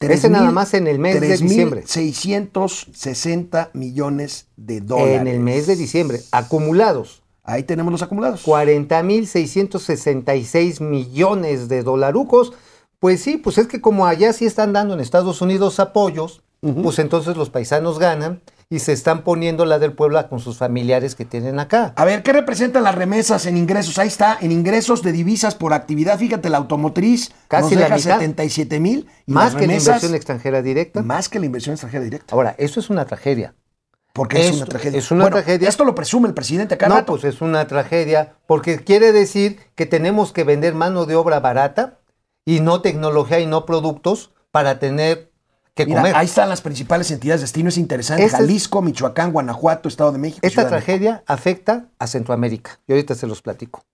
Ese 0.00 0.28
nada 0.28 0.50
más 0.50 0.74
en 0.74 0.88
el 0.88 0.98
mes 0.98 1.18
de 1.22 1.38
diciembre. 1.38 1.84
660 1.86 3.70
millones 3.72 4.48
de 4.58 4.82
dólares. 4.82 5.20
En 5.22 5.26
el 5.26 5.40
mes 5.40 5.66
de 5.66 5.74
diciembre, 5.74 6.20
acumulados. 6.32 7.22
Ahí 7.46 7.62
tenemos 7.62 7.92
los 7.92 8.02
acumulados. 8.02 8.44
40.666 8.44 10.80
millones 10.80 11.68
de 11.68 11.82
dolarucos. 11.82 12.52
Pues 12.98 13.22
sí, 13.22 13.36
pues 13.36 13.58
es 13.58 13.68
que 13.68 13.80
como 13.80 14.06
allá 14.06 14.32
sí 14.32 14.46
están 14.46 14.72
dando 14.72 14.94
en 14.94 15.00
Estados 15.00 15.40
Unidos 15.40 15.78
apoyos, 15.80 16.42
pues 16.82 16.98
entonces 16.98 17.36
los 17.36 17.50
paisanos 17.50 18.00
ganan 18.00 18.40
y 18.68 18.80
se 18.80 18.92
están 18.92 19.22
poniendo 19.22 19.64
la 19.64 19.78
del 19.78 19.92
Puebla 19.92 20.28
con 20.28 20.40
sus 20.40 20.58
familiares 20.58 21.14
que 21.14 21.24
tienen 21.24 21.60
acá. 21.60 21.92
A 21.94 22.04
ver, 22.04 22.24
¿qué 22.24 22.32
representan 22.32 22.82
las 22.82 22.96
remesas 22.96 23.46
en 23.46 23.56
ingresos? 23.56 23.96
Ahí 23.98 24.08
está, 24.08 24.36
en 24.40 24.50
ingresos 24.50 25.02
de 25.02 25.12
divisas 25.12 25.54
por 25.54 25.72
actividad. 25.72 26.18
Fíjate, 26.18 26.50
la 26.50 26.58
automotriz 26.58 27.30
Casi 27.46 27.76
nos 27.76 27.88
la 27.88 27.96
deja 27.96 27.96
mitad. 27.96 28.18
77 28.18 28.80
mil. 28.80 29.06
Más 29.26 29.54
que 29.54 29.54
la 29.54 29.60
remesas, 29.60 29.86
inversión 29.86 30.16
extranjera 30.16 30.62
directa. 30.62 31.02
Más 31.02 31.28
que 31.28 31.38
la 31.38 31.46
inversión 31.46 31.74
extranjera 31.74 32.02
directa. 32.02 32.34
Ahora, 32.34 32.56
eso 32.58 32.80
es 32.80 32.90
una 32.90 33.04
tragedia. 33.04 33.54
Porque 34.16 34.40
es 34.40 34.46
Es- 34.50 34.56
una 34.56 34.66
tragedia. 34.66 34.98
es 34.98 35.10
una 35.10 35.24
Bueno, 35.24 35.36
tragedia. 35.36 35.68
Esto 35.68 35.84
lo 35.84 35.94
presume 35.94 36.26
el 36.28 36.34
presidente 36.34 36.74
acá. 36.74 36.88
No, 36.88 37.04
pues 37.04 37.22
es 37.24 37.40
una 37.40 37.66
tragedia, 37.66 38.34
porque 38.46 38.82
quiere 38.82 39.12
decir 39.12 39.60
que 39.74 39.86
tenemos 39.86 40.32
que 40.32 40.42
vender 40.44 40.74
mano 40.74 41.06
de 41.06 41.14
obra 41.14 41.38
barata 41.40 42.00
y 42.44 42.60
no 42.60 42.80
tecnología 42.80 43.38
y 43.40 43.46
no 43.46 43.66
productos 43.66 44.32
para 44.50 44.78
tener 44.78 45.30
que 45.74 45.84
Mira, 45.84 45.98
comer. 46.00 46.16
ahí 46.16 46.24
están 46.24 46.48
las 46.48 46.62
principales 46.62 47.10
entidades 47.10 47.42
de 47.42 47.44
destino. 47.44 47.68
Es 47.68 47.76
interesante. 47.76 48.26
Jalisco, 48.28 48.80
Michoacán, 48.80 49.32
Guanajuato, 49.32 49.88
Estado 49.88 50.12
de 50.12 50.18
México. 50.18 50.40
Esta 50.42 50.62
Ciudad 50.62 50.70
de 50.70 50.76
México. 50.76 50.86
tragedia 50.86 51.24
afecta 51.26 51.88
a 51.98 52.06
Centroamérica 52.06 52.80
y 52.86 52.92
ahorita 52.92 53.14
se 53.14 53.26
los 53.26 53.42
platico. 53.42 53.84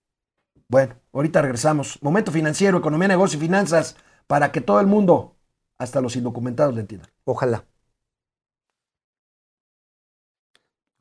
Bueno, 0.69 0.95
ahorita 1.13 1.43
regresamos. 1.43 1.99
Momento 2.01 2.31
financiero, 2.31 2.79
economía, 2.79 3.09
negocio 3.09 3.37
y 3.37 3.41
finanzas 3.41 3.97
para 4.29 4.53
que 4.53 4.61
todo 4.61 4.79
el 4.81 4.87
mundo, 4.87 5.35
hasta 5.79 6.01
los 6.01 6.15
indocumentados, 6.15 6.75
le 6.75 6.81
entiendan. 6.83 7.11
Ojalá. 7.25 7.65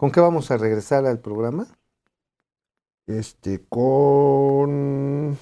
¿Con 0.01 0.11
qué 0.11 0.19
vamos 0.19 0.49
a 0.49 0.57
regresar 0.57 1.05
al 1.05 1.19
programa? 1.19 1.67
Este, 3.05 3.63
con 3.69 5.37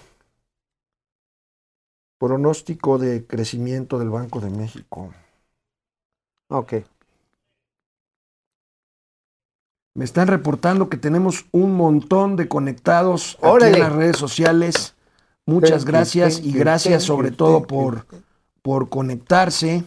pronóstico 2.18 2.98
de 2.98 3.26
crecimiento 3.26 3.98
del 3.98 4.10
Banco 4.10 4.42
de 4.42 4.50
México. 4.50 5.14
Ok. 6.50 6.74
Me 9.96 10.04
están 10.04 10.28
reportando 10.28 10.90
que 10.90 10.98
tenemos 10.98 11.46
un 11.54 11.78
montón 11.78 12.36
de 12.36 12.50
conectados 12.50 13.38
aquí 13.42 13.64
en 13.64 13.80
las 13.80 13.94
redes 13.94 14.18
sociales. 14.18 14.94
Muchas 15.46 15.86
gracias 15.86 16.38
y 16.44 16.52
gracias 16.52 17.04
sobre 17.04 17.32
todo 17.32 17.66
por, 17.66 18.06
por 18.62 18.90
conectarse. 18.90 19.86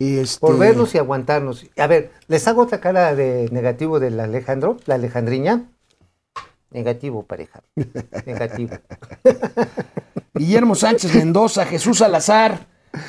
Este, 0.00 0.40
Por 0.40 0.58
vernos 0.58 0.94
y 0.94 0.98
aguantarnos. 0.98 1.66
A 1.76 1.86
ver, 1.86 2.10
les 2.26 2.48
hago 2.48 2.62
otra 2.62 2.80
cara 2.80 3.14
de 3.14 3.48
negativo 3.52 4.00
del 4.00 4.18
Alejandro, 4.18 4.78
la 4.86 4.94
Alejandriña. 4.94 5.64
Negativo, 6.70 7.24
pareja. 7.24 7.62
Negativo. 8.26 8.76
Guillermo 10.34 10.74
Sánchez 10.74 11.14
Mendoza, 11.14 11.66
Jesús 11.66 11.98
Salazar. 11.98 12.66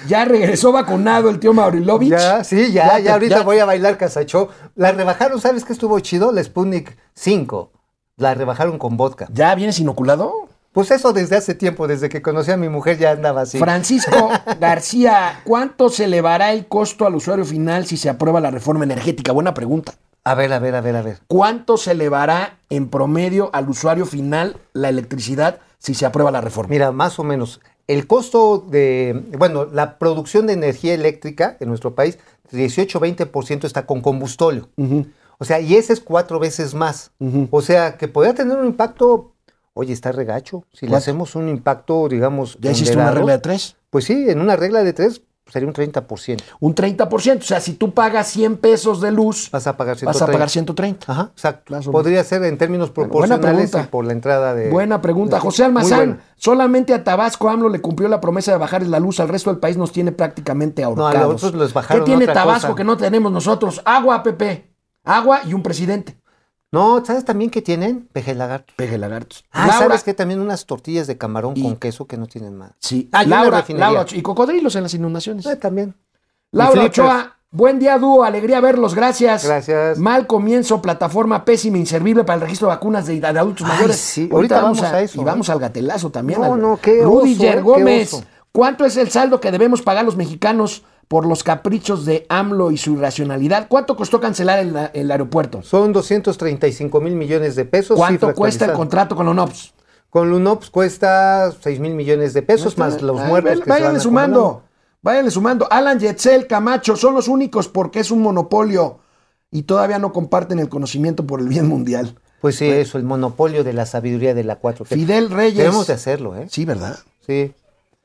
Ya 0.07 0.25
regresó 0.25 0.71
vacunado 0.71 1.29
el 1.29 1.39
tío 1.39 1.53
Maurilovich. 1.53 2.09
Ya, 2.11 2.43
sí, 2.43 2.71
ya, 2.71 2.99
Ya 2.99 3.13
ahorita 3.13 3.37
ya- 3.37 3.43
voy 3.43 3.59
a 3.59 3.65
bailar 3.65 3.97
casachó. 3.97 4.49
La 4.75 4.91
rebajaron, 4.91 5.39
¿sabes 5.39 5.63
qué 5.65 5.73
estuvo 5.73 5.99
chido? 6.01 6.31
La 6.31 6.43
Sputnik 6.43 6.97
5. 7.15 7.71
La 8.17 8.33
rebajaron 8.35 8.77
con 8.77 8.97
vodka. 8.97 9.27
¿Ya 9.31 9.55
vienes 9.55 9.79
inoculado? 9.79 10.49
Pues 10.71 10.89
eso 10.91 11.11
desde 11.11 11.35
hace 11.35 11.53
tiempo, 11.53 11.87
desde 11.87 12.07
que 12.07 12.21
conocí 12.21 12.49
a 12.51 12.57
mi 12.57 12.69
mujer 12.69 12.97
ya 12.97 13.11
andaba 13.11 13.41
así. 13.41 13.59
Francisco 13.59 14.29
García, 14.59 15.41
¿cuánto 15.43 15.89
se 15.89 16.05
elevará 16.05 16.53
el 16.53 16.67
costo 16.67 17.05
al 17.05 17.15
usuario 17.15 17.43
final 17.43 17.85
si 17.85 17.97
se 17.97 18.09
aprueba 18.09 18.39
la 18.39 18.51
reforma 18.51 18.85
energética? 18.85 19.33
Buena 19.33 19.53
pregunta. 19.53 19.93
A 20.23 20.35
ver, 20.35 20.53
a 20.53 20.59
ver, 20.59 20.75
a 20.75 20.81
ver, 20.81 20.95
a 20.95 21.01
ver. 21.01 21.19
¿Cuánto 21.27 21.77
se 21.77 21.91
elevará 21.91 22.57
en 22.69 22.89
promedio 22.89 23.49
al 23.53 23.67
usuario 23.69 24.05
final 24.05 24.55
la 24.73 24.89
electricidad 24.89 25.59
si 25.79 25.93
se 25.93 26.05
aprueba 26.05 26.31
la 26.31 26.41
reforma? 26.41 26.69
Mira, 26.69 26.91
más 26.91 27.19
o 27.19 27.23
menos. 27.23 27.59
El 27.87 28.07
costo 28.07 28.59
de, 28.59 29.23
bueno, 29.37 29.65
la 29.65 29.97
producción 29.97 30.47
de 30.47 30.53
energía 30.53 30.93
eléctrica 30.93 31.57
en 31.59 31.67
nuestro 31.69 31.95
país, 31.95 32.19
18-20% 32.53 33.65
está 33.65 33.85
con 33.85 34.01
combustóleo. 34.01 34.69
O 35.39 35.43
sea, 35.45 35.59
y 35.59 35.75
ese 35.75 35.91
es 35.91 35.99
cuatro 35.99 36.39
veces 36.39 36.75
más. 36.75 37.11
O 37.49 37.61
sea, 37.61 37.97
que 37.97 38.07
podría 38.07 38.35
tener 38.35 38.57
un 38.57 38.67
impacto, 38.67 39.30
oye, 39.73 39.93
está 39.93 40.11
regacho. 40.11 40.65
Si 40.73 40.87
le 40.87 40.95
hacemos 40.95 41.35
un 41.35 41.47
impacto, 41.49 42.07
digamos, 42.09 42.57
¿Ya 42.59 42.71
hiciste 42.71 42.95
una 42.97 43.11
regla 43.11 43.33
de 43.33 43.39
tres? 43.39 43.75
Pues 43.89 44.05
sí, 44.05 44.25
en 44.29 44.39
una 44.41 44.55
regla 44.55 44.83
de 44.83 44.93
tres, 44.93 45.21
sería 45.47 45.67
un 45.67 45.73
30%. 45.73 46.41
Un 46.61 46.73
30%. 46.75 47.39
O 47.39 47.41
sea, 47.41 47.59
si 47.59 47.73
tú 47.73 47.93
pagas 47.93 48.27
100 48.29 48.55
pesos 48.57 49.01
de 49.01 49.11
luz, 49.11 49.49
Vas 49.51 49.67
a 49.67 49.75
pagar 49.75 49.97
130. 49.97 50.05
vas 50.19 50.21
a 50.21 50.31
pagar 50.31 50.49
130. 50.49 51.11
Ajá, 51.11 51.29
exacto. 51.33 51.77
Podría 51.91 52.23
ser 52.23 52.43
en 52.43 52.57
términos 52.57 52.89
proporcionales 52.91 53.73
y 53.73 53.87
por 53.87 54.05
la 54.05 54.13
entrada 54.13 54.53
de... 54.53 54.69
Buena 54.69 55.01
pregunta. 55.01 55.35
de- 55.35 55.41
José 55.41 55.65
Almazán, 55.65 56.21
solamente 56.37 56.93
a 56.93 57.03
Tabasco 57.03 57.49
AMLO 57.49 57.67
le 57.67 57.81
cumplió 57.81 58.07
la 58.07 58.21
promesa 58.21 58.51
de 58.53 58.57
bajarles 58.59 58.89
la 58.89 58.99
luz, 59.01 59.19
al 59.19 59.27
resto 59.27 59.49
del 59.49 59.59
país 59.59 59.75
nos 59.75 59.91
tiene 59.91 60.13
prácticamente 60.13 60.83
ahorcados. 60.83 61.35
otros 61.43 61.53
los 61.53 61.73
bajaron 61.73 62.03
¿Qué 62.03 62.05
tiene 62.05 62.23
otra 62.23 62.33
Tabasco 62.33 62.67
cosa. 62.67 62.75
que 62.77 62.83
no 62.85 62.95
tenemos 62.95 63.31
nosotros? 63.31 63.81
Agua, 63.83 64.23
Pepe. 64.23 64.71
Agua 65.03 65.41
y 65.45 65.53
un 65.53 65.63
presidente. 65.63 66.17
No, 66.71 67.03
¿sabes 67.05 67.25
también 67.25 67.51
que 67.51 67.61
tienen? 67.61 68.07
Peje 68.13 68.33
lagarto. 68.33 68.73
Peje 68.77 68.97
lagartos. 68.97 69.43
Ah, 69.51 69.67
Laura- 69.67 69.79
¿sabes 69.87 70.03
que 70.03 70.13
También 70.13 70.39
unas 70.39 70.65
tortillas 70.65 71.05
de 71.05 71.17
camarón 71.17 71.53
Y- 71.57 71.63
con 71.63 71.75
queso 71.75 72.05
que 72.07 72.17
no 72.17 72.27
tienen 72.27 72.55
más. 72.57 72.71
Sí. 72.79 73.09
Ah, 73.11 73.23
Laura. 73.23 73.63
Laura 73.69 74.05
y 74.11 74.21
cocodrilos 74.21 74.75
en 74.77 74.83
las 74.83 74.93
inundaciones. 74.93 75.45
Ah, 75.47 75.57
también. 75.57 75.95
Laura. 76.51 76.83
Ochoa, 76.85 77.35
buen 77.51 77.77
día, 77.77 77.97
dúo. 77.97 78.23
Alegría 78.23 78.61
verlos. 78.61 78.95
Gracias. 78.95 79.43
Gracias. 79.45 79.97
Mal 79.99 80.27
comienzo, 80.27 80.81
plataforma 80.81 81.43
pésima, 81.43 81.77
inservible 81.77 82.23
para 82.23 82.35
el 82.35 82.41
registro 82.41 82.67
de 82.69 82.75
vacunas 82.75 83.05
de, 83.05 83.19
de 83.19 83.27
adultos 83.27 83.67
Ay, 83.69 83.73
mayores. 83.75 83.97
sí, 83.97 84.29
ahorita 84.31 84.61
vamos 84.61 84.81
a 84.81 85.01
eso, 85.01 85.17
Y 85.19 85.21
¿eh? 85.23 85.25
vamos 85.25 85.49
al 85.49 85.59
gatelazo 85.59 86.09
también. 86.09 86.39
No, 86.39 86.53
al- 86.53 86.61
no, 86.61 86.79
qué 86.81 87.03
Rudiger 87.03 87.57
oso, 87.59 87.73
qué 87.75 87.81
Gómez. 87.81 88.13
oso. 88.13 88.23
¿Cuánto 88.53 88.85
es 88.85 88.95
el 88.95 89.09
saldo 89.09 89.41
que 89.41 89.51
debemos 89.51 89.81
pagar 89.81 90.05
los 90.05 90.15
mexicanos 90.15 90.83
por 91.11 91.25
los 91.27 91.43
caprichos 91.43 92.05
de 92.05 92.25
AMLO 92.29 92.71
y 92.71 92.77
su 92.77 92.93
irracionalidad? 92.93 93.67
¿Cuánto 93.67 93.97
costó 93.97 94.21
cancelar 94.21 94.59
el, 94.59 94.73
el 94.93 95.11
aeropuerto? 95.11 95.61
Son 95.61 95.91
235 95.91 97.01
mil 97.01 97.15
millones 97.15 97.57
de 97.57 97.65
pesos. 97.65 97.97
¿Cuánto 97.97 98.33
cuesta 98.33 98.63
el 98.63 98.71
contrato 98.71 99.13
con 99.13 99.27
ONOPS? 99.27 99.73
Con 100.09 100.29
Lunops 100.29 100.69
cuesta 100.69 101.51
6 101.61 101.79
mil 101.81 101.95
millones 101.95 102.33
de 102.33 102.41
pesos, 102.43 102.77
más 102.77 103.01
los 103.01 103.19
Ay, 103.19 103.27
muertos 103.27 103.49
ven- 103.51 103.59
que 103.59 103.63
se 103.65 103.69
Váyanle 103.69 103.91
van 103.97 104.01
sumando. 104.01 104.63
Váyanle 105.01 105.31
sumando. 105.31 105.67
Alan 105.69 105.99
Yetzel, 105.99 106.47
Camacho, 106.47 106.95
son 106.95 107.13
los 107.13 107.27
únicos 107.27 107.67
porque 107.67 107.99
es 107.99 108.09
un 108.09 108.21
monopolio 108.21 108.99
y 109.51 109.63
todavía 109.63 109.99
no 109.99 110.13
comparten 110.13 110.59
el 110.59 110.69
conocimiento 110.69 111.27
por 111.27 111.41
el 111.41 111.49
bien 111.49 111.67
mundial. 111.67 112.15
Pues 112.39 112.55
sí, 112.55 112.69
eso, 112.69 112.97
el 112.97 113.03
monopolio 113.03 113.65
de 113.65 113.73
la 113.73 113.85
sabiduría 113.85 114.33
de 114.33 114.45
la 114.45 114.61
4T. 114.61 114.85
Fidel 114.85 115.29
Reyes. 115.29 115.57
Debemos 115.57 115.87
de 115.87 115.93
hacerlo, 115.93 116.37
¿eh? 116.37 116.45
Sí, 116.49 116.63
¿verdad? 116.63 116.97
Sí. 117.27 117.53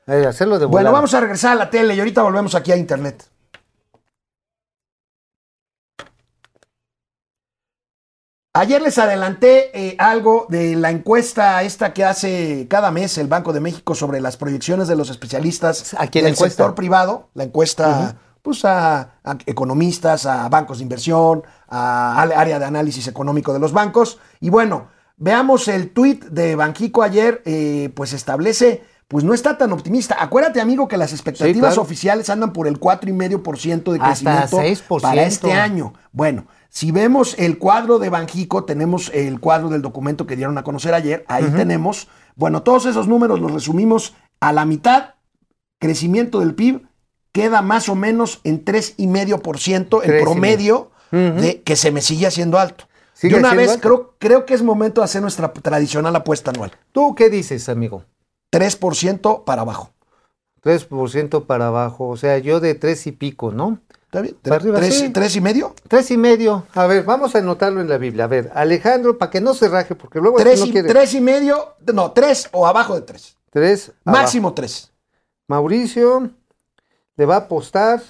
Eh, 0.07 0.25
hacerlo 0.25 0.57
de 0.57 0.65
Bueno, 0.65 0.91
vamos 0.91 1.13
a 1.13 1.19
regresar 1.19 1.51
a 1.51 1.55
la 1.55 1.69
tele 1.69 1.93
y 1.93 1.99
ahorita 1.99 2.23
volvemos 2.23 2.55
aquí 2.55 2.71
a 2.71 2.77
internet. 2.77 3.29
Ayer 8.53 8.81
les 8.81 8.97
adelanté 8.97 9.69
eh, 9.77 9.95
algo 9.99 10.47
de 10.49 10.75
la 10.75 10.89
encuesta 10.89 11.61
esta 11.61 11.93
que 11.93 12.03
hace 12.03 12.67
cada 12.67 12.89
mes 12.89 13.17
el 13.19 13.27
Banco 13.27 13.53
de 13.53 13.59
México 13.59 13.93
sobre 13.93 14.19
las 14.19 14.35
proyecciones 14.35 14.87
de 14.87 14.95
los 14.95 15.11
especialistas 15.11 15.93
¿A 15.93 16.07
quién 16.07 16.23
del 16.23 16.33
encuesta? 16.33 16.63
sector 16.63 16.73
privado. 16.73 17.29
La 17.35 17.43
encuesta 17.43 18.15
pues 18.41 18.65
a, 18.65 19.19
a 19.23 19.37
economistas, 19.45 20.25
a 20.25 20.47
bancos 20.49 20.77
de 20.77 20.83
inversión, 20.83 21.43
a 21.67 22.19
al 22.19 22.31
área 22.31 22.57
de 22.57 22.65
análisis 22.65 23.07
económico 23.07 23.53
de 23.53 23.59
los 23.59 23.73
bancos. 23.73 24.17
Y 24.39 24.49
bueno, 24.49 24.87
veamos 25.17 25.67
el 25.67 25.91
tuit 25.91 26.23
de 26.25 26.55
Banjico 26.55 27.03
ayer, 27.03 27.43
eh, 27.45 27.91
pues 27.93 28.13
establece, 28.13 28.83
pues 29.07 29.23
no 29.23 29.33
está 29.33 29.57
tan 29.57 29.71
optimista. 29.71 30.17
Acuérdate, 30.19 30.59
amigo, 30.59 30.87
que 30.87 30.97
las 30.97 31.13
expectativas 31.13 31.73
claro. 31.73 31.81
oficiales 31.81 32.29
andan 32.29 32.51
por 32.51 32.67
el 32.67 32.79
4,5% 32.79 33.91
de 33.93 33.99
crecimiento 33.99 34.57
6%. 34.57 35.01
para 35.01 35.23
este 35.23 35.53
año. 35.53 35.93
Bueno, 36.11 36.47
si 36.69 36.91
vemos 36.91 37.35
el 37.39 37.57
cuadro 37.57 37.99
de 37.99 38.09
Banjico, 38.09 38.65
tenemos 38.65 39.09
el 39.13 39.39
cuadro 39.39 39.69
del 39.69 39.81
documento 39.81 40.27
que 40.27 40.35
dieron 40.35 40.57
a 40.57 40.63
conocer 40.63 40.93
ayer, 40.93 41.25
ahí 41.29 41.45
tenemos, 41.55 42.09
bueno, 42.35 42.63
todos 42.63 42.85
esos 42.85 43.07
números 43.07 43.39
los 43.39 43.51
resumimos 43.51 44.13
a 44.41 44.51
la 44.51 44.65
mitad, 44.65 45.15
crecimiento 45.79 46.41
del 46.41 46.53
PIB 46.53 46.85
queda 47.31 47.61
más 47.61 47.87
o 47.87 47.95
menos 47.95 48.41
en 48.43 48.65
3,5% 48.65 50.03
el 50.03 50.19
y 50.19 50.21
promedio 50.21 50.91
de 51.11 51.61
que 51.63 51.75
se 51.75 51.91
me 51.91 52.01
sigue 52.01 52.27
haciendo 52.27 52.59
alto. 52.59 52.85
De 53.21 53.33
una 53.35 53.53
vez 53.53 53.71
alto. 53.71 53.81
creo, 53.81 54.15
creo 54.19 54.45
que 54.45 54.53
es 54.53 54.61
momento 54.61 55.01
de 55.01 55.05
hacer 55.05 55.21
nuestra 55.21 55.53
tradicional 55.53 56.15
apuesta 56.15 56.51
anual. 56.51 56.71
¿Tú 56.91 57.15
qué 57.15 57.29
dices, 57.29 57.69
amigo? 57.69 58.03
3% 58.51 59.43
para 59.43 59.61
abajo. 59.61 59.91
3% 60.63 61.45
para 61.45 61.67
abajo, 61.67 62.07
o 62.09 62.17
sea, 62.17 62.37
yo 62.39 62.59
de 62.59 62.75
tres 62.75 63.07
y 63.07 63.11
pico, 63.11 63.51
¿no? 63.51 63.79
¿Está 64.05 64.21
bien? 64.21 64.35
Para 64.41 64.55
arriba, 64.57 64.77
¿Tres, 64.77 64.99
sí. 64.99 65.09
tres 65.09 65.35
y 65.35 65.41
medio? 65.41 65.73
Tres 65.87 66.11
y 66.11 66.17
medio. 66.17 66.65
A 66.73 66.87
ver, 66.87 67.03
vamos 67.03 67.35
a 67.35 67.39
anotarlo 67.39 67.79
en 67.81 67.89
la 67.89 67.97
Biblia. 67.97 68.23
A 68.25 68.27
ver, 68.27 68.51
Alejandro, 68.53 69.17
para 69.17 69.29
que 69.31 69.39
no 69.41 69.53
se 69.53 69.67
raje, 69.69 69.95
porque 69.95 70.19
luego 70.19 70.37
Tres, 70.37 70.59
no 70.59 70.65
y, 70.65 70.71
quiere. 70.71 70.87
tres 70.89 71.13
y 71.13 71.21
medio, 71.21 71.75
no, 71.93 72.11
tres 72.11 72.49
o 72.51 72.65
abajo 72.67 72.95
de 72.95 73.01
tres. 73.01 73.37
Tres, 73.49 73.91
abajo. 74.05 74.21
Máximo 74.23 74.53
tres. 74.53 74.91
Mauricio 75.47 76.29
le 77.15 77.25
va 77.25 77.35
a 77.35 77.39
apostar 77.39 78.01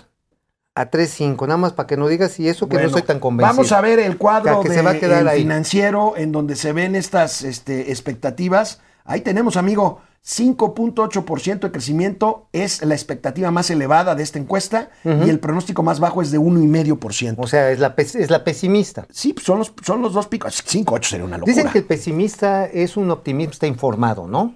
a 0.75 0.91
3.5, 0.91 1.41
nada 1.47 1.57
más 1.57 1.73
para 1.73 1.87
que 1.87 1.97
no 1.97 2.07
digas 2.07 2.39
y 2.39 2.47
eso 2.47 2.67
que 2.67 2.75
Bueno, 2.75 2.89
no 2.89 2.93
soy 2.93 3.01
tan 3.01 3.19
convencido. 3.19 3.55
Vamos 3.55 3.71
a 3.71 3.81
ver 3.81 3.99
el 3.99 4.17
cuadro 4.17 4.61
que 4.61 4.69
de 4.69 4.75
se 4.75 4.81
va 4.83 4.91
a 4.91 4.99
quedar 4.99 5.21
el 5.21 5.27
ahí. 5.27 5.41
financiero 5.41 6.13
en 6.17 6.31
donde 6.31 6.55
se 6.55 6.71
ven 6.73 6.95
estas 6.95 7.41
este, 7.43 7.89
expectativas. 7.91 8.79
Ahí 9.03 9.21
tenemos, 9.21 9.57
amigo, 9.57 10.01
5.8% 10.27 11.59
de 11.61 11.71
crecimiento 11.71 12.49
es 12.51 12.83
la 12.83 12.93
expectativa 12.95 13.49
más 13.49 13.69
elevada 13.69 14.13
de 14.13 14.23
esta 14.23 14.39
encuesta 14.39 14.89
y 15.03 15.29
el 15.29 15.39
pronóstico 15.39 15.83
más 15.83 15.99
bajo 15.99 16.21
es 16.21 16.31
de 16.31 16.39
1,5%. 16.39 17.35
O 17.37 17.47
sea, 17.47 17.71
es 17.71 17.79
la, 17.79 17.93
es 17.97 18.29
la 18.29 18.43
pesimista. 18.43 19.07
sí, 19.09 19.33
pues 19.33 19.45
son 19.45 19.59
los, 19.59 19.73
son 19.85 20.01
los 20.01 20.13
dos 20.13 20.27
picos. 20.27 20.63
5.8 20.65 21.03
sería 21.05 21.25
una 21.25 21.37
locura. 21.37 21.55
Dicen 21.55 21.71
que 21.71 21.79
el 21.79 21.85
pesimista 21.85 22.65
es 22.65 22.97
un 22.97 23.09
optimista 23.09 23.67
informado, 23.67 24.27
¿no? 24.27 24.55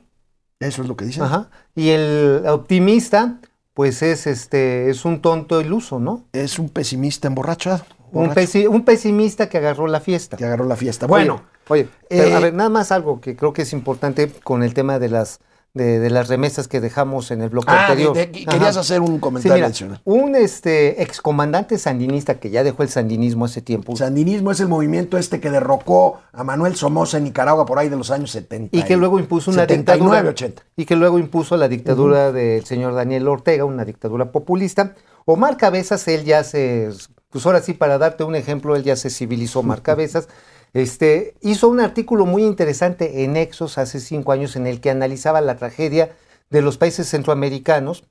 Eso 0.60 0.82
es 0.82 0.88
lo 0.88 0.96
que 0.96 1.06
dicen. 1.06 1.24
Ajá. 1.24 1.50
Y 1.74 1.90
el 1.90 2.44
optimista, 2.48 3.40
pues 3.74 4.02
es 4.02 4.28
este, 4.28 4.90
es 4.90 5.06
un 5.06 5.22
tonto 5.22 5.62
iluso, 5.62 6.00
¿no? 6.00 6.26
Es 6.34 6.60
un 6.60 6.70
pesimista 6.70 7.28
emborrachado. 7.28 7.84
Un, 8.12 8.28
borracho, 8.28 8.42
pesi- 8.42 8.68
un 8.68 8.84
pesimista 8.84 9.48
que 9.48 9.58
agarró 9.58 9.88
la 9.88 10.02
fiesta. 10.02 10.36
que 10.38 10.44
agarró 10.46 10.66
la 10.66 10.76
fiesta. 10.76 11.08
Bueno, 11.08 11.44
Oye, 11.70 11.84
oye, 11.84 11.90
pero, 12.10 12.24
eh, 12.28 12.34
a 12.36 12.40
ver, 12.40 12.54
nada 12.54 12.70
más 12.70 12.92
algo 12.92 13.22
que 13.22 13.36
creo 13.38 13.54
que 13.54 13.62
es 13.62 13.72
importante 13.74 14.30
con 14.44 14.64
el 14.64 14.74
tema 14.74 15.00
de 15.00 15.08
las 15.10 15.40
de, 15.74 16.00
de 16.00 16.10
las 16.10 16.28
remesas 16.28 16.68
que 16.68 16.82
dejamos 16.82 17.32
en 17.32 17.42
el 17.42 17.50
bloque 17.50 17.68
ah, 17.72 17.88
anterior. 17.88 18.14
de- 18.14 18.26
de- 18.28 18.32
querías 18.46 18.72
Ajá. 18.72 18.80
hacer 18.82 19.00
un 19.02 19.16
Sí, 19.16 19.20
comentario 19.20 19.56
mira, 19.56 19.68
adicional. 19.68 20.02
un 20.04 20.36
este 20.36 21.02
excomandante 21.02 21.78
sandinista 21.78 22.40
que 22.40 22.50
ya 22.50 22.64
dejó 22.64 22.84
el 22.84 22.90
sandinismo 22.90 23.46
hace 23.46 23.62
tiempo 23.62 23.96
Sandinismo 23.96 24.52
es 24.52 24.60
el 24.60 24.68
movimiento 24.68 25.18
este 25.18 25.40
que 25.40 25.50
derrocó 25.50 26.20
a 26.34 26.44
Manuel 26.44 26.76
Somoza 26.76 27.18
en 27.20 27.24
Nicaragua 27.24 27.66
por 27.66 27.80
ahí 27.80 27.88
de 27.88 27.96
los 27.96 28.12
años 28.12 28.32
70. 28.32 28.76
y 28.76 28.84
que 28.84 28.98
luego 28.98 29.18
impuso 29.20 29.50
una 29.52 29.62
79, 29.62 30.00
dictadura 30.18 30.30
80. 30.30 30.64
y 30.76 30.86
que 30.86 30.96
luego 30.98 31.20
impuso 31.20 31.56
la 31.56 31.68
dictadura 31.70 32.32
del 32.34 32.66
señor 32.66 32.94
Daniel 32.94 33.28
Ortega, 33.30 33.64
una 33.64 33.86
dictadura 33.86 34.32
populista. 34.32 34.96
Omar 35.26 35.56
Cabezas, 35.56 36.08
él 36.10 36.26
ya 36.26 36.44
se, 36.44 36.90
pues 37.30 37.46
ahora 37.46 37.62
sí, 37.62 37.74
para 37.74 37.98
darte 37.98 38.24
un 38.26 38.36
ejemplo, 38.36 38.76
él 38.76 38.84
ya 38.84 38.96
se 38.98 39.10
civilizó 39.10 39.60
Omar 39.60 39.82
Cabezas. 39.82 40.28
Este, 40.74 41.36
hizo 41.42 41.68
un 41.68 41.80
artículo 41.80 42.26
muy 42.26 42.44
interesante 42.44 43.24
en 43.24 43.36
Exos 43.36 43.78
hace 43.78 44.00
cinco 44.00 44.32
años 44.32 44.56
en 44.56 44.68
el 44.68 44.80
que 44.80 44.90
analizaba 44.90 45.42
la 45.42 45.58
tragedia 45.58 46.16
de 46.50 46.62
los 46.62 46.78
países 46.78 47.10
centroamericanos, 47.10 48.06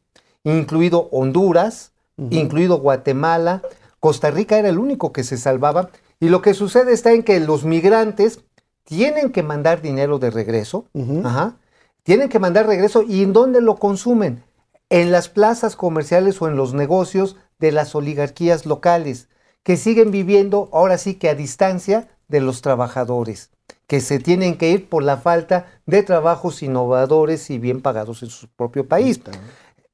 incluido 0.45 1.09
Honduras, 1.11 1.93
incluido 2.31 2.79
Guatemala. 2.79 3.63
Costa 3.99 4.31
Rica 4.31 4.59
era 4.59 4.69
el 4.69 4.79
único 4.79 5.13
que 5.13 5.25
se 5.25 5.39
salvaba. 5.39 5.91
Y 6.21 6.29
lo 6.29 6.43
que 6.43 6.55
sucede 6.55 6.93
está 6.93 7.13
en 7.13 7.23
que 7.23 7.41
los 7.41 7.65
migrantes 7.65 8.41
tienen 8.85 9.31
que 9.31 9.43
mandar 9.43 9.81
dinero 9.81 10.19
de 10.19 10.31
regreso. 10.31 10.87
Ajá. 11.25 11.57
Tienen 12.03 12.29
que 12.29 12.39
mandar 12.39 12.67
regreso. 12.67 13.03
¿Y 13.03 13.23
en 13.23 13.33
dónde 13.33 13.61
lo 13.61 13.77
consumen? 13.77 14.43
En 14.91 15.13
las 15.13 15.29
plazas 15.29 15.77
comerciales 15.77 16.41
o 16.43 16.49
en 16.49 16.57
los 16.57 16.75
negocios 16.75 17.37
de 17.59 17.73
las 17.73 17.95
oligarquías 17.95 18.67
locales, 18.67 19.29
que 19.63 19.77
siguen 19.77 20.11
viviendo 20.11 20.69
ahora 20.73 20.99
sí 20.99 21.15
que 21.15 21.29
a 21.29 21.35
distancia 21.35 22.09
de 22.31 22.41
los 22.41 22.63
trabajadores, 22.63 23.51
que 23.87 24.01
se 24.01 24.19
tienen 24.21 24.57
que 24.57 24.71
ir 24.71 24.89
por 24.89 25.03
la 25.03 25.17
falta 25.17 25.67
de 25.87 26.03
trabajos 26.03 26.63
innovadores 26.63 27.51
y 27.51 27.59
bien 27.59 27.83
pagados 27.83 28.23
en 28.23 28.31
su 28.31 28.49
propio 28.49 28.87
país. 28.89 29.21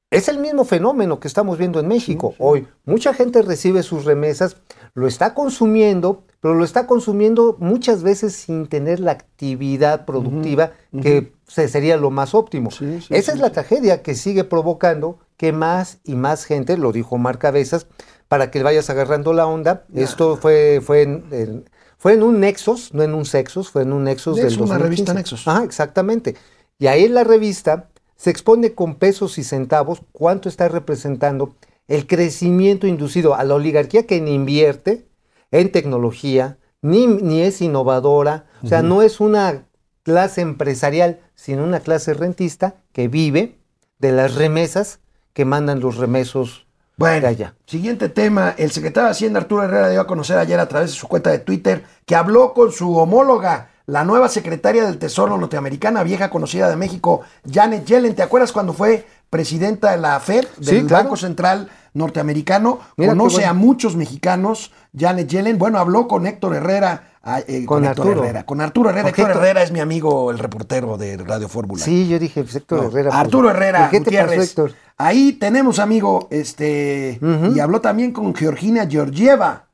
Es 0.09 0.29
el 0.29 0.39
mismo 0.39 0.63
fenómeno 0.63 1.19
que 1.19 1.27
estamos 1.27 1.57
viendo 1.57 1.79
en 1.81 1.87
México. 1.89 2.33
Hoy 2.39 2.67
mucha 2.85 3.13
gente 3.13 3.41
recibe 3.41 3.83
sus 3.83 4.05
remesas, 4.05 4.55
lo 4.93 5.05
está 5.05 5.33
consumiendo, 5.33 6.23
pero 6.39 6.53
lo 6.53 6.63
está 6.63 6.87
consumiendo 6.87 7.57
muchas 7.59 8.03
veces 8.03 8.33
sin 8.33 8.67
tener 8.67 8.99
la 9.01 9.11
actividad 9.11 10.05
productiva 10.05 10.71
que 11.01 11.33
se- 11.47 11.67
sería 11.67 11.97
lo 11.97 12.09
más 12.09 12.33
óptimo. 12.35 12.71
Sí, 12.71 13.01
sí, 13.01 13.13
Esa 13.13 13.31
sí, 13.33 13.37
es 13.37 13.41
la 13.41 13.51
tragedia 13.51 14.01
que 14.01 14.15
sigue 14.15 14.43
provocando 14.45 15.19
que 15.35 15.51
más 15.51 15.99
y 16.05 16.15
más 16.15 16.45
gente, 16.45 16.77
lo 16.77 16.91
dijo 16.93 17.17
Mar 17.17 17.37
Cabezas, 17.37 17.87
para 18.29 18.49
que 18.49 18.63
vayas 18.63 18.89
agarrando 18.89 19.33
la 19.33 19.45
onda. 19.45 19.85
Esto 19.93 20.37
fue, 20.37 20.81
fue, 20.81 21.01
en, 21.01 21.25
en- 21.31 21.69
fue 21.97 22.13
en 22.13 22.23
un 22.23 22.39
Nexos, 22.39 22.93
no 22.93 23.03
en 23.03 23.13
un 23.13 23.25
Sexos, 23.25 23.69
fue 23.69 23.81
en 23.81 23.93
un 23.93 24.03
Nexos 24.03 24.37
Es 24.37 24.43
del 24.43 24.61
una 24.61 24.77
2015. 24.77 24.83
revista 24.83 25.13
Nexos. 25.13 25.47
Ajá, 25.47 25.63
exactamente. 25.63 26.35
Y 26.79 26.87
ahí 26.87 27.05
en 27.05 27.15
la 27.15 27.23
revista 27.23 27.89
se 28.15 28.29
expone 28.29 28.73
con 28.73 28.95
pesos 28.95 29.37
y 29.37 29.43
centavos 29.43 30.01
cuánto 30.11 30.47
está 30.49 30.67
representando 30.67 31.55
el 31.87 32.05
crecimiento 32.05 32.85
inducido 32.87 33.35
a 33.35 33.43
la 33.43 33.55
oligarquía 33.55 34.05
que 34.05 34.21
ni 34.21 34.33
invierte 34.33 35.07
en 35.51 35.71
tecnología, 35.71 36.57
ni, 36.81 37.07
ni 37.07 37.41
es 37.41 37.61
innovadora, 37.61 38.45
o 38.61 38.67
sea, 38.67 38.81
no 38.81 39.01
es 39.01 39.19
una 39.19 39.65
clase 40.03 40.41
empresarial, 40.41 41.19
sino 41.35 41.63
una 41.63 41.79
clase 41.79 42.13
rentista 42.13 42.75
que 42.91 43.07
vive 43.07 43.57
de 43.99 44.11
las 44.11 44.35
remesas 44.35 44.99
que 45.33 45.45
mandan 45.45 45.79
los 45.79 45.97
remesos 45.97 46.66
Bueno, 46.97 47.27
allá. 47.27 47.53
siguiente 47.67 48.09
tema. 48.09 48.55
El 48.57 48.71
secretario 48.71 49.05
de 49.05 49.11
Hacienda 49.11 49.39
Arturo 49.39 49.63
Herrera 49.63 49.89
dio 49.89 50.01
a 50.01 50.07
conocer 50.07 50.37
ayer 50.39 50.59
a 50.59 50.67
través 50.67 50.89
de 50.89 50.95
su 50.97 51.07
cuenta 51.07 51.29
de 51.29 51.37
Twitter 51.37 51.83
que 52.07 52.15
habló 52.15 52.53
con 52.55 52.71
su 52.71 52.97
homóloga, 52.97 53.69
la 53.85 54.03
nueva 54.03 54.29
secretaria 54.29 54.83
del 54.83 54.97
Tesoro 54.97 55.37
norteamericana, 55.37 56.01
vieja 56.01 56.31
conocida 56.31 56.67
de 56.69 56.75
México, 56.75 57.21
Janet 57.49 57.85
Yellen. 57.85 58.15
¿Te 58.15 58.23
acuerdas 58.23 58.51
cuando 58.51 58.73
fue 58.73 59.05
presidenta 59.29 59.91
de 59.91 59.97
la 59.97 60.19
FED, 60.19 60.47
del 60.57 60.65
Sí, 60.81 60.85
claro. 60.87 61.03
Banco 61.03 61.17
Central 61.17 61.69
norteamericano? 61.93 62.79
Mira 62.97 63.11
Conoce 63.11 63.35
bueno. 63.37 63.51
a 63.51 63.53
muchos 63.53 63.95
mexicanos, 63.95 64.71
Janet 64.97 65.27
Yellen. 65.27 65.59
Bueno, 65.59 65.77
habló 65.77 66.07
con 66.07 66.25
Héctor 66.25 66.55
Herrera. 66.55 67.11
Ah, 67.27 67.41
eh, 67.47 67.65
Con 67.65 67.85
Arturo. 67.85 68.23
Herrera. 68.23 68.45
Con 68.45 68.61
Arturo 68.61 68.89
Herrera. 68.89 69.09
Héctor. 69.09 69.31
Herrera 69.31 69.61
es 69.63 69.71
mi 69.71 69.79
amigo, 69.79 70.31
el 70.31 70.39
reportero 70.39 70.97
de 70.97 71.17
Radio 71.17 71.47
Fórmula. 71.47 71.83
Sí, 71.83 72.07
yo 72.07 72.17
dije, 72.17 72.41
pues, 72.43 72.55
Héctor 72.55 72.81
No, 72.81 72.87
Herrera. 72.89 73.09
pues, 73.11 73.19
Arturo 73.21 73.49
Herrera, 73.51 73.79
¿por 73.81 73.89
¿Qué 73.91 73.99
te 73.99 74.03
Gutiérrez. 74.05 74.37
pasó, 74.37 74.41
Héctor? 74.65 74.71
Ahí 74.97 75.33
tenemos, 75.33 75.77
amigo, 75.79 76.27
este, 76.31 77.19
y 77.53 77.59
habló 77.59 77.81
también 77.81 78.11
con 78.11 78.33
Georgina 78.33 78.87
Georgieva, 78.89 79.67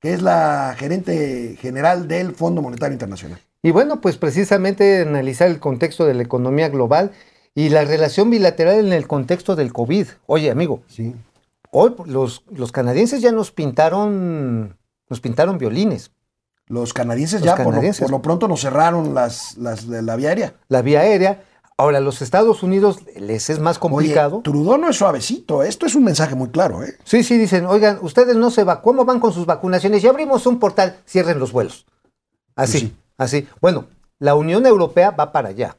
que 0.00 0.12
es 0.12 0.20
la 0.20 0.74
gerente 0.76 1.56
general 1.58 2.06
del 2.08 2.34
Fondo 2.34 2.60
Monetario 2.60 2.92
Internacional. 2.92 3.38
Y 3.62 3.70
bueno, 3.70 4.00
pues 4.02 4.18
precisamente 4.18 5.00
analizar 5.00 5.48
el 5.48 5.58
contexto 5.60 6.04
de 6.04 6.12
la 6.14 6.22
economía 6.22 6.68
global 6.68 7.12
y 7.54 7.70
la 7.70 7.84
relación 7.84 8.28
bilateral 8.30 8.78
en 8.86 8.92
el 8.92 9.06
contexto 9.06 9.56
del 9.56 9.72
COVID. 9.72 10.06
Oye, 10.26 10.50
amigo, 10.50 10.82
Sí. 10.88 11.16
hoy 11.70 11.94
los, 12.04 12.44
los 12.54 12.70
canadienses 12.70 13.22
ya 13.22 13.32
nos 13.32 13.50
pintaron, 13.52 14.76
nos 15.08 15.20
pintaron 15.20 15.56
violines. 15.56 16.10
Los 16.68 16.92
canadienses 16.92 17.40
Los 17.40 17.46
ya 17.46 17.56
por 17.56 17.64
lo- 17.66 17.70
canadienses. 17.70 18.02
Por, 18.02 18.10
lo, 18.10 18.22
pronto 18.22 18.48
nos 18.48 18.60
cerraron 18.60 19.14
las, 19.14 19.56
las 19.56 19.88
de 19.88 20.02
la 20.02 20.16
vía 20.16 20.30
aérea. 20.30 20.54
La 20.68 20.82
vía 20.82 21.00
aérea. 21.00 21.44
Ahora, 21.78 22.00
los 22.00 22.22
Estados 22.22 22.62
Unidos 22.62 23.00
les 23.16 23.50
es 23.50 23.58
más 23.58 23.78
complicado. 23.78 24.36
Oye, 24.36 24.42
Trudeau 24.44 24.78
no 24.78 24.88
es 24.88 24.96
suavecito, 24.96 25.62
esto 25.62 25.84
es 25.84 25.94
un 25.94 26.04
mensaje 26.04 26.34
muy 26.34 26.48
claro, 26.48 26.82
¿eh? 26.82 26.96
Sí, 27.04 27.22
sí, 27.22 27.36
dicen, 27.36 27.66
oigan, 27.66 27.98
ustedes 28.00 28.34
no 28.34 28.50
se 28.50 28.64
va, 28.64 28.80
¿cómo 28.80 29.04
van 29.04 29.20
con 29.20 29.30
sus 29.32 29.44
vacunaciones? 29.44 30.00
Ya 30.00 30.08
abrimos 30.08 30.46
un 30.46 30.58
portal, 30.58 30.96
cierren 31.06 31.38
los 31.38 31.52
vuelos. 31.52 31.84
Así, 32.54 32.78
Sí. 32.78 32.96
así. 33.18 33.46
Bueno, 33.60 33.84
la 34.18 34.34
Unión 34.34 34.64
Europea 34.64 35.10
va 35.10 35.32
para 35.32 35.50
allá. 35.50 35.76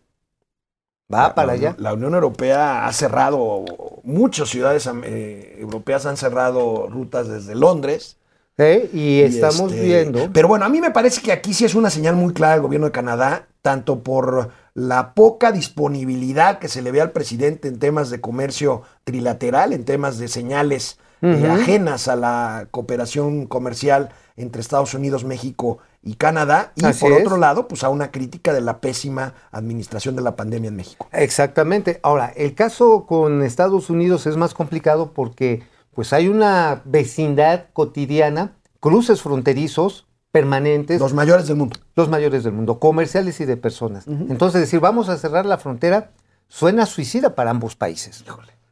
Va 1.11 1.33
para 1.33 1.47
la, 1.47 1.53
allá. 1.53 1.75
La 1.79 1.93
Unión 1.93 2.13
Europea 2.13 2.85
ha 2.85 2.93
cerrado, 2.93 3.65
muchas 4.03 4.49
ciudades 4.49 4.87
eh, 5.03 5.55
europeas 5.59 6.05
han 6.05 6.17
cerrado 6.17 6.87
rutas 6.89 7.27
desde 7.27 7.55
Londres. 7.55 8.17
¿Eh? 8.57 8.89
Y, 8.93 8.99
Y, 8.99 9.21
estamos 9.21 9.71
este, 9.71 9.85
viendo. 9.85 10.29
Pero 10.33 10.47
bueno, 10.47 10.65
a 10.65 10.69
mí 10.69 10.81
me 10.81 10.91
parece 10.91 11.21
que 11.21 11.31
aquí 11.31 11.53
sí 11.53 11.65
es 11.65 11.75
una 11.75 11.89
señal 11.89 12.15
muy 12.15 12.33
clara 12.33 12.53
del 12.53 12.61
gobierno 12.61 12.87
de 12.87 12.91
Canadá, 12.91 13.47
tanto 13.61 14.03
por 14.03 14.51
la 14.73 15.13
poca 15.13 15.51
disponibilidad 15.51 16.59
que 16.59 16.67
se 16.67 16.81
le 16.81 16.91
ve 16.91 17.01
al 17.01 17.11
presidente 17.11 17.67
en 17.67 17.79
temas 17.79 18.09
de 18.09 18.21
comercio 18.21 18.83
trilateral, 19.03 19.73
en 19.73 19.85
temas 19.85 20.17
de 20.19 20.27
señales 20.27 20.99
eh, 21.21 21.47
ajenas 21.49 22.07
a 22.07 22.15
la 22.15 22.67
cooperación 22.69 23.47
comercial 23.47 24.09
entre 24.35 24.61
Estados 24.61 24.93
Unidos, 24.93 25.25
México 25.25 25.79
y 26.03 26.13
Canadá, 26.13 26.73
y 26.75 26.85
Así 26.85 27.01
por 27.01 27.11
es. 27.11 27.25
otro 27.25 27.37
lado, 27.37 27.67
pues 27.67 27.83
a 27.83 27.89
una 27.89 28.11
crítica 28.11 28.53
de 28.53 28.61
la 28.61 28.79
pésima 28.79 29.33
administración 29.51 30.15
de 30.15 30.21
la 30.21 30.35
pandemia 30.35 30.67
en 30.67 30.75
México. 30.75 31.07
Exactamente. 31.11 31.99
Ahora, 32.03 32.31
el 32.35 32.53
caso 32.53 33.05
con 33.07 33.41
Estados 33.41 33.89
Unidos 33.89 34.27
es 34.27 34.37
más 34.37 34.53
complicado 34.53 35.11
porque 35.11 35.63
pues 35.97 36.13
hay 36.13 36.27
una 36.27 36.83
vecindad 36.85 37.69
cotidiana, 37.73 38.53
cruces 38.79 39.23
fronterizos 39.23 40.05
permanentes, 40.31 41.01
Los 41.01 41.15
mayores 41.15 41.47
del 41.47 41.57
mundo. 41.57 41.75
los 41.95 42.07
mayores 42.07 42.43
del 42.43 42.53
mundo, 42.53 42.77
comerciales 42.77 43.41
y 43.41 43.45
de 43.45 43.57
personas. 43.57 44.05
Entonces, 44.05 44.61
decir, 44.61 44.79
vamos 44.79 45.09
a 45.09 45.17
cerrar 45.17 45.47
la 45.47 45.57
frontera, 45.57 46.11
suena 46.49 46.85
suicida 46.85 47.33
para 47.33 47.49
ambos 47.49 47.75
países. 47.75 48.23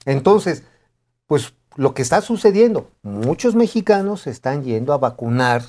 Entonces, 0.06 0.66
pues 1.26 1.56
lo 1.76 1.96
que 1.96 2.04
está 2.04 2.22
sucediendo, 2.22 2.92
muchos 3.02 3.56
mexicanos 3.56 4.28
están 4.28 4.64
yendo 4.64 4.94
a 4.94 5.00
vacunar 5.00 5.64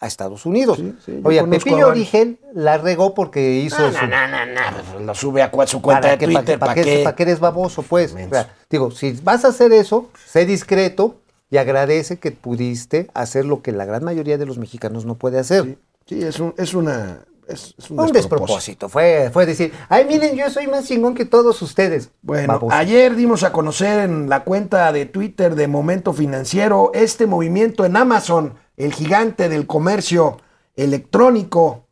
a 0.00 0.06
Estados 0.06 0.46
Unidos. 0.46 0.78
Sí, 0.78 0.94
sí, 1.04 1.12
yo 1.22 1.28
Oye, 1.28 1.44
Pepillo. 1.44 1.88
Origel 1.88 2.38
la 2.54 2.78
regó 2.78 3.14
porque 3.14 3.58
hizo 3.60 3.78
No, 3.78 3.92
su- 3.92 4.06
no, 4.06 4.26
no, 4.28 4.46
no, 4.46 4.98
no, 4.98 5.00
Lo 5.06 5.14
sube 5.14 5.42
a 5.42 5.50
su 5.66 5.82
cuenta 5.82 6.00
¿Para 6.00 6.12
de 6.12 6.18
qué, 6.18 6.24
Twitter, 6.26 6.58
¿Para 6.58 6.72
¿para 6.72 6.74
qué, 6.74 6.82
qué? 6.82 7.04
para 7.04 7.16
qué 7.16 7.22
eres 7.24 7.38
baboso, 7.38 7.82
pues? 7.82 8.14
O 8.14 8.16
sea, 8.30 8.54
digo, 8.70 8.90
si 8.90 9.12
vas 9.22 9.44
a 9.44 9.48
hacer 9.48 9.72
eso, 9.72 10.08
sé 10.26 10.46
discreto 10.46 11.16
y 11.50 11.58
agradece 11.58 12.18
que 12.18 12.30
pudiste 12.30 13.08
hacer 13.12 13.44
lo 13.44 13.60
que 13.60 13.72
la 13.72 13.84
gran 13.84 14.02
mayoría 14.04 14.38
de 14.38 14.46
los 14.46 14.56
mexicanos 14.58 15.04
no 15.04 15.16
puede 15.16 15.38
hacer. 15.38 15.76
Sí, 16.06 16.22
es, 16.22 16.40
un, 16.40 16.54
es 16.56 16.74
una... 16.74 17.20
Es, 17.46 17.74
es 17.76 17.90
un, 17.90 17.98
Un 17.98 18.12
despropósito. 18.12 18.88
Fue, 18.88 19.28
fue 19.32 19.44
decir, 19.44 19.72
ay, 19.88 20.04
miren, 20.04 20.36
yo 20.36 20.48
soy 20.50 20.68
más 20.68 20.86
chingón 20.86 21.16
que 21.16 21.24
todos 21.24 21.60
ustedes. 21.62 22.10
Bueno, 22.22 22.46
Baboso. 22.54 22.76
ayer 22.76 23.16
dimos 23.16 23.42
a 23.42 23.50
conocer 23.50 23.98
en 24.08 24.28
la 24.28 24.44
cuenta 24.44 24.92
de 24.92 25.04
Twitter 25.06 25.56
de 25.56 25.66
Momento 25.66 26.12
Financiero 26.12 26.92
este 26.94 27.26
movimiento 27.26 27.84
en 27.84 27.96
Amazon, 27.96 28.54
el 28.80 28.94
gigante 28.94 29.48
del 29.48 29.66
comercio 29.66 30.38
electrónico, 30.74 31.86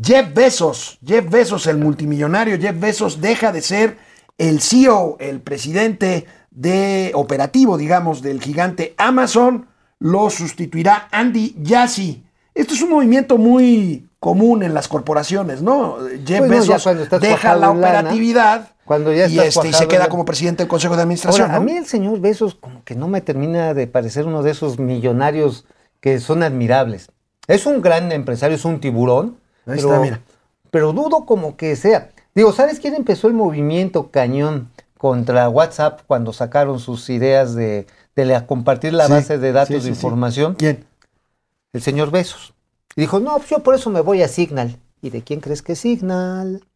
Jeff 0.00 0.34
Bezos. 0.34 0.98
Jeff 1.04 1.28
Bezos, 1.28 1.66
el 1.66 1.78
multimillonario 1.78 2.58
Jeff 2.58 2.78
Bezos, 2.78 3.20
deja 3.20 3.50
de 3.50 3.62
ser 3.62 3.96
el 4.36 4.60
CEO, 4.60 5.16
el 5.20 5.40
presidente 5.40 6.26
de 6.50 7.12
operativo, 7.14 7.78
digamos, 7.78 8.20
del 8.20 8.42
gigante 8.42 8.94
Amazon. 8.98 9.68
Lo 9.98 10.28
sustituirá 10.28 11.08
Andy 11.12 11.56
Jassy. 11.64 12.24
Esto 12.54 12.74
es 12.74 12.82
un 12.82 12.90
movimiento 12.90 13.38
muy 13.38 14.08
común 14.20 14.62
en 14.62 14.74
las 14.74 14.86
corporaciones, 14.86 15.62
¿no? 15.62 15.96
Jeff 16.26 16.40
Pues 16.40 16.68
Bezos 16.68 16.88
deja 17.20 17.54
la 17.54 17.68
lana, 17.68 17.78
operatividad 17.78 18.68
cuando 18.84 19.12
ya 19.12 19.28
y, 19.28 19.38
estás 19.38 19.56
este, 19.56 19.68
y 19.68 19.72
se 19.72 19.88
queda 19.88 20.08
como 20.08 20.24
presidente 20.24 20.62
del 20.62 20.68
Consejo 20.68 20.94
de 20.94 21.02
Administración. 21.02 21.50
Ahora, 21.50 21.56
a 21.56 21.64
mí 21.64 21.72
el 21.72 21.86
señor 21.86 22.20
Besos 22.20 22.54
como 22.54 22.84
que 22.84 22.94
no 22.94 23.08
me 23.08 23.22
termina 23.22 23.72
de 23.72 23.86
parecer 23.86 24.26
uno 24.26 24.42
de 24.42 24.50
esos 24.50 24.78
millonarios 24.78 25.64
que 26.04 26.20
son 26.20 26.42
admirables. 26.42 27.10
Es 27.46 27.64
un 27.64 27.80
gran 27.80 28.12
empresario, 28.12 28.56
es 28.56 28.66
un 28.66 28.78
tiburón. 28.78 29.38
Ahí 29.64 29.76
pero, 29.76 29.88
está, 29.88 30.00
mira. 30.00 30.20
pero 30.70 30.92
dudo 30.92 31.24
como 31.24 31.56
que 31.56 31.76
sea. 31.76 32.10
Digo, 32.34 32.52
¿sabes 32.52 32.78
quién 32.78 32.94
empezó 32.94 33.26
el 33.26 33.32
movimiento 33.32 34.10
cañón 34.10 34.68
contra 34.98 35.48
WhatsApp 35.48 36.02
cuando 36.06 36.34
sacaron 36.34 36.78
sus 36.78 37.08
ideas 37.08 37.54
de, 37.54 37.86
de 38.14 38.24
la- 38.26 38.46
compartir 38.46 38.92
la 38.92 39.06
Sí, 39.06 39.12
base 39.12 39.38
de 39.38 39.52
datos 39.52 39.68
sí, 39.68 39.74
de 39.76 39.80
sí, 39.80 39.88
información? 39.88 40.56
¿Quién? 40.58 40.84
El 41.72 41.80
señor 41.80 42.10
Besos. 42.10 42.52
Y 42.96 43.00
dijo, 43.00 43.18
no, 43.18 43.38
pues 43.38 43.48
yo 43.48 43.60
por 43.60 43.74
eso 43.74 43.88
me 43.88 44.02
voy 44.02 44.22
a 44.22 44.28
Signal. 44.28 44.76
¿Y 45.00 45.08
de 45.08 45.22
quién 45.22 45.40
crees 45.40 45.62
que 45.62 45.72
es 45.72 45.78
Signal? 45.78 46.66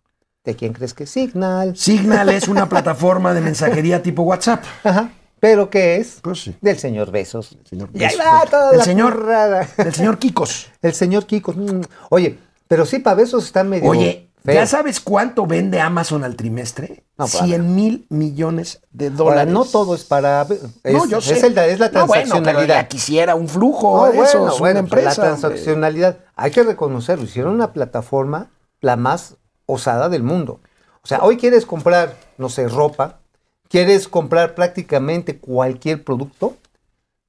¿De 0.43 0.57
quién 0.57 0.73
crees 0.73 0.95
que 0.95 1.05
es 1.05 1.11
Signal? 1.11 1.77
Signal 1.77 2.31
es 2.31 2.49
una 2.49 2.67
plataforma 2.67 3.35
de 3.35 3.43
mensajería 3.43 4.03
tipo 4.03 4.23
WhatsApp. 4.23 4.65
Ajá. 4.85 5.11
¿Pero 5.41 5.71
qué 5.71 5.97
es? 5.97 6.19
Pues 6.23 6.43
sí. 6.43 6.57
Del 6.61 6.79
señor 6.79 7.11
Besos. 7.11 7.57
señor 7.69 7.91
y 7.93 8.03
ahí 8.05 8.17
Bezos. 8.17 8.27
va 8.27 8.45
toda 8.47 8.71
Del 8.71 8.79
la 8.79 8.85
señor- 8.85 9.15
currada. 9.15 9.69
El 9.79 9.95
señor 9.95 10.19
Kikos. 10.19 10.69
El 10.83 10.95
señor 10.95 11.27
Kiko. 11.27 11.53
mm, 11.53 11.83
Oye, 12.11 12.39
pero 12.67 12.85
sí, 12.87 12.99
para 12.99 13.15
Besos 13.17 13.45
está 13.45 13.63
medio 13.65 13.89
Oye, 13.91 14.31
feo. 14.45 14.55
¿ya 14.55 14.67
sabes 14.67 15.01
cuánto 15.01 15.47
vende 15.47 15.81
Amazon 15.81 16.25
al 16.25 16.37
trimestre? 16.37 17.05
No, 17.17 17.27
pues, 17.27 17.39
100 17.45 17.75
mil 17.75 18.07
millones 18.11 18.81
de 18.93 19.07
Ahora, 19.07 19.17
dólares. 19.17 19.53
no 19.55 19.65
todo 19.65 19.95
es 19.95 20.05
para... 20.05 20.43
Es, 20.85 20.93
no, 20.95 21.07
yo 21.07 21.21
sé. 21.21 21.35
Es, 21.39 21.43
el- 21.45 21.57
es 21.59 21.79
la 21.79 21.89
No, 21.91 22.07
bueno, 22.07 22.25
pero 22.25 22.43
transaccionalidad. 22.43 22.75
ya 22.83 22.89
quisiera 22.89 23.35
un 23.35 23.49
flujo 23.49 24.07
No, 24.13 24.23
eso, 24.25 24.39
bueno, 24.59 24.59
pues, 24.59 24.77
empresa. 24.77 25.23
La 25.23 25.29
hombre. 25.33 25.41
transaccionalidad. 25.41 26.19
Hay 26.37 26.51
que 26.51 26.63
reconocerlo. 26.63 27.25
Hicieron 27.25 27.55
una 27.55 27.73
plataforma 27.73 28.51
la 28.81 28.97
más 28.97 29.37
osada 29.67 30.09
del 30.09 30.23
mundo. 30.23 30.61
O 31.03 31.07
sea, 31.09 31.21
hoy 31.23 31.37
quieres 31.37 31.65
comprar, 31.67 32.15
no 32.39 32.49
sé, 32.49 32.69
ropa, 32.69 33.21
quieres 33.69 34.09
comprar 34.09 34.55
prácticamente 34.55 35.39
cualquier 35.39 36.03
producto, 36.05 36.57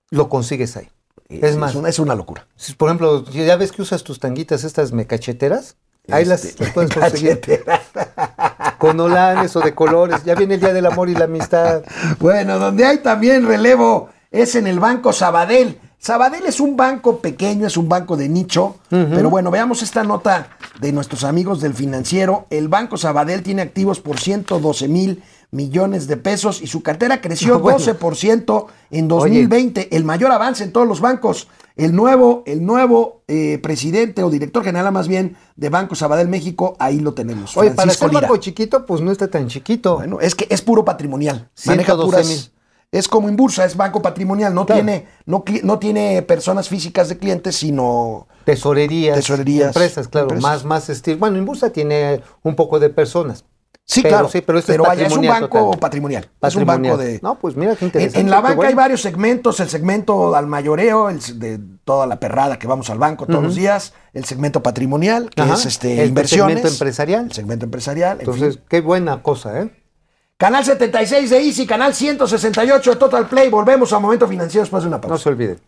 lo 0.09 0.29
consigues 0.29 0.77
ahí. 0.77 0.89
Es 1.29 1.57
más, 1.57 1.75
una, 1.75 1.89
es 1.89 1.99
una 1.99 2.15
locura. 2.15 2.47
Si, 2.55 2.73
por 2.73 2.89
ejemplo, 2.89 3.23
ya 3.25 3.55
ves 3.55 3.71
que 3.71 3.83
usas 3.83 4.03
tus 4.03 4.19
tanguitas 4.19 4.63
estas 4.63 4.91
mecacheteras, 4.91 5.75
ahí 6.09 6.25
las, 6.25 6.43
Este, 6.43 6.63
las 6.63 6.73
puedes 6.73 6.91
conseguir 6.91 7.39
con 8.79 8.99
olanes 8.99 9.55
o 9.55 9.59
de 9.59 9.75
colores. 9.75 10.23
Ya 10.23 10.33
viene 10.33 10.55
el 10.55 10.59
Día 10.59 10.73
del 10.73 10.87
Amor 10.87 11.07
y 11.09 11.13
la 11.13 11.25
Amistad. 11.25 11.83
Bueno, 12.19 12.57
donde 12.57 12.85
hay 12.85 12.97
también 12.99 13.45
relevo 13.45 14.09
es 14.31 14.55
en 14.55 14.65
el 14.65 14.79
Banco 14.79 15.13
Sabadell. 15.13 15.79
Sabadell 15.99 16.45
es 16.45 16.59
un 16.61 16.77
banco 16.77 17.19
pequeño, 17.19 17.67
es 17.67 17.75
un 17.75 17.89
banco 17.89 18.15
de 18.15 18.29
nicho, 18.29 18.77
pero 18.89 19.29
bueno, 19.29 19.51
veamos 19.51 19.81
esta 19.81 20.01
nota 20.03 20.47
de 20.79 20.93
nuestros 20.93 21.25
amigos 21.25 21.59
del 21.59 21.73
financiero. 21.73 22.47
El 22.49 22.69
Banco 22.69 22.95
Sabadell 22.95 23.43
tiene 23.43 23.61
activos 23.61 23.99
por 23.99 24.17
112 24.17 24.87
mil 24.87 25.21
millones 25.51 26.07
de 26.07 26.17
pesos 26.17 26.61
y 26.61 26.67
su 26.67 26.83
cartera 26.83 27.21
creció 27.21 27.55
No, 27.55 27.59
bueno. 27.61 27.79
12% 27.79 28.65
en 28.91 29.07
2020, 29.07 29.95
el 29.95 30.03
mayor 30.03 30.31
avance 30.31 30.63
en 30.63 30.71
todos 30.71 30.87
los 30.87 31.01
bancos. 31.01 31.47
El 31.75 31.95
nuevo, 31.95 32.43
el 32.45 32.65
nuevo 32.65 33.21
eh, 33.29 33.57
presidente 33.63 34.21
o 34.21 34.29
director 34.29 34.63
general 34.65 34.91
más 34.91 35.07
bien 35.07 35.37
de 35.55 35.69
Banco 35.69 35.95
Sabadell 35.95 36.27
México, 36.27 36.75
ahí 36.77 36.99
lo 36.99 37.13
tenemos. 37.13 37.55
Oye, 37.55 37.71
para 37.71 37.93
ser 37.93 38.09
Lira. 38.09 38.21
banco 38.21 38.35
chiquito, 38.37 38.85
pues 38.85 38.99
no 39.01 39.11
está 39.11 39.29
tan 39.29 39.47
chiquito. 39.47 39.95
Bueno, 39.95 40.19
es 40.19 40.35
que 40.35 40.45
es 40.49 40.61
puro 40.61 40.83
patrimonial. 40.83 41.49
Maneja 41.65 41.93
112 41.93 42.05
puras. 42.05 42.27
mil. 42.27 42.51
Es 42.91 43.07
como 43.07 43.29
en 43.29 43.35
bursa, 43.37 43.63
es 43.65 43.77
banco 43.77 44.01
patrimonial. 44.01 44.53
No, 44.53 44.65
Claro. 44.65 44.81
tiene, 44.83 45.07
no, 45.25 45.79
tiene 45.79 46.21
personas 46.23 46.67
físicas 46.67 47.07
de 47.07 47.17
clientes, 47.17 47.55
sino. 47.55 48.27
Tesorerías, 48.45 49.15
Tesorerías, 49.15 49.67
empresas, 49.67 50.07
claro, 50.07 50.25
empresas. 50.25 50.41
más, 50.43 50.65
más 50.65 50.89
estilo. 50.89 51.19
Bueno, 51.19 51.37
en 51.37 51.45
Bursa 51.45 51.69
tiene 51.71 52.21
un 52.43 52.55
poco 52.55 52.79
de 52.79 52.89
personas. 52.89 53.45
Sí, 53.91 54.03
Pero 54.03 54.13
claro. 54.13 54.29
sí, 54.29 54.41
pero 54.41 54.59
este 54.59 54.73
es 54.73 54.77
vaya, 54.77 55.07
es 55.07 55.17
un 55.17 55.25
banco 55.25 55.57
total. 55.57 55.79
patrimonial. 55.79 56.29
Es 56.43 56.55
un 56.55 56.63
banco 56.63 56.95
de. 56.95 57.19
No, 57.23 57.39
pues 57.39 57.55
mira 57.55 57.75
qué 57.75 57.85
interesante. 57.85 58.19
en 58.19 58.29
la 58.29 58.39
banca 58.39 58.67
hay 58.67 58.75
varios 58.75 59.01
segmentos, 59.01 59.59
el 59.61 59.67
segmento 59.67 60.35
al 60.35 60.45
mayoreo, 60.45 61.09
el 61.09 61.19
de 61.39 61.59
toda 61.85 62.05
la 62.05 62.19
perrada 62.19 62.59
que 62.59 62.67
vamos 62.67 62.91
al 62.91 62.99
banco 62.99 63.25
todos 63.25 63.41
los 63.43 63.55
días, 63.55 63.93
el 64.13 64.25
segmento 64.25 64.61
patrimonial, 64.61 65.31
que 65.31 65.41
Ajá, 65.41 65.55
es 65.55 65.65
este 65.65 66.03
el 66.03 66.09
inversiones, 66.09 66.57
segmento 66.57 66.67
empresarial. 66.75 67.25
el 67.25 67.31
segmento 67.31 67.65
empresarial, 67.65 68.13
en 68.17 68.19
Entonces, 68.21 68.55
fin. 68.57 68.63
qué 68.69 68.81
buena 68.81 69.23
cosa, 69.23 69.59
¿eh? 69.59 69.71
Canal 70.37 70.63
76 70.63 71.31
de 71.31 71.37
Easy, 71.41 71.65
canal 71.65 71.95
168 71.95 72.91
de 72.91 72.95
Total 72.95 73.27
Play. 73.27 73.49
Volvemos 73.49 73.91
a 73.91 73.97
Momento 73.97 74.27
Financiero 74.27 74.61
después 74.63 74.83
de 74.83 74.87
una 74.87 75.01
pausa. 75.01 75.13
No 75.15 75.17
se 75.17 75.29
olviden. 75.29 75.59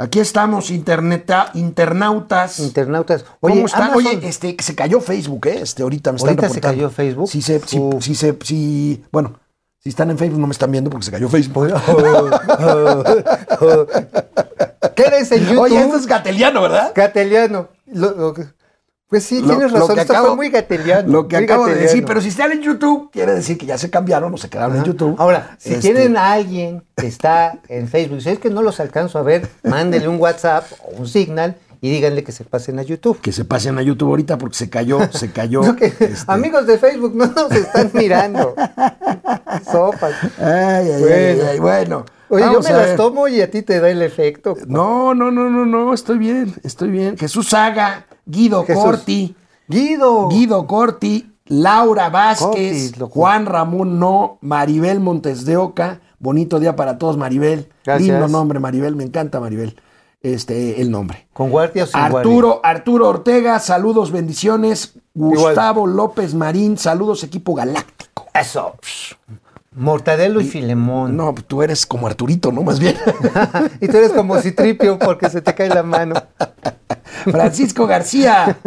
Aquí 0.00 0.20
estamos, 0.20 0.70
interneta- 0.70 1.50
internautas. 1.54 2.60
Internautas. 2.60 3.24
¿Cómo 3.40 3.52
Oye, 3.54 3.64
están? 3.64 3.82
Amazon- 3.90 3.96
Oye, 4.16 4.28
este, 4.28 4.56
se 4.60 4.74
cayó 4.76 5.00
Facebook, 5.00 5.46
¿eh? 5.48 5.58
Este, 5.62 5.82
ahorita 5.82 6.12
me 6.12 6.16
están 6.16 6.28
¿Ahorita 6.30 6.48
se 6.48 6.54
reportando. 6.54 6.76
cayó 6.76 6.90
Facebook? 6.90 7.28
Sí, 7.28 7.42
se, 7.42 7.58
sí, 7.60 7.80
sí 8.00 8.14
se- 8.14 8.38
sí- 8.44 9.02
bueno, 9.10 9.40
si 9.80 9.88
están 9.88 10.10
en 10.10 10.18
Facebook 10.18 10.40
no 10.40 10.46
me 10.46 10.52
están 10.52 10.70
viendo 10.70 10.88
porque 10.88 11.04
se 11.06 11.10
cayó 11.10 11.28
Facebook. 11.28 11.72
¿Qué 14.94 15.02
eres 15.04 15.32
en 15.32 15.40
YouTube? 15.44 15.58
Oye, 15.60 15.80
esto 15.80 15.96
es 15.96 16.06
gateliano, 16.06 16.62
¿verdad? 16.62 16.92
Gateliano. 16.94 17.68
Lo- 17.86 18.14
lo 18.14 18.34
pues 19.08 19.24
sí, 19.24 19.40
Lo- 19.40 19.48
tienes 19.48 19.72
razón. 19.72 19.98
Esto 19.98 20.14
fue 20.14 20.36
muy 20.36 20.50
gateliano. 20.50 21.10
Lo 21.10 21.28
que 21.28 21.36
acabo 21.36 21.66
de 21.66 21.74
decir, 21.76 22.04
pero 22.04 22.20
si 22.20 22.28
están 22.28 22.52
en 22.52 22.60
YouTube, 22.62 23.10
quiere 23.10 23.32
decir 23.34 23.56
que 23.58 23.66
ya 23.66 23.78
se 23.78 23.88
cambiaron 23.90 24.32
o 24.34 24.36
se 24.36 24.48
quedaron 24.50 24.76
en. 24.76 24.84
YouTube. 24.84 25.14
Ahora, 25.18 25.56
si 25.58 25.70
Este, 25.74 25.80
tienen 25.92 26.16
a 26.16 26.32
alguien 26.32 26.82
que 26.96 27.06
está 27.06 27.58
en 27.68 27.88
Facebook, 27.88 28.20
si 28.22 28.28
es 28.30 28.38
que 28.38 28.50
no 28.50 28.62
los 28.62 28.80
alcanzo 28.80 29.18
a 29.18 29.22
ver, 29.22 29.48
mándenle 29.64 30.08
un 30.08 30.20
WhatsApp 30.20 30.64
o 30.84 30.96
un 31.00 31.08
Signal 31.08 31.56
y 31.80 31.90
díganle 31.90 32.24
que 32.24 32.32
se 32.32 32.44
pasen 32.44 32.78
a 32.80 32.82
YouTube. 32.82 33.20
Que 33.20 33.32
se 33.32 33.44
pasen 33.44 33.78
a 33.78 33.82
YouTube 33.82 34.08
ahorita 34.10 34.36
porque 34.36 34.56
se 34.56 34.68
cayó, 34.68 34.98
se 35.12 35.30
cayó. 35.30 35.62
No, 35.64 35.76
que- 35.76 35.86
este, 35.86 36.10
Amigos 36.26 36.66
de 36.66 36.76
Facebook, 36.78 37.14
no 37.14 37.26
nos 37.28 37.50
están 37.52 37.90
mirando. 37.94 38.54
Sopas. 39.70 40.12
Ay, 40.38 40.90
ay, 40.90 41.00
Bueno. 41.00 41.14
ay, 41.14 41.40
ay, 41.52 41.58
bueno. 41.60 42.04
Oye, 42.30 42.44
yo 42.52 42.60
me 42.60 42.70
las 42.72 42.94
tomo 42.96 43.26
y 43.26 43.40
a 43.40 43.50
ti 43.50 43.62
te 43.62 43.80
da 43.80 43.88
el 43.88 44.02
efecto. 44.02 44.54
No, 44.66 45.14
no, 45.14 45.30
no, 45.30 45.48
no, 45.48 45.64
no, 45.64 45.94
estoy 45.94 46.18
bien, 46.18 46.54
estoy 46.62 46.90
bien. 46.90 47.16
Jesús 47.16 47.48
Saga, 47.48 48.04
Guido 48.28 48.64
Jesús. 48.64 48.84
Corti, 48.84 49.34
Guido. 49.66 50.28
Guido 50.28 50.66
Corti, 50.66 51.32
Laura 51.46 52.10
Vázquez, 52.10 52.92
Corti. 52.92 53.12
Juan 53.14 53.46
Ramón 53.46 53.98
No, 53.98 54.38
Maribel 54.42 55.00
Montes 55.00 55.46
de 55.46 55.56
Oca. 55.56 56.00
Bonito 56.18 56.60
día 56.60 56.76
para 56.76 56.98
todos, 56.98 57.16
Maribel. 57.16 57.70
Gracias. 57.84 58.08
Lindo 58.08 58.28
nombre, 58.28 58.60
Maribel, 58.60 58.94
me 58.96 59.04
encanta 59.04 59.40
Maribel. 59.40 59.80
Este, 60.20 60.82
el 60.82 60.90
nombre. 60.90 61.28
¿Con 61.32 61.48
guardia 61.50 61.84
o 61.84 61.86
sin 61.86 62.00
guardia? 62.00 62.18
Arturo, 62.18 62.60
Arturo 62.62 63.08
Ortega, 63.08 63.58
saludos, 63.60 64.10
bendiciones. 64.10 64.94
Gustavo 65.14 65.86
López 65.86 66.34
Marín, 66.34 66.76
saludos, 66.76 67.24
equipo 67.24 67.54
galáctico. 67.54 68.26
Eso. 68.34 68.74
Mortadelo 69.72 70.40
y 70.40 70.44
Filemón. 70.44 71.16
No, 71.16 71.34
tú 71.46 71.62
eres 71.62 71.86
como 71.86 72.08
Arturito, 72.08 72.50
¿no? 72.52 72.62
Más 72.62 72.78
bien. 72.78 72.96
y 73.80 73.86
tú 73.86 73.96
eres 73.96 74.12
como 74.12 74.36
Citripio 74.40 74.98
porque 74.98 75.30
se 75.30 75.40
te 75.40 75.54
cae 75.54 75.68
la 75.68 75.84
mano. 75.84 76.14
Francisco 77.30 77.86
García. 77.86 78.58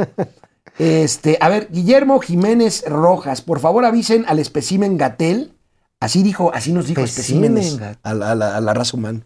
Este, 0.80 1.38
a 1.42 1.50
ver, 1.50 1.68
Guillermo 1.72 2.20
Jiménez 2.20 2.84
Rojas, 2.88 3.42
por 3.42 3.60
favor 3.60 3.86
avisen 3.86 4.26
al 4.28 4.40
espécimen 4.40 4.98
Gatel. 4.98 5.54
Así 6.00 6.24
dijo, 6.24 6.52
así 6.54 6.72
nos 6.74 6.88
dijo 6.88 7.02
especímenes 7.02 7.80
a 8.04 8.14
la, 8.14 8.32
a 8.32 8.36
la- 8.36 8.58
a 8.58 8.62
la 8.62 8.74
raza 8.74 8.98
humana. 8.98 9.22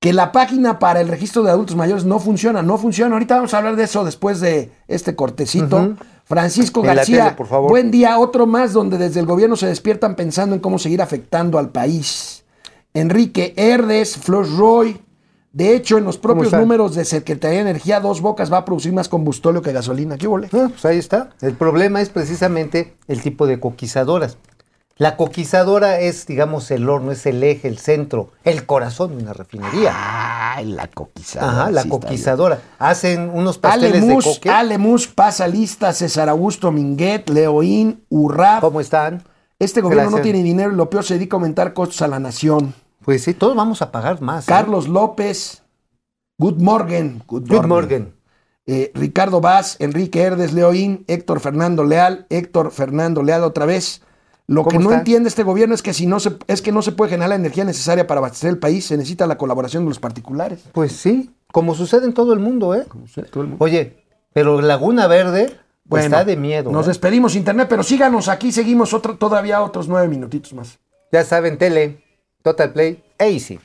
Que 0.00 0.12
la 0.14 0.32
página 0.32 0.78
para 0.78 1.00
el 1.02 1.08
registro 1.08 1.42
de 1.42 1.50
adultos 1.50 1.76
mayores 1.76 2.04
no 2.04 2.18
funciona, 2.18 2.62
no 2.62 2.78
funciona. 2.78 3.12
Ahorita 3.14 3.36
vamos 3.36 3.52
a 3.54 3.58
hablar 3.58 3.76
de 3.76 3.84
eso 3.84 4.02
después 4.04 4.40
de 4.40 4.72
este 4.88 5.14
cortecito. 5.14 5.94
Francisco 6.24 6.80
García, 6.80 7.24
tele, 7.24 7.36
por 7.36 7.46
favor. 7.48 7.70
buen 7.70 7.90
día, 7.90 8.18
otro 8.18 8.46
más 8.46 8.72
donde 8.72 8.96
desde 8.98 9.20
el 9.20 9.26
gobierno 9.26 9.56
se 9.56 9.66
despiertan 9.66 10.14
pensando 10.16 10.54
en 10.54 10.60
cómo 10.60 10.78
seguir 10.78 11.02
afectando 11.02 11.58
al 11.58 11.68
país. 11.70 12.44
Enrique 12.94 13.52
Herdes, 13.56 14.16
Flor 14.16 14.48
Roy. 14.56 15.00
De 15.52 15.74
hecho, 15.74 15.98
en 15.98 16.04
los 16.04 16.16
propios 16.16 16.52
números 16.52 16.94
de 16.94 17.04
Secretaría 17.04 17.64
de 17.64 17.70
Energía, 17.70 17.98
dos 18.00 18.20
bocas 18.20 18.52
va 18.52 18.58
a 18.58 18.64
producir 18.64 18.92
más 18.92 19.08
combustóleo 19.08 19.62
que 19.62 19.72
gasolina. 19.72 20.16
¿Qué 20.16 20.28
huele? 20.28 20.48
Ah, 20.52 20.68
pues 20.70 20.84
ahí 20.84 20.98
está. 20.98 21.30
El 21.40 21.54
problema 21.54 22.00
es 22.00 22.08
precisamente 22.08 22.94
el 23.08 23.20
tipo 23.20 23.48
de 23.48 23.58
coquizadoras. 23.58 24.36
La 24.96 25.16
coquizadora 25.16 25.98
es, 25.98 26.26
digamos, 26.26 26.70
el 26.70 26.86
horno, 26.88 27.10
es 27.10 27.24
el 27.24 27.42
eje, 27.42 27.68
el 27.68 27.78
centro, 27.78 28.32
el 28.44 28.66
corazón 28.66 29.16
de 29.16 29.22
una 29.22 29.32
refinería. 29.32 29.94
Ay, 30.54 30.66
la 30.66 30.88
coquizadora. 30.88 31.52
Ajá, 31.52 31.70
la 31.70 31.82
sí 31.82 31.88
coquizadora. 31.88 32.60
Hacen 32.78 33.30
unos 33.32 33.56
pasteles 33.56 34.06
de 34.06 34.12
Mus, 34.12 34.24
coque. 34.26 34.50
Ale 34.50 34.76
Mus, 34.76 35.08
pasa 35.08 35.48
lista, 35.48 35.94
César 35.94 36.28
Augusto 36.28 36.70
Minguet, 36.70 37.30
Leoín, 37.30 38.04
Urrap. 38.10 38.60
¿Cómo 38.60 38.80
están? 38.80 39.24
Este 39.58 39.80
gobierno 39.80 40.10
no 40.10 40.20
tiene 40.20 40.42
dinero 40.42 40.70
y 40.70 40.76
lo 40.76 40.90
peor 40.90 41.02
se 41.02 41.14
dedica 41.14 41.36
a 41.36 41.38
aumentar 41.38 41.72
costos 41.72 42.02
a 42.02 42.08
la 42.08 42.18
nación. 42.18 42.74
Pues 43.04 43.24
sí, 43.24 43.34
todos 43.34 43.56
vamos 43.56 43.82
a 43.82 43.90
pagar 43.90 44.20
más. 44.20 44.44
¿eh? 44.44 44.48
Carlos 44.48 44.88
López, 44.88 45.62
Good 46.38 46.60
Morgan. 46.60 47.22
Good, 47.26 47.48
Good 47.48 47.66
morning. 47.66 48.06
Eh, 48.66 48.92
Ricardo 48.94 49.40
Vaz, 49.40 49.76
Enrique 49.80 50.22
Herdes, 50.22 50.52
Leoín, 50.52 51.04
Héctor 51.08 51.40
Fernando 51.40 51.82
Leal, 51.82 52.26
Héctor 52.30 52.70
Fernando 52.70 53.22
Leal 53.22 53.42
otra 53.42 53.66
vez. 53.66 54.02
Lo 54.46 54.64
que 54.64 54.76
¿Cómo 54.76 54.84
no 54.84 54.90
está? 54.90 54.98
entiende 55.00 55.28
este 55.28 55.42
gobierno 55.42 55.74
es 55.74 55.82
que 55.82 55.94
si 55.94 56.06
no 56.06 56.20
se, 56.20 56.36
es 56.46 56.60
que 56.60 56.72
no 56.72 56.82
se 56.82 56.92
puede 56.92 57.10
generar 57.10 57.30
la 57.30 57.34
energía 57.36 57.64
necesaria 57.64 58.06
para 58.06 58.18
abastecer 58.18 58.50
el 58.50 58.58
país, 58.58 58.84
se 58.84 58.96
necesita 58.96 59.26
la 59.26 59.38
colaboración 59.38 59.84
de 59.84 59.90
los 59.90 60.00
particulares. 60.00 60.64
Pues 60.72 60.92
sí, 60.92 61.30
como 61.52 61.74
sucede 61.74 62.04
en 62.06 62.14
todo 62.14 62.32
el 62.32 62.40
mundo, 62.40 62.74
¿eh? 62.74 62.84
Todo 63.30 63.42
el 63.42 63.48
mundo. 63.50 63.64
Oye, 63.64 64.04
pero 64.32 64.60
Laguna 64.60 65.06
Verde 65.06 65.46
pues, 65.88 66.02
Bueno, 66.02 66.16
está 66.16 66.24
de 66.24 66.36
miedo. 66.36 66.70
Nos 66.70 66.86
¿eh? 66.86 66.90
despedimos 66.90 67.34
internet, 67.36 67.66
pero 67.68 67.82
síganos 67.82 68.28
aquí, 68.28 68.52
seguimos 68.52 68.92
otro, 68.92 69.16
todavía 69.16 69.62
otros 69.62 69.88
nueve 69.88 70.08
minutitos 70.08 70.52
más. 70.52 70.78
Ya 71.12 71.24
saben, 71.24 71.56
tele, 71.58 72.02
Total 72.42 72.72
Play, 72.72 73.02
e 73.18 73.32
Easy. 73.32 73.60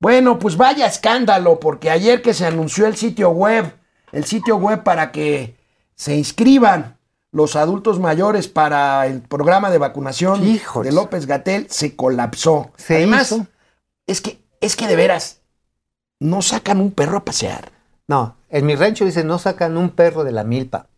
Bueno, 0.00 0.38
pues 0.38 0.56
vaya 0.56 0.86
escándalo, 0.86 1.60
porque 1.60 1.90
ayer 1.90 2.22
que 2.22 2.32
se 2.32 2.46
anunció 2.46 2.86
el 2.86 2.96
sitio 2.96 3.30
web, 3.30 3.72
el 4.12 4.24
sitio 4.24 4.56
web 4.56 4.82
para 4.82 5.12
que 5.12 5.56
se 5.94 6.16
inscriban 6.16 6.96
los 7.32 7.54
adultos 7.54 8.00
mayores 8.00 8.48
para 8.48 9.06
el 9.06 9.20
programa 9.20 9.70
de 9.70 9.78
vacunación 9.78 10.40
de 10.42 10.92
López 10.92 11.26
Gatel, 11.26 11.68
se 11.70 11.96
colapsó. 11.96 12.72
Se 12.76 12.96
Además, 12.96 13.30
hizo. 13.30 13.46
es 14.06 14.20
que, 14.20 14.40
es 14.60 14.74
que 14.74 14.86
de 14.86 14.96
veras, 14.96 15.42
no 16.18 16.42
sacan 16.42 16.80
un 16.80 16.92
perro 16.92 17.18
a 17.18 17.24
pasear. 17.24 17.70
No, 18.08 18.36
en 18.48 18.66
mi 18.66 18.74
rancho 18.74 19.04
dice, 19.04 19.22
no 19.22 19.38
sacan 19.38 19.76
un 19.76 19.90
perro 19.90 20.24
de 20.24 20.32
la 20.32 20.44
milpa, 20.44 20.88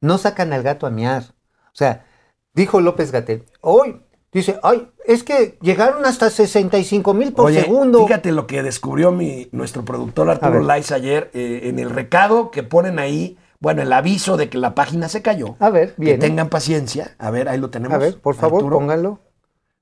no 0.00 0.18
sacan 0.18 0.52
al 0.52 0.62
gato 0.62 0.86
a 0.86 0.90
miar. 0.90 1.24
O 1.66 1.76
sea, 1.76 2.06
dijo 2.52 2.80
López 2.80 3.10
Gatel, 3.10 3.46
hoy, 3.62 4.02
dice, 4.32 4.58
ay, 4.62 4.88
es 5.04 5.24
que 5.24 5.58
llegaron 5.60 6.04
hasta 6.04 6.30
65 6.30 7.14
mil 7.14 7.32
por 7.32 7.46
Oye, 7.46 7.62
segundo. 7.62 8.06
fíjate 8.06 8.32
lo 8.32 8.46
que 8.46 8.62
descubrió 8.62 9.12
mi, 9.12 9.48
nuestro 9.52 9.84
productor 9.84 10.30
Arturo. 10.30 10.62
Lais 10.62 10.92
ayer 10.92 11.30
eh, 11.34 11.62
en 11.64 11.78
el 11.78 11.90
recado 11.90 12.50
que 12.50 12.62
ponen 12.62 12.98
ahí, 12.98 13.38
bueno, 13.58 13.82
el 13.82 13.92
aviso 13.92 14.36
de 14.36 14.48
que 14.48 14.58
la 14.58 14.74
página 14.74 15.08
se 15.08 15.22
cayó. 15.22 15.56
A 15.58 15.70
ver, 15.70 15.94
Que 15.96 16.02
bien. 16.02 16.20
tengan 16.20 16.48
paciencia. 16.48 17.14
A 17.18 17.30
ver, 17.30 17.48
ahí 17.48 17.58
lo 17.58 17.70
tenemos. 17.70 17.96
A 17.96 17.98
ver, 17.98 18.20
por 18.20 18.34
favor, 18.34 18.60
Arturo. 18.60 18.78
pónganlo. 18.78 19.20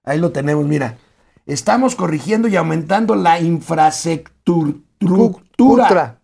Ahí 0.05 0.19
lo 0.19 0.33
tenemos, 0.33 0.65
mira. 0.67 0.97
Estamos 1.47 1.95
corrigiendo 1.95 2.49
y 2.49 2.57
aumentando 2.57 3.15
la 3.15 3.41
infraestructura. 3.41 6.21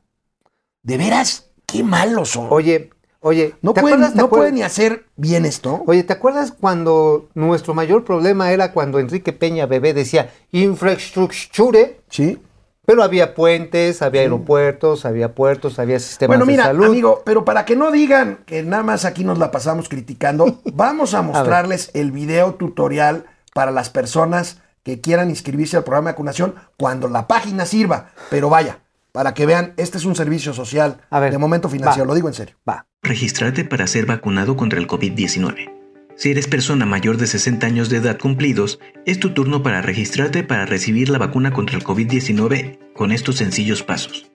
De 0.83 0.99
veras, 0.99 1.51
qué 1.67 1.83
malos 1.83 2.31
son. 2.31 2.49
Oye, 2.51 2.91
oye, 3.25 3.55
no 3.63 3.73
¿te 3.73 3.81
pueden, 3.81 4.03
acuerdas- 4.03 4.15
no 4.15 4.29
pueden 4.29 4.55
ni 4.55 4.63
hacer 4.63 5.07
bien 5.17 5.45
esto. 5.47 5.83
Oye, 5.87 6.05
¿te 6.05 6.13
acuerdas 6.13 6.53
cuando 6.53 7.29
nuestro 7.35 7.75
mayor 7.75 8.05
problema 8.05 8.53
era 8.53 8.73
cuando 8.73 8.99
Enrique 8.99 9.33
Peña 9.33 9.67
Bebé 9.67 9.95
decía 9.95 10.31
infraestructure? 10.53 12.01
Sí. 12.09 12.39
Pero 12.87 13.03
había 13.03 13.35
puentes, 13.35 14.03
había 14.03 14.21
aeropuertos, 14.21 15.07
había 15.07 15.35
puertos, 15.35 15.79
había 15.79 15.99
sistemas 15.99 16.37
Bueno, 16.37 16.45
de 16.45 16.53
mira, 16.53 16.65
salud. 16.65 16.85
amigo, 16.85 17.23
pero 17.25 17.43
para 17.47 17.65
que 17.65 17.77
no 17.77 17.91
digan 17.91 18.41
que 18.45 18.63
nada 18.63 18.83
más 18.83 19.07
aquí 19.07 19.25
nos 19.25 19.39
la 19.39 19.51
pasamos 19.51 19.89
criticando, 19.89 20.61
vamos 20.75 21.15
a 21.15 21.23
mostrarles 21.23 21.91
el 21.95 22.13
video 22.13 22.55
tutorial 22.57 23.25
para 23.55 23.71
las 23.71 23.89
personas 23.89 24.59
que 24.83 25.01
quieran 25.01 25.31
inscribirse 25.31 25.79
al 25.79 25.85
programa 25.85 26.11
de 26.11 26.13
vacunación 26.13 26.57
cuando 26.77 27.09
la 27.09 27.27
página 27.27 27.65
sirva. 27.65 28.11
Pero 28.29 28.51
vaya, 28.51 28.81
para 29.15 29.33
que 29.33 29.47
vean, 29.47 29.73
este 29.77 29.97
es 29.97 30.05
un 30.07 30.17
servicio 30.17 30.53
social 30.53 31.01
A 31.09 31.21
ver, 31.21 31.31
de 31.31 31.39
momento 31.39 31.69
financiero, 31.69 32.05
va. 32.05 32.09
lo 32.09 32.17
digo 32.17 32.27
en 32.27 32.35
serio. 32.35 32.57
Va. 32.69 32.89
Registrarte 33.01 33.65
para 33.65 33.87
ser 33.87 34.07
vacunado 34.07 34.57
contra 34.57 34.81
el 34.81 34.89
COVID-19. 34.89 35.71
Si 36.17 36.33
eres 36.33 36.49
persona 36.49 36.85
mayor 36.85 37.17
de 37.17 37.29
60 37.29 37.65
años 37.65 37.91
de 37.91 37.99
edad 37.99 38.19
cumplidos, 38.19 38.81
es 39.07 39.21
tu 39.21 39.31
turno 39.31 39.63
para 39.63 39.83
registrarte 39.83 40.43
para 40.43 40.67
recibir 40.67 41.11
la 41.11 41.19
vacuna 41.19 41.53
contra 41.53 41.77
el 41.77 41.85
COVID-19 41.85 42.93
con 42.93 43.13
estos 43.13 43.37
sencillos 43.37 43.85
pasos. 43.85 44.33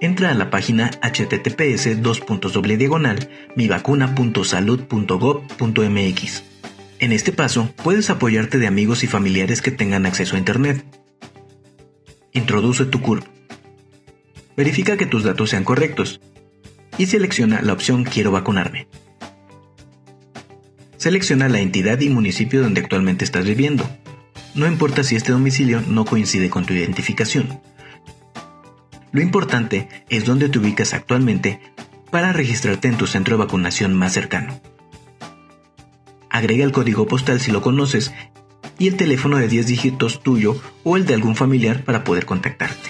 Entra 0.00 0.32
a 0.32 0.34
la 0.34 0.50
página 0.50 0.90
https 0.90 1.88
diagonal 2.78 3.30
mivacuna.salud.gov.mx. 3.54 6.42
En 6.98 7.12
este 7.12 7.30
paso 7.30 7.72
puedes 7.80 8.10
apoyarte 8.10 8.58
de 8.58 8.66
amigos 8.66 9.04
y 9.04 9.06
familiares 9.06 9.62
que 9.62 9.70
tengan 9.70 10.04
acceso 10.04 10.34
a 10.34 10.40
Internet. 10.40 10.84
Introduce 12.32 12.86
tu 12.86 13.00
CURP. 13.00 13.35
Verifica 14.56 14.96
que 14.96 15.06
tus 15.06 15.22
datos 15.22 15.50
sean 15.50 15.64
correctos 15.64 16.20
y 16.98 17.06
selecciona 17.06 17.60
la 17.62 17.72
opción 17.72 18.04
Quiero 18.04 18.30
vacunarme. 18.30 18.88
Selecciona 20.96 21.48
la 21.48 21.60
entidad 21.60 22.00
y 22.00 22.08
municipio 22.08 22.62
donde 22.62 22.80
actualmente 22.80 23.24
estás 23.24 23.44
viviendo. 23.44 23.88
No 24.54 24.66
importa 24.66 25.04
si 25.04 25.14
este 25.14 25.32
domicilio 25.32 25.82
no 25.86 26.06
coincide 26.06 26.48
con 26.48 26.64
tu 26.64 26.72
identificación. 26.72 27.60
Lo 29.12 29.20
importante 29.20 29.88
es 30.08 30.24
dónde 30.24 30.48
te 30.48 30.58
ubicas 30.58 30.94
actualmente 30.94 31.60
para 32.10 32.32
registrarte 32.32 32.88
en 32.88 32.96
tu 32.96 33.06
centro 33.06 33.36
de 33.36 33.44
vacunación 33.44 33.94
más 33.94 34.14
cercano. 34.14 34.60
Agrega 36.30 36.64
el 36.64 36.72
código 36.72 37.06
postal 37.06 37.40
si 37.40 37.52
lo 37.52 37.60
conoces 37.60 38.12
y 38.78 38.88
el 38.88 38.96
teléfono 38.96 39.36
de 39.36 39.48
10 39.48 39.66
dígitos 39.66 40.22
tuyo 40.22 40.60
o 40.84 40.96
el 40.96 41.06
de 41.06 41.14
algún 41.14 41.36
familiar 41.36 41.84
para 41.84 42.04
poder 42.04 42.26
contactarte. 42.26 42.85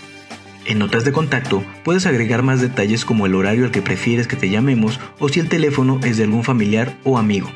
En 0.66 0.80
notas 0.80 1.04
de 1.04 1.12
contacto 1.12 1.64
puedes 1.84 2.06
agregar 2.06 2.42
más 2.42 2.60
detalles 2.60 3.04
como 3.04 3.26
el 3.26 3.36
horario 3.36 3.66
al 3.66 3.70
que 3.70 3.82
prefieres 3.82 4.26
que 4.26 4.34
te 4.34 4.50
llamemos 4.50 4.98
o 5.20 5.28
si 5.28 5.38
el 5.38 5.48
teléfono 5.48 6.00
es 6.02 6.16
de 6.16 6.24
algún 6.24 6.42
familiar 6.42 6.98
o 7.04 7.18
amigo. 7.18 7.48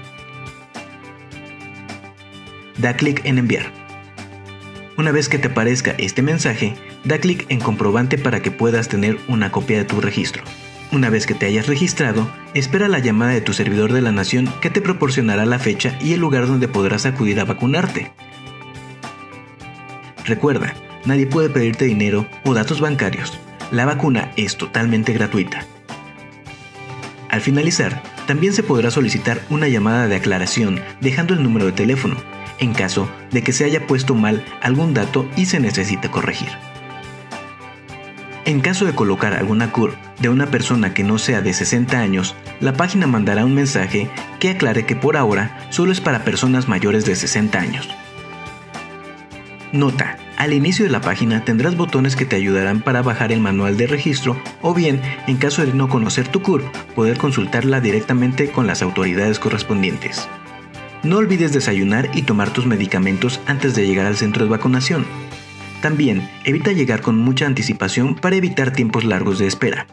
Da 2.79 2.95
clic 2.95 3.21
en 3.25 3.39
enviar. 3.39 3.73
Una 4.97 5.11
vez 5.11 5.29
que 5.29 5.39
te 5.39 5.49
aparezca 5.49 5.91
este 5.99 6.23
mensaje, 6.23 6.75
da 7.05 7.19
clic 7.19 7.47
en 7.49 7.59
comprobante 7.59 8.17
para 8.17 8.43
que 8.43 8.53
puedas 8.53 8.89
tener 8.89 9.19
una 9.27 9.51
copia 9.51 9.79
de 9.79 9.85
tu 9.85 10.01
registro. 10.01 10.45
Una 10.93 11.11
vez 11.11 11.27
que 11.27 11.35
te 11.35 11.47
hayas 11.47 11.67
registrado, 11.67 12.31
espera 12.55 12.87
la 12.87 13.01
llamada 13.01 13.33
de 13.33 13.41
tu 13.41 13.53
servidor 13.53 13.93
de 13.93 14.03
la 14.03 14.13
nación 14.13 14.53
que 14.61 14.71
te 14.71 14.81
proporcionará 14.81 15.47
la 15.47 15.59
fecha 15.59 15.99
y 16.01 16.13
el 16.13 16.21
lugar 16.21 16.47
donde 16.47 16.69
podrás 16.69 17.07
acudir 17.07 17.41
a 17.41 17.45
vacunarte. 17.45 18.13
Recuerda, 20.25 20.75
nadie 21.05 21.27
puede 21.27 21.51
pedirte 21.51 21.85
dinero 21.85 22.27
o 22.45 22.55
datos 22.55 22.81
bancarios. 22.81 23.39
La 23.71 23.87
vacuna 23.87 24.33
es 24.37 24.57
totalmente 24.57 25.13
gratuita. 25.13 25.65
Al 27.29 27.41
finalizar, 27.41 28.03
también 28.27 28.53
se 28.53 28.63
podrá 28.63 28.91
solicitar 28.91 29.41
una 29.51 29.69
llamada 29.69 30.09
de 30.09 30.17
aclaración 30.17 30.81
dejando 31.01 31.35
el 31.35 31.43
número 31.43 31.67
de 31.67 31.73
teléfono, 31.73 32.17
en 32.59 32.73
caso 32.73 33.09
de 33.31 33.43
que 33.43 33.53
se 33.53 33.65
haya 33.65 33.87
puesto 33.87 34.15
mal 34.15 34.45
algún 34.61 34.95
dato 34.95 35.29
y 35.37 35.47
se 35.47 35.61
necesite 35.61 36.11
corregir. 36.11 36.49
En 38.45 38.61
caso 38.61 38.85
de 38.85 38.95
colocar 38.95 39.35
alguna 39.35 39.71
CUR 39.71 39.95
de 40.19 40.29
una 40.29 40.47
persona 40.47 40.93
que 40.93 41.05
no 41.05 41.19
sea 41.19 41.41
de 41.41 41.53
60 41.53 41.99
años, 41.99 42.35
la 42.59 42.73
página 42.73 43.07
mandará 43.07 43.45
un 43.45 43.55
mensaje 43.55 44.11
que 44.41 44.51
aclare 44.51 44.87
que 44.87 44.97
por 44.97 45.17
ahora 45.17 45.69
solo 45.71 45.93
es 45.93 46.01
para 46.01 46.25
personas 46.25 46.67
mayores 46.67 47.05
de 47.05 47.15
60 47.15 47.59
años. 47.59 47.89
Nota, 49.73 50.19
al 50.41 50.55
inicio 50.55 50.87
de 50.87 50.91
la 50.91 51.03
página 51.03 51.45
tendrás 51.45 51.77
botones 51.77 52.17
que 52.17 52.25
te 52.25 52.35
ayudarán 52.35 52.81
para 52.81 53.03
bajar 53.03 53.31
el 53.31 53.41
manual 53.41 53.77
de 53.77 53.87
registro 53.87 54.43
o 54.63 54.73
bien, 54.73 55.03
en 55.27 55.37
caso 55.37 55.67
de 55.67 55.75
no 55.75 55.91
conocer 55.91 56.29
tu 56.29 56.41
CURP, 56.41 56.65
poder 56.95 57.19
consultarla 57.19 57.83
directamente 57.83 58.51
con 58.51 58.67
las 58.67 58.81
autoridades 58.81 59.39
correspondientes. 59.39 60.31
No 61.03 61.19
olvides 61.19 61.53
desayunar 61.53 62.09
y 62.15 62.23
tomar 62.23 62.55
tus 62.55 62.65
medicamentos 62.65 63.39
antes 63.45 63.75
de 63.75 63.87
llegar 63.87 64.07
al 64.07 64.17
centro 64.17 64.43
de 64.43 64.51
vacunación. 64.51 65.05
También 65.83 66.27
evita 66.47 66.73
llegar 66.73 67.03
con 67.03 67.19
mucha 67.19 67.45
anticipación 67.45 68.15
para 68.15 68.37
evitar 68.37 68.73
tiempos 68.73 69.05
largos 69.05 69.39
de 69.39 69.47
espera. 69.47 69.87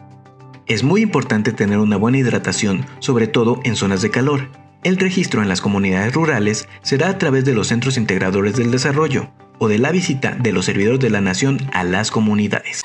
Es 0.64 0.82
muy 0.82 1.02
importante 1.02 1.52
tener 1.52 1.76
una 1.76 1.98
buena 1.98 2.16
hidratación, 2.16 2.86
sobre 3.00 3.26
todo 3.26 3.60
en 3.64 3.76
zonas 3.76 4.00
de 4.00 4.10
calor. 4.10 4.48
El 4.82 4.96
registro 4.96 5.42
en 5.42 5.50
las 5.50 5.60
comunidades 5.60 6.14
rurales 6.14 6.70
será 6.80 7.10
a 7.10 7.18
través 7.18 7.44
de 7.44 7.52
los 7.52 7.66
centros 7.66 7.98
integradores 7.98 8.56
del 8.56 8.70
desarrollo 8.70 9.30
o 9.58 9.68
de 9.68 9.78
la 9.78 9.90
visita 9.90 10.36
de 10.38 10.52
los 10.52 10.64
servidores 10.66 11.00
de 11.00 11.10
la 11.10 11.20
nación 11.20 11.58
a 11.72 11.84
las 11.84 12.10
comunidades. 12.10 12.82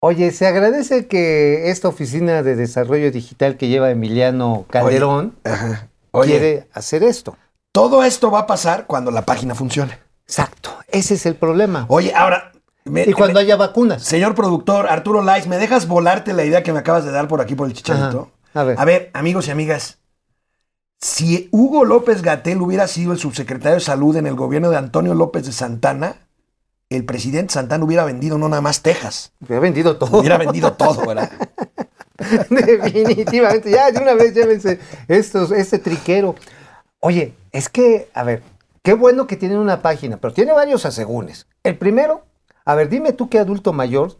Oye, 0.00 0.30
se 0.30 0.46
agradece 0.46 1.06
que 1.06 1.70
esta 1.70 1.88
oficina 1.88 2.42
de 2.42 2.54
desarrollo 2.54 3.10
digital 3.10 3.56
que 3.56 3.68
lleva 3.68 3.90
Emiliano 3.90 4.66
Calderón 4.70 5.34
Ajá. 5.44 5.88
Oye, 6.12 6.30
quiere 6.32 6.68
hacer 6.72 7.02
esto. 7.02 7.36
todo 7.72 8.04
esto 8.04 8.30
va 8.30 8.40
a 8.40 8.46
pasar 8.46 8.86
cuando 8.86 9.10
la 9.10 9.22
página 9.24 9.54
funcione. 9.54 9.98
Exacto, 10.26 10.70
ese 10.88 11.14
es 11.14 11.26
el 11.26 11.34
problema. 11.34 11.86
Oye, 11.88 12.12
ahora, 12.14 12.52
me- 12.84 13.04
y 13.04 13.12
cuando 13.12 13.34
me- 13.34 13.40
haya 13.40 13.56
vacunas. 13.56 14.02
señor 14.02 14.34
productor 14.34 14.86
Arturo 14.88 15.22
Lais, 15.22 15.46
¿me 15.46 15.56
dejas 15.58 15.86
volarte 15.88 16.32
la 16.32 16.44
idea 16.44 16.62
que 16.62 16.72
me 16.72 16.78
acabas 16.80 17.04
de 17.04 17.10
dar 17.12 17.26
por 17.28 17.40
aquí 17.40 17.54
por 17.54 17.66
el 17.66 17.72
chicharito? 17.74 18.30
Ajá. 18.52 18.60
A 18.60 18.64
ver. 18.64 18.76
A 18.80 18.84
ver, 18.84 19.10
amigos 19.12 19.48
y 19.48 19.50
amigas, 19.50 19.98
si 21.00 21.48
Hugo 21.52 21.84
López 21.84 22.22
Gatel 22.22 22.60
hubiera 22.60 22.88
sido 22.88 23.12
el 23.12 23.18
subsecretario 23.18 23.76
de 23.76 23.80
Salud 23.80 24.16
en 24.16 24.26
el 24.26 24.34
gobierno 24.34 24.70
de 24.70 24.76
Antonio 24.76 25.14
López 25.14 25.44
de 25.46 25.52
Santana, 25.52 26.16
el 26.88 27.04
presidente 27.04 27.54
Santana 27.54 27.84
hubiera 27.84 28.04
vendido 28.04 28.38
no 28.38 28.48
nada 28.48 28.62
más 28.62 28.82
Texas, 28.82 29.32
ha 29.48 29.58
vendido 29.58 29.96
todo. 29.96 30.20
hubiera 30.20 30.38
vendido 30.38 30.72
todo, 30.72 31.06
¿verdad? 31.06 31.30
Definitivamente, 32.50 33.70
ya 33.70 33.90
de 33.90 34.00
una 34.00 34.14
vez 34.14 34.34
llévense 34.34 34.80
estos, 35.08 35.50
este 35.50 35.78
triquero. 35.78 36.34
Oye, 37.00 37.34
es 37.52 37.68
que, 37.68 38.08
a 38.14 38.22
ver, 38.22 38.42
qué 38.82 38.94
bueno 38.94 39.26
que 39.26 39.36
tienen 39.36 39.58
una 39.58 39.82
página, 39.82 40.16
pero 40.16 40.32
tiene 40.32 40.52
varios 40.52 40.86
asegúnes. 40.86 41.46
El 41.62 41.76
primero, 41.76 42.24
a 42.64 42.74
ver, 42.74 42.88
dime 42.88 43.12
tú 43.12 43.28
qué 43.28 43.38
adulto 43.38 43.72
mayor 43.72 44.16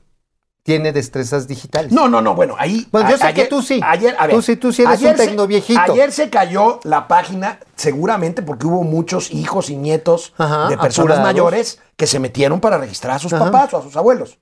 tiene 0.67 0.93
destrezas 0.93 1.47
digitales. 1.47 1.93
No, 1.93 2.09
no, 2.09 2.21
no, 2.21 2.35
bueno, 2.35 2.57
ahí. 2.59 2.87
Bueno, 2.91 3.09
yo 3.09 3.17
sé 3.17 3.33
que 3.33 3.45
tú 3.47 3.63
sí. 3.63 3.81
Ayer, 3.83 4.17
a 4.19 4.27
ver, 4.27 4.35
Tú 4.37 4.43
sí, 4.43 4.57
tú 4.57 4.73
sí 4.73 4.83
eres 4.83 5.01
un 5.01 5.07
ayer 5.07 5.17
se- 5.17 5.27
tecnoviejito. 5.29 5.81
Ayer 5.81 6.11
se 6.13 6.29
cayó 6.29 6.81
la 6.83 7.07
página, 7.07 7.61
seguramente 7.77 8.43
porque 8.43 8.67
hubo 8.67 8.83
muchos 8.83 9.31
hijos 9.31 9.71
y 9.71 9.77
nietos 9.77 10.35
Ajá, 10.37 10.69
de 10.69 10.77
personas 10.77 11.19
apurados. 11.19 11.23
mayores 11.35 11.79
que 11.97 12.09
se 12.09 12.19
metieron 12.19 12.61
para 12.61 12.79
registrar 12.79 13.15
a 13.17 13.19
sus 13.21 13.33
Ajá. 13.33 13.45
papás 13.47 13.73
o 13.75 13.79
a 13.79 13.83
sus 13.83 13.97
abuelos. 13.97 14.39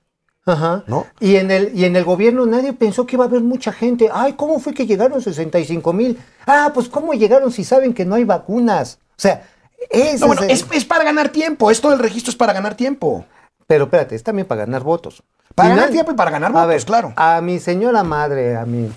Ajá. 0.47 0.83
¿No? 0.87 1.05
Y 1.19 1.35
en 1.37 1.49
el 1.51 1.71
y 1.77 1.85
en 1.85 1.95
el 1.95 2.03
gobierno 2.03 2.45
nadie 2.45 2.73
pensó 2.73 3.05
que 3.05 3.15
iba 3.15 3.25
a 3.25 3.27
haber 3.27 3.41
mucha 3.41 3.71
gente. 3.71 4.09
Ay, 4.13 4.33
¿cómo 4.33 4.59
fue 4.59 4.73
que 4.73 4.85
llegaron 4.87 5.21
65 5.21 5.93
mil? 5.93 6.19
Ah, 6.47 6.71
pues 6.73 6.89
¿cómo 6.89 7.13
llegaron 7.13 7.51
si 7.51 7.63
saben 7.63 7.93
que 7.93 8.03
no 8.05 8.15
hay 8.15 8.23
vacunas? 8.25 8.99
O 9.11 9.21
sea, 9.21 9.47
ese 9.91 10.19
No, 10.19 10.27
bueno, 10.27 10.41
es 10.43 10.61
es, 10.63 10.65
es 10.71 10.85
para 10.85 11.03
ganar 11.03 11.29
tiempo. 11.29 11.69
Esto 11.71 11.89
del 11.91 11.99
registro 11.99 12.31
es 12.31 12.35
para 12.35 12.53
ganar 12.53 12.75
tiempo. 12.75 13.25
Pero 13.67 13.85
espérate, 13.85 14.15
es 14.15 14.23
también 14.23 14.47
para 14.47 14.65
ganar 14.65 14.83
votos. 14.83 15.23
Para 15.55 15.69
ganar 15.69 15.89
tiempo 15.89 16.11
y 16.11 16.15
para 16.15 16.31
ganar 16.31 16.51
A 16.51 16.53
votos, 16.53 16.67
ver, 16.67 16.83
claro. 16.85 17.13
A 17.15 17.41
mi 17.41 17.59
señora 17.59 18.03
madre, 18.03 18.57
a 18.57 18.65
mi 18.65 18.91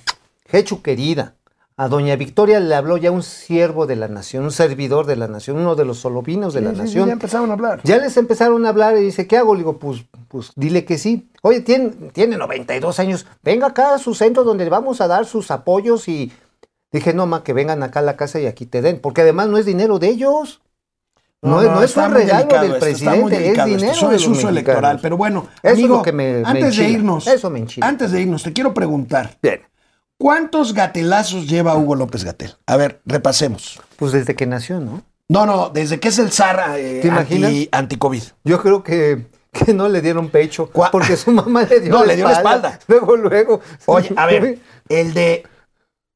Jechu 0.47 0.83
querida, 0.83 1.35
a 1.77 1.87
doña 1.87 2.17
Victoria 2.17 2.59
le 2.59 2.75
habló 2.75 2.97
ya 2.97 3.13
un 3.13 3.23
siervo 3.23 3.87
de 3.87 3.95
la 3.95 4.09
nación, 4.09 4.45
un 4.45 4.51
servidor 4.51 5.07
de 5.07 5.15
la 5.15 5.29
nación, 5.29 5.59
uno 5.59 5.77
de 5.77 5.85
los 5.85 5.99
solovinos 5.99 6.53
de 6.53 6.61
la 6.61 6.71
Sí, 6.71 6.77
sí, 6.77 6.83
nación. 6.83 7.07
Ya 7.07 7.13
empezaron 7.13 7.51
a 7.51 7.53
hablar. 7.53 7.81
Ya 7.85 7.99
les 7.99 8.17
empezaron 8.17 8.67
a 8.67 8.71
hablar 8.71 8.97
y 8.97 9.03
dice, 9.03 9.29
¿qué 9.29 9.37
hago? 9.37 9.55
Le 9.55 9.59
digo, 9.61 9.79
pues, 9.79 10.05
pues 10.27 10.51
dile 10.57 10.85
que 10.85 10.99
sí. 10.99 11.31
Oye, 11.43 11.61
tiene, 11.61 11.91
tiene 12.13 12.37
92 12.37 12.99
años, 12.99 13.27
venga 13.45 13.69
acá 13.69 13.95
a 13.95 13.99
su 13.99 14.15
centro 14.15 14.43
donde 14.43 14.69
vamos 14.69 15.01
a 15.01 15.07
dar 15.07 15.25
sus 15.27 15.53
apoyos 15.53 16.09
y 16.09 16.33
dije, 16.91 17.15
no, 17.15 17.27
ma, 17.27 17.45
que 17.45 17.53
vengan 17.53 17.85
acá 17.85 18.01
a 18.01 18.03
la 18.03 18.17
casa 18.17 18.41
y 18.41 18.47
aquí 18.47 18.67
te 18.67 18.83
den, 18.83 19.01
porque 19.01 19.21
además 19.21 19.47
no 19.49 19.59
es 19.59 19.65
dinero 19.67 20.01
de 20.01 20.09
ellos. 20.09 20.61
No, 21.43 21.63
es- 21.63 21.71
no 21.71 21.83
es 21.83 21.97
un 21.97 22.13
regalo 22.13 22.61
del 22.61 22.79
presidente, 22.79 23.37
es 23.37 23.51
esto. 23.53 23.65
dinero 23.65 24.13
es 24.13 24.27
uso 24.27 24.49
electoral. 24.49 24.99
Pero 25.01 25.17
bueno, 25.17 25.47
Eso 25.63 25.73
es 25.73 25.73
amigo, 25.75 25.97
lo 25.99 26.03
que 26.03 26.13
me- 26.13 26.39
me 26.41 26.49
antes 26.49 26.77
de 26.77 26.89
irnos, 26.89 27.27
Eso 27.27 27.49
me 27.51 27.65
antes 27.81 28.11
de 28.11 28.21
irnos, 28.23 28.43
te 28.43 28.53
quiero 28.53 28.75
preguntar, 28.75 29.37
Bien. 29.41 29.61
¿cuántos 30.19 30.75
gatelazos 30.75 31.47
lleva 31.47 31.77
Hugo 31.77 31.95
López 31.95 32.25
Gatel? 32.25 32.55
A 32.67 32.77
ver, 32.77 33.01
repasemos. 33.07 33.81
Pues 33.97 34.13
desde 34.13 34.35
que 34.35 34.47
nació, 34.47 34.81
¿no? 34.81 35.03
No, 35.29 35.47
no, 35.47 35.69
desde 35.69 36.01
que 36.01 36.09
es 36.09 36.19
el 36.19 36.33
zar 36.33 36.75
eh, 36.79 37.69
anti-COVID. 37.71 38.23
Yo 38.45 38.61
creo 38.63 38.83
que, 38.83 39.27
que 39.53 39.75
no 39.75 39.89
le 39.89 40.01
dieron 40.01 40.31
pecho, 40.31 40.71
porque 40.91 41.17
su 41.17 41.31
mamá 41.31 41.63
le 41.65 41.81
dio 41.81 41.93
No, 41.93 42.01
la 42.01 42.07
le 42.07 42.17
dio 42.17 42.25
la 42.25 42.33
espalda. 42.33 42.79
Luego, 42.89 43.17
luego. 43.17 43.61
Oye, 43.87 44.13
a 44.17 44.27
ver, 44.27 44.59
el 44.89 45.15
de, 45.15 45.45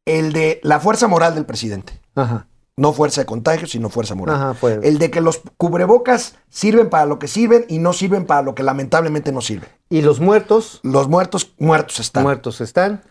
el 0.07 0.33
de 0.33 0.61
la 0.65 0.81
fuerza 0.81 1.07
moral 1.07 1.35
del 1.35 1.45
presidente. 1.45 2.01
Ajá. 2.17 2.47
No 2.77 2.93
fuerza 2.95 3.21
de 3.21 3.27
contagio, 3.27 3.67
sino 3.67 3.91
fuerza 3.91 4.15
moral. 4.15 4.35
Ajá, 4.37 4.55
pues. 4.59 4.79
El 4.83 4.99
de 4.99 5.11
que 5.11 5.21
los 5.21 5.43
cubrebocas 5.59 6.37
sirven 6.49 6.89
para 6.89 7.05
lo 7.05 7.19
que 7.19 7.29
sirven 7.29 7.67
y 7.69 7.79
no 7.79 7.93
sirven 7.93 8.25
para 8.25 8.41
lo 8.43 8.55
que 8.55 8.63
lamentablemente 8.63 9.31
no 9.31 9.43
sirven. 9.43 9.69
Y 9.91 10.01
los 10.01 10.21
muertos, 10.21 10.81
Los 10.83 11.09
muertos, 11.09 11.53
muertos 11.59 12.01
están. 12.01 12.23
muertos 12.23 12.61
están. 12.63 13.03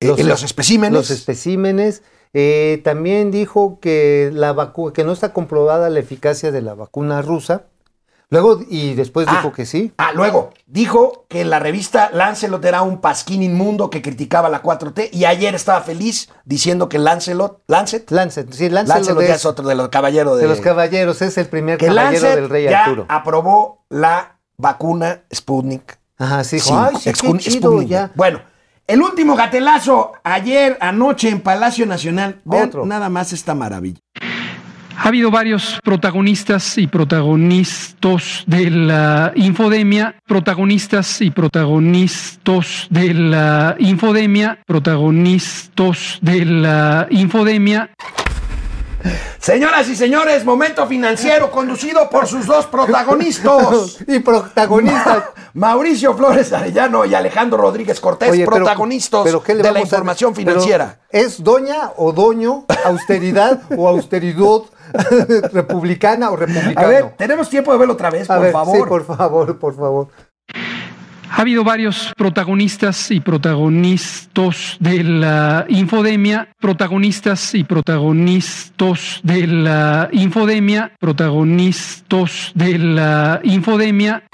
Eh, 0.00 0.08
Los- 0.08 0.24
los, 0.24 0.42
especímenes. 0.42 0.92
Los 0.92 1.10
especímenes. 1.10 2.02
Eh, 2.34 2.80
también 2.84 3.30
dijo 3.30 3.78
que 3.80 4.30
la 4.34 4.54
vacu- 4.54 4.92
que 4.92 5.04
no 5.04 5.12
está 5.12 5.32
comprobada 5.32 5.88
la 5.88 6.00
eficacia 6.00 6.50
de 6.52 6.60
la 6.60 6.74
vacuna 6.74 7.22
rusa, 7.22 7.64
Luego, 8.30 8.60
y 8.68 8.94
después 8.94 9.26
Ah. 9.28 9.36
dijo 9.36 9.52
que 9.52 9.64
sí. 9.64 9.92
Ah, 9.96 10.10
luego, 10.14 10.50
dijo 10.66 11.24
que 11.28 11.44
la 11.46 11.58
revista 11.58 12.10
Lancelot 12.12 12.62
era 12.64 12.82
un 12.82 13.00
pasquín 13.00 13.42
inmundo 13.42 13.88
que 13.88 14.02
criticaba 14.02 14.50
la 14.50 14.60
4T 14.62 15.08
y 15.12 15.24
ayer 15.24 15.54
estaba 15.54 15.80
feliz 15.80 16.28
diciendo 16.44 16.90
que 16.90 16.98
Lancelot, 16.98 17.62
Lancet, 17.68 18.10
Lancet, 18.10 18.52
sí, 18.52 18.68
Lancet, 18.68 18.96
Lancelot 18.96 19.22
ya 19.26 19.34
es 19.34 19.46
otro 19.46 19.66
de 19.66 19.74
los 19.74 19.88
caballeros 19.88 20.36
de, 20.36 20.42
de 20.42 20.48
los 20.48 20.60
caballeros, 20.60 21.22
es 21.22 21.38
el 21.38 21.46
primer 21.46 21.78
que 21.78 21.86
caballero 21.86 22.12
Lancet 22.22 22.34
del 22.34 22.50
rey 22.50 22.64
ya 22.64 22.84
Arturo. 22.84 23.06
aprobó 23.08 23.84
la 23.88 24.38
vacuna 24.58 25.22
Sputnik. 25.34 25.98
Ajá, 26.18 26.44
sí, 26.44 26.58
Sí, 26.60 26.70
ay, 26.74 26.96
sí, 27.00 27.12
qué 27.12 27.38
chido, 27.38 27.80
ya. 27.80 28.10
Bueno, 28.14 28.40
el 28.86 29.00
último 29.00 29.36
gatelazo 29.36 30.12
ayer 30.24 30.76
anoche 30.80 31.28
en 31.30 31.40
Palacio 31.40 31.86
Nacional. 31.86 32.40
Vean 32.44 32.68
Otro. 32.68 32.84
nada 32.84 33.08
más 33.08 33.32
esta 33.32 33.54
maravilla. 33.54 34.00
Ha 35.00 35.08
habido 35.08 35.30
varios 35.30 35.78
protagonistas 35.84 36.76
y 36.76 36.88
protagonistas 36.88 38.42
de 38.46 38.68
la 38.68 39.32
infodemia, 39.36 40.16
protagonistas 40.26 41.20
y 41.20 41.30
protagonistas 41.30 42.88
de 42.90 43.14
la 43.14 43.76
infodemia, 43.78 44.58
protagonistas 44.66 46.18
de 46.20 46.44
la 46.44 47.06
infodemia. 47.10 47.90
Señoras 49.38 49.88
y 49.88 49.94
señores, 49.94 50.44
momento 50.44 50.84
financiero 50.88 51.52
conducido 51.52 52.10
por 52.10 52.26
sus 52.26 52.46
dos 52.46 52.66
protagonistas. 52.66 53.98
y 54.08 54.18
protagonista. 54.18 55.30
Mauricio 55.54 56.14
Flores 56.16 56.52
Arellano 56.52 57.04
y 57.04 57.14
Alejandro 57.14 57.56
Rodríguez 57.58 58.00
Cortés, 58.00 58.30
Oye, 58.30 58.44
pero- 58.44 58.56
protagonistas 58.56 59.22
pero 59.24 59.42
¿qué 59.42 59.54
le 59.54 59.62
de 59.62 59.72
la 59.72 59.78
a- 59.78 59.82
información 59.82 60.34
pero, 60.34 60.50
financiera. 60.50 60.98
¿Es 61.08 61.42
doña 61.42 61.92
o 61.96 62.12
doño, 62.12 62.66
austeridad 62.84 63.62
o 63.76 63.88
austeridad 63.88 64.60
republicana 65.52 66.30
o 66.30 66.36
republicano? 66.36 66.86
A 66.86 66.90
ver, 66.90 67.10
tenemos 67.16 67.48
tiempo 67.48 67.72
de 67.72 67.78
verlo 67.78 67.94
otra 67.94 68.10
vez, 68.10 68.28
A 68.30 68.34
por 68.34 68.42
ver, 68.44 68.52
favor. 68.52 68.76
Sí, 68.76 68.82
por 68.88 69.04
favor, 69.04 69.58
por 69.58 69.76
favor. 69.76 70.08
Ha 71.30 71.42
habido 71.42 71.62
varios 71.62 72.12
protagonistas 72.16 73.10
y 73.10 73.20
protagonistas 73.20 74.76
de 74.80 75.04
la 75.04 75.66
infodemia, 75.68 76.48
protagonistas 76.58 77.54
y 77.54 77.64
protagonistas 77.64 79.20
de 79.22 79.46
la 79.46 80.08
infodemia, 80.10 80.92
protagonistas 80.98 82.50
de 82.54 82.78
la 82.78 83.40
infodemia. 83.44 84.24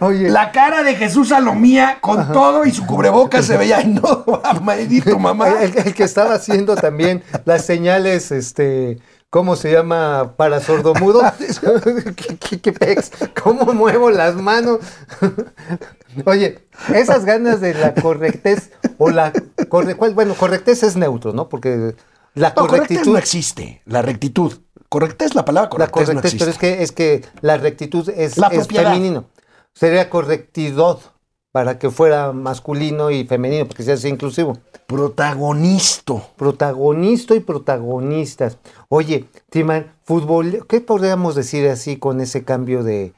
Oye, 0.00 0.28
La 0.30 0.52
cara 0.52 0.82
de 0.82 0.94
Jesús 0.94 1.28
Salomía 1.28 1.98
con 2.00 2.32
todo 2.32 2.64
y 2.64 2.72
su 2.72 2.84
cubrebocas 2.86 3.44
se 3.46 3.56
veía, 3.56 3.78
"Ay, 3.78 3.86
no, 3.88 4.24
tu 5.10 5.18
mamá. 5.18 5.48
el, 5.62 5.76
el 5.76 5.94
que 5.94 6.04
estaba 6.04 6.34
haciendo 6.34 6.76
también 6.76 7.22
las 7.44 7.64
señales, 7.64 8.30
este, 8.30 8.98
¿cómo 9.30 9.56
se 9.56 9.72
llama? 9.72 10.34
Para 10.36 10.60
sordomudo. 10.60 11.22
¿Qué, 12.16 12.36
qué- 12.36 12.60
qué 12.60 12.72
pex? 12.72 13.10
¿Cómo 13.42 13.72
muevo 13.72 14.10
las 14.10 14.34
manos? 14.36 14.78
Oye, 16.26 16.58
esas 16.92 17.24
ganas 17.24 17.60
de 17.60 17.74
la 17.74 17.94
correctez 17.94 18.70
o 18.98 19.10
la 19.10 19.32
corre, 19.68 19.96
¿cuál? 19.96 20.14
bueno, 20.14 20.34
correctez 20.34 20.82
es 20.82 20.96
neutro, 20.96 21.32
¿no? 21.32 21.48
Porque 21.48 21.94
la 22.34 22.50
No, 22.50 22.54
correctez 22.54 22.78
correctitud 22.88 23.12
no 23.12 23.18
existe, 23.18 23.82
la 23.86 24.02
rectitud. 24.02 24.52
Correctés, 24.88 25.34
la 25.34 25.44
palabra 25.44 25.68
La 25.76 25.88
correctés, 25.88 26.14
no 26.14 26.20
correctez, 26.20 26.34
existe. 26.34 26.44
pero 26.44 26.52
es 26.52 26.58
que, 26.58 26.82
es 26.84 26.92
que 26.92 27.24
la 27.40 27.56
rectitud 27.56 28.08
es, 28.10 28.38
La 28.38 28.46
es 28.48 28.68
femenino. 28.68 29.24
Sería 29.74 30.08
correctidad 30.08 30.98
para 31.52 31.78
que 31.78 31.90
fuera 31.90 32.32
masculino 32.32 33.10
y 33.10 33.24
femenino, 33.24 33.66
porque 33.66 33.82
sea 33.82 33.94
así 33.94 34.08
inclusivo. 34.08 34.58
Protagonisto. 34.86 36.26
Protagonista 36.36 37.34
y 37.34 37.40
protagonistas. 37.40 38.58
Oye, 38.88 39.26
Timan, 39.50 39.92
fútbol, 40.04 40.66
¿qué 40.68 40.80
podríamos 40.80 41.34
decir 41.34 41.68
así 41.68 41.96
con 41.96 42.20
ese 42.20 42.44
cambio 42.44 42.82
de, 42.82 43.14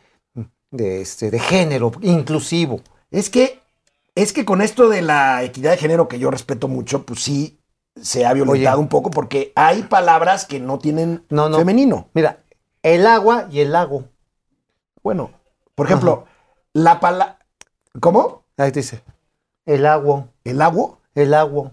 de, 0.71 1.01
este, 1.01 1.31
de 1.31 1.39
género 1.39 1.93
inclusivo? 2.03 2.81
Es 3.11 3.31
que, 3.31 3.61
es 4.15 4.33
que 4.33 4.45
con 4.45 4.61
esto 4.61 4.89
de 4.89 5.03
la 5.03 5.43
equidad 5.43 5.71
de 5.73 5.79
género 5.79 6.09
que 6.09 6.19
yo 6.19 6.31
respeto 6.31 6.69
mucho, 6.69 7.05
pues 7.05 7.23
sí 7.23 7.59
se 8.01 8.27
ha 8.27 8.33
violentado 8.35 8.77
Oye. 8.77 8.83
un 8.83 8.89
poco 8.89 9.11
porque 9.11 9.53
hay 9.57 9.83
palabras 9.85 10.45
que 10.45 10.61
no 10.61 10.79
tienen 10.79 11.25
No, 11.31 11.49
no. 11.49 11.57
femenino. 11.59 12.09
Mira, 12.13 12.41
el 12.83 13.07
agua 13.07 13.49
y 13.51 13.61
el 13.61 13.73
lago. 13.73 14.05
Bueno, 15.03 15.31
por 15.75 15.87
ejemplo, 15.87 16.27
la 16.77 17.01
palabra. 17.01 17.39
¿Cómo? 18.01 18.45
Ahí 18.59 18.71
dice, 18.71 19.03
el 19.65 19.87
agua, 19.87 20.29
¿El 20.45 20.61
agua? 20.61 20.99
el 21.15 21.33
agua. 21.33 21.73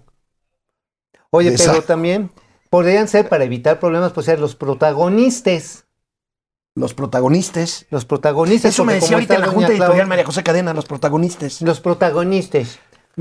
Oye, 1.29 1.53
pero 1.57 1.81
también 1.81 2.31
podrían 2.69 3.07
ser 3.09 3.27
para 3.27 3.43
evitar 3.43 3.79
problemas, 3.79 4.13
pues 4.13 4.25
ser 4.27 4.39
los 4.39 4.55
protagonistas. 4.55 5.85
Los 6.75 6.93
protagonistas. 6.93 7.85
Los 7.89 8.05
protagonistas. 8.05 8.71
Eso 8.73 8.85
me 8.85 8.93
decía 8.95 9.15
ahorita 9.17 9.33
está 9.35 9.45
la 9.45 9.51
Junta 9.51 9.67
Clau- 9.69 9.71
Editorial 9.77 10.07
María 10.07 10.25
José 10.25 10.41
Cadena, 10.43 10.73
los 10.73 10.85
protagonistas. 10.85 11.61
Los 11.61 11.79
protagonistas. 11.81 12.79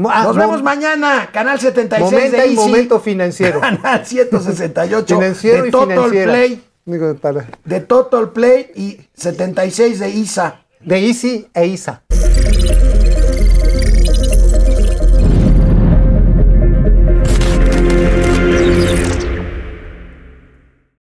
Ah, 0.09 0.23
Nos 0.25 0.37
mo- 0.37 0.41
vemos 0.43 0.63
mañana, 0.63 1.31
Canal 1.33 1.59
76 1.61 2.01
Momento 2.13 2.37
de 2.37 2.47
y 2.47 2.51
Easy, 2.55 2.57
momento 2.57 3.01
financiero. 3.01 3.61
Canal 3.61 4.07
168 4.07 5.07
Financiero 5.17 5.63
de 5.63 5.69
y 5.69 5.71
Total 5.73 5.89
financiera. 5.99 6.33
Play, 6.33 6.65
Digo, 6.85 7.15
para- 7.17 7.47
de 7.65 7.81
Total 7.81 8.31
Play 8.31 8.71
y 8.75 9.01
76 9.15 9.99
de 9.99 10.09
ISA. 10.11 10.65
De 10.85 10.99
Easy 10.99 11.47
e 11.55 11.67
Isa. 11.67 12.03